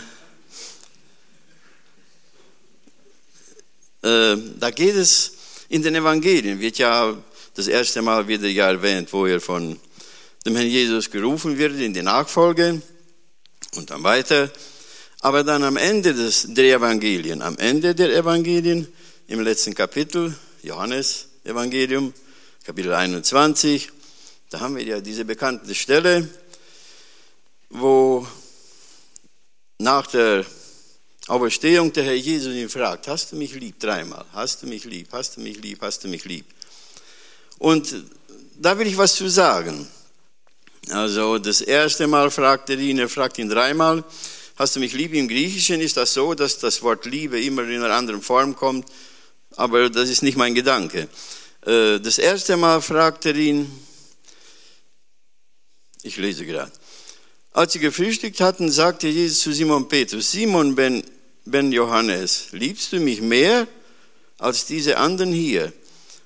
äh, 4.03 4.37
da 4.59 4.69
geht 4.69 4.93
es 4.93 5.31
in 5.69 5.81
den 5.81 5.95
Evangelien, 5.95 6.59
wird 6.59 6.77
ja 6.77 7.17
das 7.55 7.65
erste 7.65 8.03
Mal 8.03 8.27
wieder 8.27 8.47
ja 8.47 8.69
erwähnt, 8.69 9.11
wo 9.11 9.25
er 9.25 9.41
von 9.41 9.79
dem 10.45 10.55
Herrn 10.55 10.67
Jesus 10.67 11.09
gerufen 11.09 11.57
wird 11.57 11.79
in 11.79 11.91
die 11.91 12.03
Nachfolge 12.03 12.83
und 13.75 13.89
dann 13.89 14.03
weiter. 14.03 14.51
Aber 15.21 15.43
dann 15.43 15.63
am 15.63 15.77
Ende 15.77 16.13
des, 16.13 16.45
der 16.49 16.75
Evangelien, 16.75 17.41
am 17.41 17.57
Ende 17.57 17.95
der 17.95 18.15
Evangelien, 18.15 18.87
im 19.25 19.39
letzten 19.39 19.73
Kapitel, 19.73 20.37
Johannes 20.61 21.29
Evangelium, 21.43 22.13
Kapitel 22.69 22.93
21, 22.93 23.89
da 24.51 24.59
haben 24.59 24.75
wir 24.75 24.83
ja 24.83 25.01
diese 25.01 25.25
bekannte 25.25 25.73
Stelle, 25.73 26.29
wo 27.71 28.27
nach 29.79 30.05
der 30.05 30.45
Auferstehung 31.25 31.91
der 31.93 32.03
Herr 32.03 32.13
Jesus 32.13 32.53
ihn 32.53 32.69
fragt, 32.69 33.07
hast 33.07 33.31
du 33.31 33.37
mich 33.37 33.55
lieb? 33.55 33.79
Dreimal. 33.79 34.23
Hast 34.33 34.61
du 34.61 34.67
mich 34.67 34.85
lieb? 34.85 35.07
Hast 35.11 35.37
du 35.37 35.41
mich 35.41 35.59
lieb? 35.59 35.79
Hast 35.81 36.03
du 36.03 36.09
mich 36.09 36.25
lieb? 36.25 36.45
Und 37.57 38.03
da 38.59 38.77
will 38.77 38.85
ich 38.85 38.99
was 38.99 39.15
zu 39.15 39.27
sagen. 39.29 39.87
Also 40.91 41.39
das 41.39 41.61
erste 41.61 42.05
Mal 42.05 42.29
fragt 42.29 42.69
er 42.69 42.77
ihn, 42.77 42.99
er 42.99 43.09
fragt 43.09 43.39
ihn 43.39 43.49
dreimal, 43.49 44.03
hast 44.57 44.75
du 44.75 44.79
mich 44.79 44.93
lieb? 44.93 45.15
Im 45.15 45.27
Griechischen 45.27 45.81
ist 45.81 45.97
das 45.97 46.13
so, 46.13 46.35
dass 46.35 46.59
das 46.59 46.83
Wort 46.83 47.05
Liebe 47.07 47.41
immer 47.41 47.63
in 47.63 47.81
einer 47.81 47.95
anderen 47.95 48.21
Form 48.21 48.55
kommt, 48.55 48.87
aber 49.55 49.89
das 49.89 50.07
ist 50.07 50.21
nicht 50.21 50.37
mein 50.37 50.53
Gedanke. 50.53 51.09
Äh, 51.69 51.99
das 51.99 52.17
erste 52.17 52.57
Mal 52.57 52.81
fragt 52.81 53.27
er 53.27 53.35
ihn, 53.35 53.71
ich 56.01 56.17
lese 56.17 56.43
gerade, 56.43 56.71
als 57.53 57.73
sie 57.73 57.79
gefrühstückt 57.79 58.41
hatten, 58.41 58.71
sagte 58.71 59.07
Jesus 59.07 59.41
zu 59.41 59.53
Simon 59.53 59.87
Petrus, 59.87 60.31
Simon 60.31 60.73
ben, 60.73 61.03
ben 61.45 61.71
Johannes, 61.71 62.47
liebst 62.53 62.91
du 62.91 62.99
mich 62.99 63.21
mehr 63.21 63.67
als 64.39 64.65
diese 64.65 64.97
anderen 64.97 65.31
hier? 65.31 65.71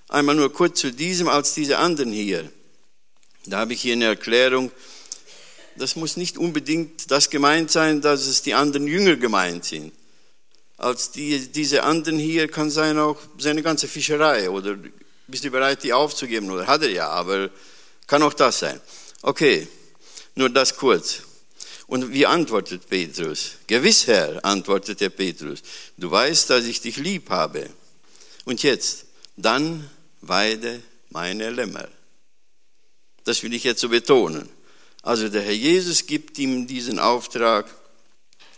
Einmal 0.08 0.36
nur 0.36 0.54
kurz 0.54 0.80
zu 0.80 0.94
diesem 0.94 1.28
als 1.28 1.54
diese 1.54 1.78
anderen 1.78 2.14
hier. 2.14 2.50
Da 3.46 3.58
habe 3.60 3.74
ich 3.74 3.82
hier 3.82 3.94
eine 3.94 4.06
Erklärung. 4.06 4.72
Das 5.76 5.98
muss 5.98 6.16
nicht 6.16 6.38
unbedingt 6.38 7.12
das 7.12 7.30
gemeint 7.30 7.70
sein, 7.70 8.00
dass 8.00 8.28
es 8.28 8.44
die 8.44 8.54
anderen 8.54 8.88
Jünger 8.88 9.18
gemeint 9.18 9.66
sind. 9.66 9.92
Als 10.78 11.12
die, 11.12 11.52
diese 11.52 11.84
anderen 11.84 12.20
hier 12.20 12.48
kann 12.48 12.70
sein 12.70 12.98
auch 12.98 13.18
seine 13.38 13.64
ganze 13.64 13.88
Fischerei 13.88 14.50
oder 14.50 14.78
bist 15.28 15.44
du 15.44 15.52
bereit, 15.52 15.84
die 15.84 15.94
aufzugeben? 15.94 16.50
Oder 16.52 16.68
hat 16.68 16.82
er 16.82 16.92
ja, 16.92 17.10
aber 17.10 17.50
kann 18.08 18.24
auch 18.24 18.34
das 18.34 18.60
sein. 18.60 18.80
Okay, 19.22 19.68
nur 20.36 20.50
das 20.50 20.76
kurz. 20.76 21.22
Und 21.88 22.12
wie 22.12 22.26
antwortet 22.26 22.90
Petrus? 22.90 23.52
Gewiss, 23.68 24.08
Herr, 24.08 24.44
antwortete 24.44 25.10
Petrus, 25.10 25.62
du 25.98 26.10
weißt, 26.10 26.50
dass 26.50 26.66
ich 26.66 26.82
dich 26.82 26.98
lieb 26.98 27.30
habe. 27.30 27.70
Und 28.46 28.64
jetzt, 28.64 29.06
dann 29.36 29.90
weide 30.22 30.82
meine 31.10 31.50
Lämmer. 31.50 31.88
Das 33.24 33.44
will 33.44 33.54
ich 33.54 33.64
jetzt 33.64 33.82
so 33.82 33.90
betonen. 33.90 34.50
Also 35.02 35.30
der 35.30 35.42
Herr 35.42 35.54
Jesus 35.54 36.06
gibt 36.06 36.38
ihm 36.40 36.68
diesen 36.68 37.00
Auftrag, 37.00 37.70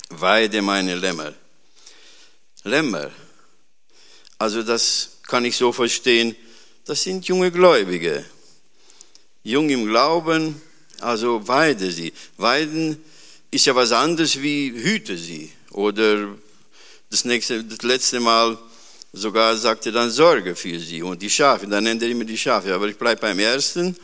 weide 0.09 0.61
meine 0.61 0.95
Lämmer. 0.95 1.33
Lämmer. 2.63 3.11
Also 4.37 4.63
das 4.63 5.17
kann 5.23 5.45
ich 5.45 5.57
so 5.57 5.71
verstehen, 5.71 6.35
das 6.85 7.01
sind 7.01 7.25
junge 7.27 7.51
Gläubige. 7.51 8.23
Jung 9.43 9.69
im 9.69 9.85
Glauben, 9.85 10.61
also 10.99 11.47
weide 11.47 11.91
sie. 11.91 12.13
Weiden 12.37 13.03
ist 13.51 13.65
ja 13.65 13.75
was 13.75 13.91
anderes 13.91 14.41
wie 14.41 14.71
hüte 14.71 15.17
sie. 15.17 15.51
Oder 15.71 16.35
das, 17.09 17.25
nächste, 17.25 17.63
das 17.63 17.81
letzte 17.81 18.19
Mal 18.19 18.57
sogar 19.13 19.55
sagte 19.55 19.91
dann 19.91 20.11
Sorge 20.11 20.55
für 20.55 20.79
sie 20.79 21.01
und 21.01 21.21
die 21.21 21.29
Schafe. 21.29 21.67
Dann 21.67 21.83
nennt 21.83 22.01
er 22.01 22.09
immer 22.09 22.23
die 22.23 22.37
Schafe. 22.37 22.73
Aber 22.73 22.87
ich 22.87 22.97
bleibe 22.97 23.21
beim 23.21 23.39
ersten. 23.39 23.95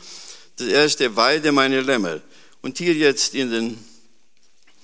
Das 0.56 0.66
erste, 0.66 1.14
weide 1.16 1.52
meine 1.52 1.80
Lämmer. 1.80 2.20
Und 2.62 2.78
hier 2.78 2.94
jetzt 2.94 3.34
in, 3.34 3.50
den, 3.50 3.84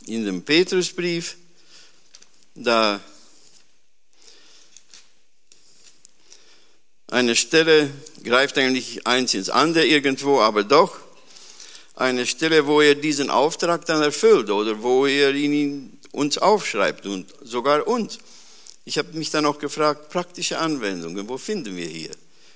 in 0.06 0.24
dem 0.24 0.42
Petrusbrief, 0.42 1.36
da 2.54 3.00
eine 7.08 7.34
Stelle 7.36 7.90
greift 8.22 8.58
eigentlich 8.58 9.06
eins 9.06 9.34
ins 9.34 9.50
andere 9.50 9.86
irgendwo, 9.86 10.40
aber 10.40 10.62
doch 10.62 10.98
eine 11.96 12.26
Stelle, 12.26 12.66
wo 12.66 12.80
er 12.80 12.94
diesen 12.94 13.30
Auftrag 13.30 13.84
dann 13.86 14.02
erfüllt 14.02 14.50
oder 14.50 14.82
wo 14.82 15.06
er 15.06 15.34
ihn 15.34 15.98
uns 16.12 16.38
aufschreibt 16.38 17.06
und 17.06 17.32
sogar 17.42 17.86
uns. 17.86 18.18
Ich 18.84 18.98
habe 18.98 19.16
mich 19.16 19.30
dann 19.30 19.46
auch 19.46 19.58
gefragt, 19.58 20.10
praktische 20.10 20.58
Anwendungen, 20.58 21.28
wo 21.28 21.38
finden 21.38 21.76
wir 21.76 21.86
hier? 21.86 22.10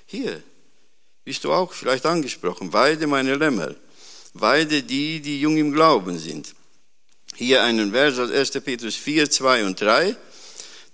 Hier. 0.06 0.42
Bist 1.24 1.44
du 1.44 1.52
auch 1.52 1.72
vielleicht 1.72 2.06
angesprochen? 2.06 2.72
Weide 2.72 3.06
meine 3.06 3.34
Lämmer. 3.34 3.74
Weide 4.34 4.82
die, 4.82 5.20
die 5.20 5.40
jung 5.40 5.56
im 5.56 5.72
Glauben 5.72 6.18
sind. 6.18 6.54
Hier 7.34 7.62
einen 7.62 7.92
Vers 7.92 8.18
aus 8.18 8.30
1. 8.30 8.50
Petrus 8.64 8.96
4, 8.96 9.30
2 9.30 9.64
und 9.64 9.80
3. 9.80 10.16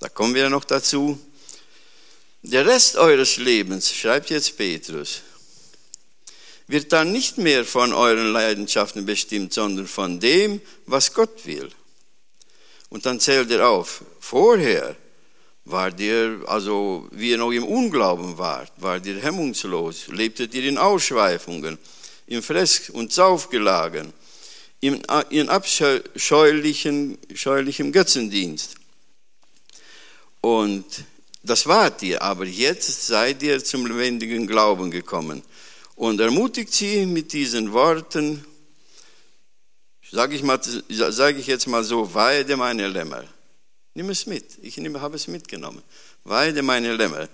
Da 0.00 0.08
kommen 0.08 0.34
wir 0.34 0.48
noch 0.48 0.64
dazu. 0.64 1.18
Der 2.42 2.66
Rest 2.66 2.96
eures 2.96 3.36
Lebens, 3.36 3.92
schreibt 3.92 4.30
jetzt 4.30 4.56
Petrus, 4.56 5.22
wird 6.68 6.92
dann 6.92 7.10
nicht 7.10 7.36
mehr 7.38 7.64
von 7.64 7.92
euren 7.92 8.32
Leidenschaften 8.32 9.04
bestimmt, 9.06 9.52
sondern 9.52 9.88
von 9.88 10.20
dem, 10.20 10.60
was 10.86 11.12
Gott 11.14 11.46
will. 11.46 11.68
Und 12.90 13.06
dann 13.06 13.18
zählt 13.18 13.50
er 13.50 13.68
auf, 13.68 14.04
vorher 14.20 14.94
war 15.64 15.98
ihr, 15.98 16.42
also 16.46 17.08
wie 17.10 17.30
ihr 17.30 17.38
noch 17.38 17.50
im 17.50 17.64
Unglauben 17.64 18.38
wart, 18.38 18.70
war 18.76 19.04
ihr 19.04 19.20
hemmungslos, 19.20 20.06
lebtet 20.08 20.54
ihr 20.54 20.64
in 20.64 20.78
Ausschweifungen, 20.78 21.76
in 22.26 22.40
Fress- 22.42 22.88
und 22.90 23.12
Saufgelagen, 23.12 24.12
in 24.80 25.04
abscheulichem 25.48 27.18
Götzendienst. 27.92 28.76
Und 30.40 30.84
das 31.42 31.66
wart 31.66 32.02
ihr, 32.02 32.20
aber 32.22 32.44
jetzt 32.44 33.06
seid 33.06 33.42
ihr 33.42 33.62
zum 33.62 33.86
lebendigen 33.86 34.46
Glauben 34.46 34.90
gekommen 34.90 35.42
und 35.94 36.20
ermutigt 36.20 36.72
sie 36.72 37.06
mit 37.06 37.32
diesen 37.32 37.72
Worten, 37.72 38.44
sage 40.10 40.36
ich, 40.36 40.42
mal, 40.42 40.60
sag 40.88 41.36
ich 41.36 41.46
jetzt 41.46 41.66
mal 41.66 41.84
so, 41.84 42.12
weide 42.14 42.56
meine 42.56 42.88
Lämmer. 42.88 43.24
Nimm 43.94 44.10
es 44.10 44.26
mit. 44.26 44.58
Ich 44.62 44.78
habe 44.78 45.16
es 45.16 45.26
mitgenommen. 45.26 45.82
Weide 46.22 46.62
meine 46.62 46.94
Lämmer. 46.94 47.28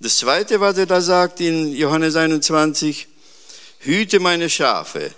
Das 0.00 0.18
zweite, 0.18 0.58
was 0.58 0.76
er 0.78 0.86
da 0.86 1.00
sagt 1.00 1.40
in 1.40 1.72
Johannes 1.72 2.16
21, 2.16 3.06
hüte 3.80 4.18
meine 4.18 4.50
Schafe. 4.50 5.12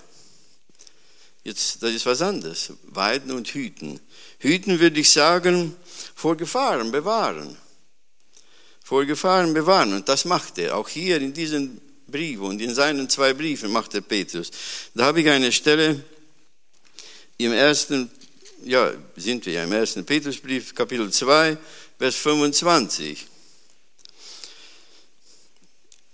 Jetzt, 1.42 1.82
das 1.82 1.92
ist 1.92 2.04
was 2.04 2.20
anderes. 2.20 2.74
Weiden 2.84 3.30
und 3.32 3.48
hüten. 3.48 3.98
Hüten 4.40 4.78
würde 4.78 5.00
ich 5.00 5.10
sagen, 5.10 5.74
vor 6.14 6.36
Gefahren 6.36 6.90
bewahren. 6.90 7.56
Vor 8.90 9.04
Gefahren 9.04 9.54
bewahren. 9.54 9.94
Und 9.94 10.08
das 10.08 10.24
macht 10.24 10.58
er. 10.58 10.76
Auch 10.76 10.88
hier 10.88 11.18
in 11.18 11.32
diesem 11.32 11.80
Brief 12.08 12.40
und 12.40 12.60
in 12.60 12.74
seinen 12.74 13.08
zwei 13.08 13.34
Briefen 13.34 13.70
macht 13.70 13.94
er 13.94 14.00
Petrus. 14.00 14.50
Da 14.96 15.04
habe 15.04 15.20
ich 15.20 15.28
eine 15.30 15.52
Stelle 15.52 16.02
im 17.38 17.52
ersten, 17.52 18.10
ja, 18.64 18.90
sind 19.14 19.46
wir 19.46 19.52
ja 19.52 19.62
im 19.62 19.70
ersten 19.70 20.04
Petrusbrief, 20.04 20.74
Kapitel 20.74 21.08
2, 21.08 21.56
Vers 21.98 22.16
25. 22.16 23.28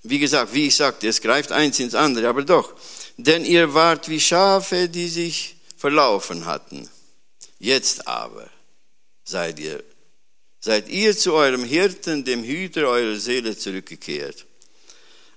Wie 0.02 0.18
gesagt, 0.18 0.52
wie 0.52 0.66
ich 0.66 0.76
sagte, 0.76 1.08
es 1.08 1.22
greift 1.22 1.52
eins 1.52 1.80
ins 1.80 1.94
andere, 1.94 2.28
aber 2.28 2.42
doch. 2.42 2.74
Denn 3.16 3.46
ihr 3.46 3.72
wart 3.72 4.10
wie 4.10 4.20
Schafe, 4.20 4.90
die 4.90 5.08
sich 5.08 5.56
verlaufen 5.78 6.44
hatten. 6.44 6.90
Jetzt 7.58 8.06
aber 8.06 8.50
seid 9.24 9.60
ihr, 9.60 9.82
seid 10.66 10.88
ihr 10.88 11.16
zu 11.16 11.32
eurem 11.32 11.62
Hirten, 11.62 12.24
dem 12.24 12.42
Hüter 12.42 12.88
eurer 12.88 13.14
Seele 13.14 13.56
zurückgekehrt. 13.56 14.44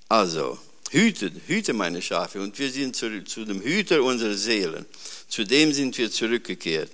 Also, 0.07 0.57
hüte, 0.89 1.31
hüte 1.45 1.73
meine 1.73 2.01
Schafe 2.01 2.41
und 2.41 2.57
wir 2.57 2.71
sind 2.71 2.95
zu, 2.95 3.23
zu 3.25 3.45
dem 3.45 3.61
Hüter 3.61 4.01
unserer 4.01 4.33
Seelen. 4.33 4.87
Zu 5.27 5.43
dem 5.43 5.71
sind 5.71 5.95
wir 5.99 6.09
zurückgekehrt. 6.09 6.89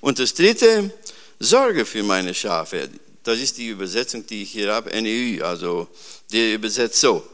Und 0.00 0.20
das 0.20 0.32
dritte, 0.32 0.92
Sorge 1.40 1.84
für 1.84 2.04
meine 2.04 2.34
Schafe. 2.34 2.88
Das 3.24 3.40
ist 3.40 3.58
die 3.58 3.66
Übersetzung, 3.66 4.24
die 4.24 4.44
ich 4.44 4.52
hier 4.52 4.72
habe, 4.72 4.90
NEU, 5.02 5.44
also 5.44 5.88
der 6.30 6.54
übersetzt 6.54 7.00
so. 7.00 7.26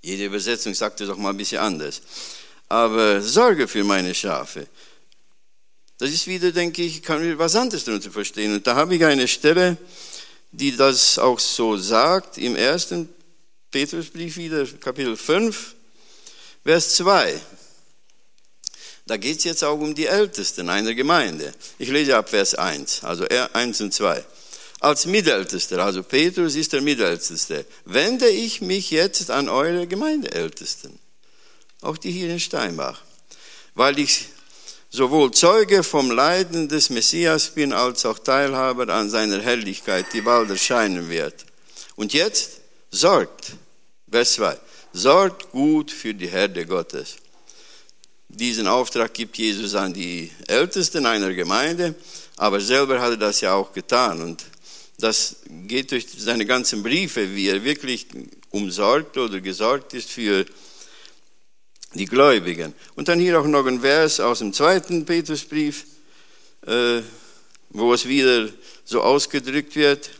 Jede 0.00 0.24
Übersetzung 0.24 0.72
sagt 0.72 1.02
es 1.02 1.10
auch 1.10 1.18
mal 1.18 1.28
ein 1.28 1.36
bisschen 1.36 1.58
anders. 1.58 2.00
Aber 2.70 3.20
Sorge 3.20 3.68
für 3.68 3.84
meine 3.84 4.14
Schafe. 4.14 4.66
Das 6.04 6.12
ist 6.12 6.26
wieder, 6.26 6.52
denke 6.52 6.82
ich, 6.82 7.02
kann 7.02 7.26
man 7.26 7.38
was 7.38 7.56
anderes 7.56 7.82
darunter 7.82 8.10
verstehen. 8.10 8.52
Und 8.52 8.66
da 8.66 8.74
habe 8.74 8.94
ich 8.94 9.02
eine 9.02 9.26
Stelle, 9.26 9.78
die 10.52 10.76
das 10.76 11.18
auch 11.18 11.38
so 11.38 11.78
sagt, 11.78 12.36
im 12.36 12.56
ersten 12.56 13.08
Petrusbrief 13.70 14.36
wieder, 14.36 14.66
Kapitel 14.66 15.16
5, 15.16 15.74
Vers 16.62 16.96
2. 16.96 17.40
Da 19.06 19.16
geht 19.16 19.38
es 19.38 19.44
jetzt 19.44 19.64
auch 19.64 19.80
um 19.80 19.94
die 19.94 20.04
Ältesten 20.04 20.68
einer 20.68 20.92
Gemeinde. 20.92 21.54
Ich 21.78 21.88
lese 21.88 22.18
ab 22.18 22.28
Vers 22.28 22.54
1, 22.54 23.02
also 23.04 23.24
1 23.26 23.80
und 23.80 23.94
2. 23.94 24.22
Als 24.80 25.06
Mitältester, 25.06 25.78
also 25.78 26.02
Petrus 26.02 26.54
ist 26.54 26.74
der 26.74 26.82
Mitälteste, 26.82 27.64
wende 27.86 28.28
ich 28.28 28.60
mich 28.60 28.90
jetzt 28.90 29.30
an 29.30 29.48
eure 29.48 29.86
Gemeindeältesten, 29.86 30.98
auch 31.80 31.96
die 31.96 32.12
hier 32.12 32.28
in 32.28 32.40
Steinbach, 32.40 33.00
weil 33.74 33.98
ich 33.98 34.33
sowohl 34.94 35.32
Zeuge 35.32 35.82
vom 35.82 36.12
Leiden 36.12 36.68
des 36.68 36.88
Messias 36.88 37.48
bin, 37.48 37.72
als 37.72 38.06
auch 38.06 38.20
Teilhaber 38.20 38.88
an 38.94 39.10
seiner 39.10 39.40
Herrlichkeit, 39.40 40.06
die 40.12 40.20
bald 40.20 40.50
erscheinen 40.50 41.08
wird. 41.08 41.34
Und 41.96 42.12
jetzt 42.12 42.60
sorgt, 42.92 43.54
Vers 44.08 44.34
2, 44.34 44.56
sorgt 44.92 45.50
gut 45.50 45.90
für 45.90 46.14
die 46.14 46.28
Herde 46.28 46.64
Gottes. 46.64 47.16
Diesen 48.28 48.68
Auftrag 48.68 49.12
gibt 49.12 49.36
Jesus 49.36 49.74
an 49.74 49.92
die 49.92 50.30
Ältesten 50.46 51.06
einer 51.06 51.34
Gemeinde, 51.34 51.96
aber 52.36 52.60
selber 52.60 53.00
hat 53.00 53.10
er 53.10 53.16
das 53.16 53.40
ja 53.40 53.54
auch 53.54 53.72
getan. 53.72 54.22
Und 54.22 54.44
das 54.98 55.38
geht 55.66 55.90
durch 55.90 56.06
seine 56.16 56.46
ganzen 56.46 56.84
Briefe, 56.84 57.34
wie 57.34 57.48
er 57.48 57.64
wirklich 57.64 58.06
umsorgt 58.50 59.18
oder 59.18 59.40
gesorgt 59.40 59.92
ist 59.92 60.12
für 60.12 60.44
die 60.44 60.52
Gläubigen. 61.94 62.74
Und 62.96 63.08
dann 63.08 63.18
hier 63.18 63.40
auch 63.40 63.46
noch 63.46 63.66
ein 63.66 63.80
Vers 63.80 64.20
aus 64.20 64.40
dem 64.40 64.52
zweiten 64.52 65.04
Petrusbrief, 65.04 65.86
äh, 66.66 67.00
wo 67.70 67.94
es 67.94 68.06
wieder 68.06 68.48
so 68.84 69.00
ausgedrückt 69.00 69.76
wird. 69.76 70.10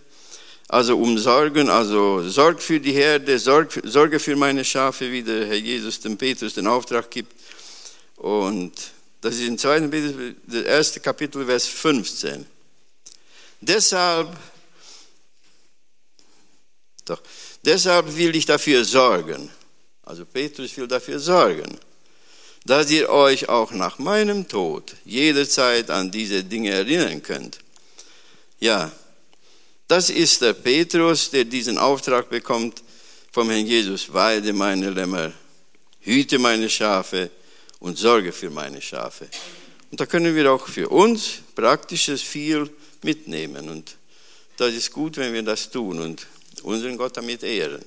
Also 0.69 0.97
umsorgen, 0.99 1.69
also 1.69 2.27
Sorg 2.29 2.63
für 2.63 2.81
die 2.81 2.93
Herde, 2.93 3.39
Sorg, 3.39 3.81
Sorge 3.85 4.19
für 4.19 4.35
meine 4.35 4.65
Schafe, 4.65 5.11
wie 5.13 5.23
der 5.23 5.47
Herr 5.47 5.57
Jesus 5.57 6.01
dem 6.01 6.17
Petrus 6.17 6.55
den 6.55 6.67
Auftrag 6.67 7.11
gibt. 7.11 7.33
Und 8.17 8.73
das 9.21 9.35
ist 9.35 9.47
im 9.47 9.59
zweiten 9.59 9.91
Petrus, 9.91 10.15
das 10.47 10.63
erste 10.63 11.01
Kapitel, 11.01 11.45
Vers 11.45 11.67
15. 11.67 12.47
Deshalb, 13.61 14.37
doch, 17.05 17.23
deshalb 17.65 18.17
will 18.17 18.35
ich 18.35 18.47
dafür 18.47 18.85
sorgen. 18.85 19.51
Also 20.05 20.25
Petrus 20.27 20.77
will 20.77 20.87
dafür 20.87 21.19
sorgen, 21.19 21.79
dass 22.65 22.91
ihr 22.91 23.09
euch 23.09 23.49
auch 23.49 23.73
nach 23.73 23.99
meinem 23.99 24.47
Tod 24.49 24.95
jederzeit 25.05 25.91
an 25.91 26.11
diese 26.11 26.45
Dinge 26.45 26.71
erinnern 26.71 27.23
könnt. 27.23 27.59
Ja, 28.61 28.91
das 29.89 30.11
ist 30.11 30.41
der 30.41 30.55
Petrus, 30.55 31.31
der 31.31 31.45
diesen 31.45 31.79
Auftrag 31.79 32.31
bekommt 32.31 32.83
vom 33.33 33.51
Herrn 33.51 33.67
Jesus. 33.67 34.13
Weide 34.13 34.53
meine 34.53 34.91
Lämmer, 34.91 35.33
hüte 36.01 36.39
meine 36.39 36.71
Schafe 36.71 37.31
und 37.81 37.99
sorge 37.99 38.33
für 38.33 38.51
meine 38.51 38.81
Schafe. 38.81 39.29
Und 39.91 40.01
da 40.01 40.07
können 40.07 40.35
wir 40.35 40.51
auch 40.51 40.67
für 40.67 40.89
uns 40.89 41.41
praktisches 41.55 42.23
viel 42.23 42.71
mitnehmen. 43.03 43.69
Und 43.69 43.97
das 44.57 44.75
ist 44.75 44.91
gut, 44.91 45.17
wenn 45.17 45.33
wir 45.33 45.43
das 45.43 45.71
tun 45.71 46.01
und 46.01 46.27
unseren 46.63 46.97
Gott 46.97 47.17
damit 47.17 47.43
ehren. 47.43 47.85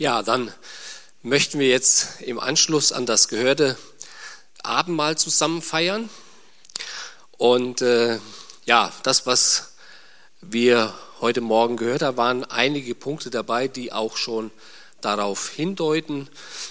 Ja, 0.00 0.22
dann 0.22 0.50
möchten 1.20 1.58
wir 1.58 1.68
jetzt 1.68 2.22
im 2.22 2.40
Anschluss 2.40 2.90
an 2.90 3.04
das 3.04 3.28
gehörte 3.28 3.76
Abendmahl 4.62 5.18
zusammen 5.18 5.60
feiern. 5.60 6.08
Und 7.32 7.82
äh, 7.82 8.18
ja, 8.64 8.94
das, 9.02 9.26
was 9.26 9.74
wir 10.40 10.94
heute 11.20 11.42
Morgen 11.42 11.76
gehört 11.76 12.00
haben, 12.00 12.16
waren 12.16 12.44
einige 12.44 12.94
Punkte 12.94 13.28
dabei, 13.28 13.68
die 13.68 13.92
auch 13.92 14.16
schon 14.16 14.50
darauf 15.02 15.50
hindeuten, 15.50 16.30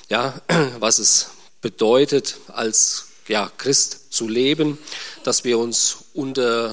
ja, 0.10 0.42
was 0.80 0.98
es 0.98 1.30
bedeutet, 1.62 2.38
als 2.48 3.10
ja, 3.28 3.52
Christ 3.60 4.12
zu 4.12 4.28
leben, 4.28 4.80
dass 5.24 5.44
wir 5.44 5.60
uns 5.60 5.98
unter 6.16 6.68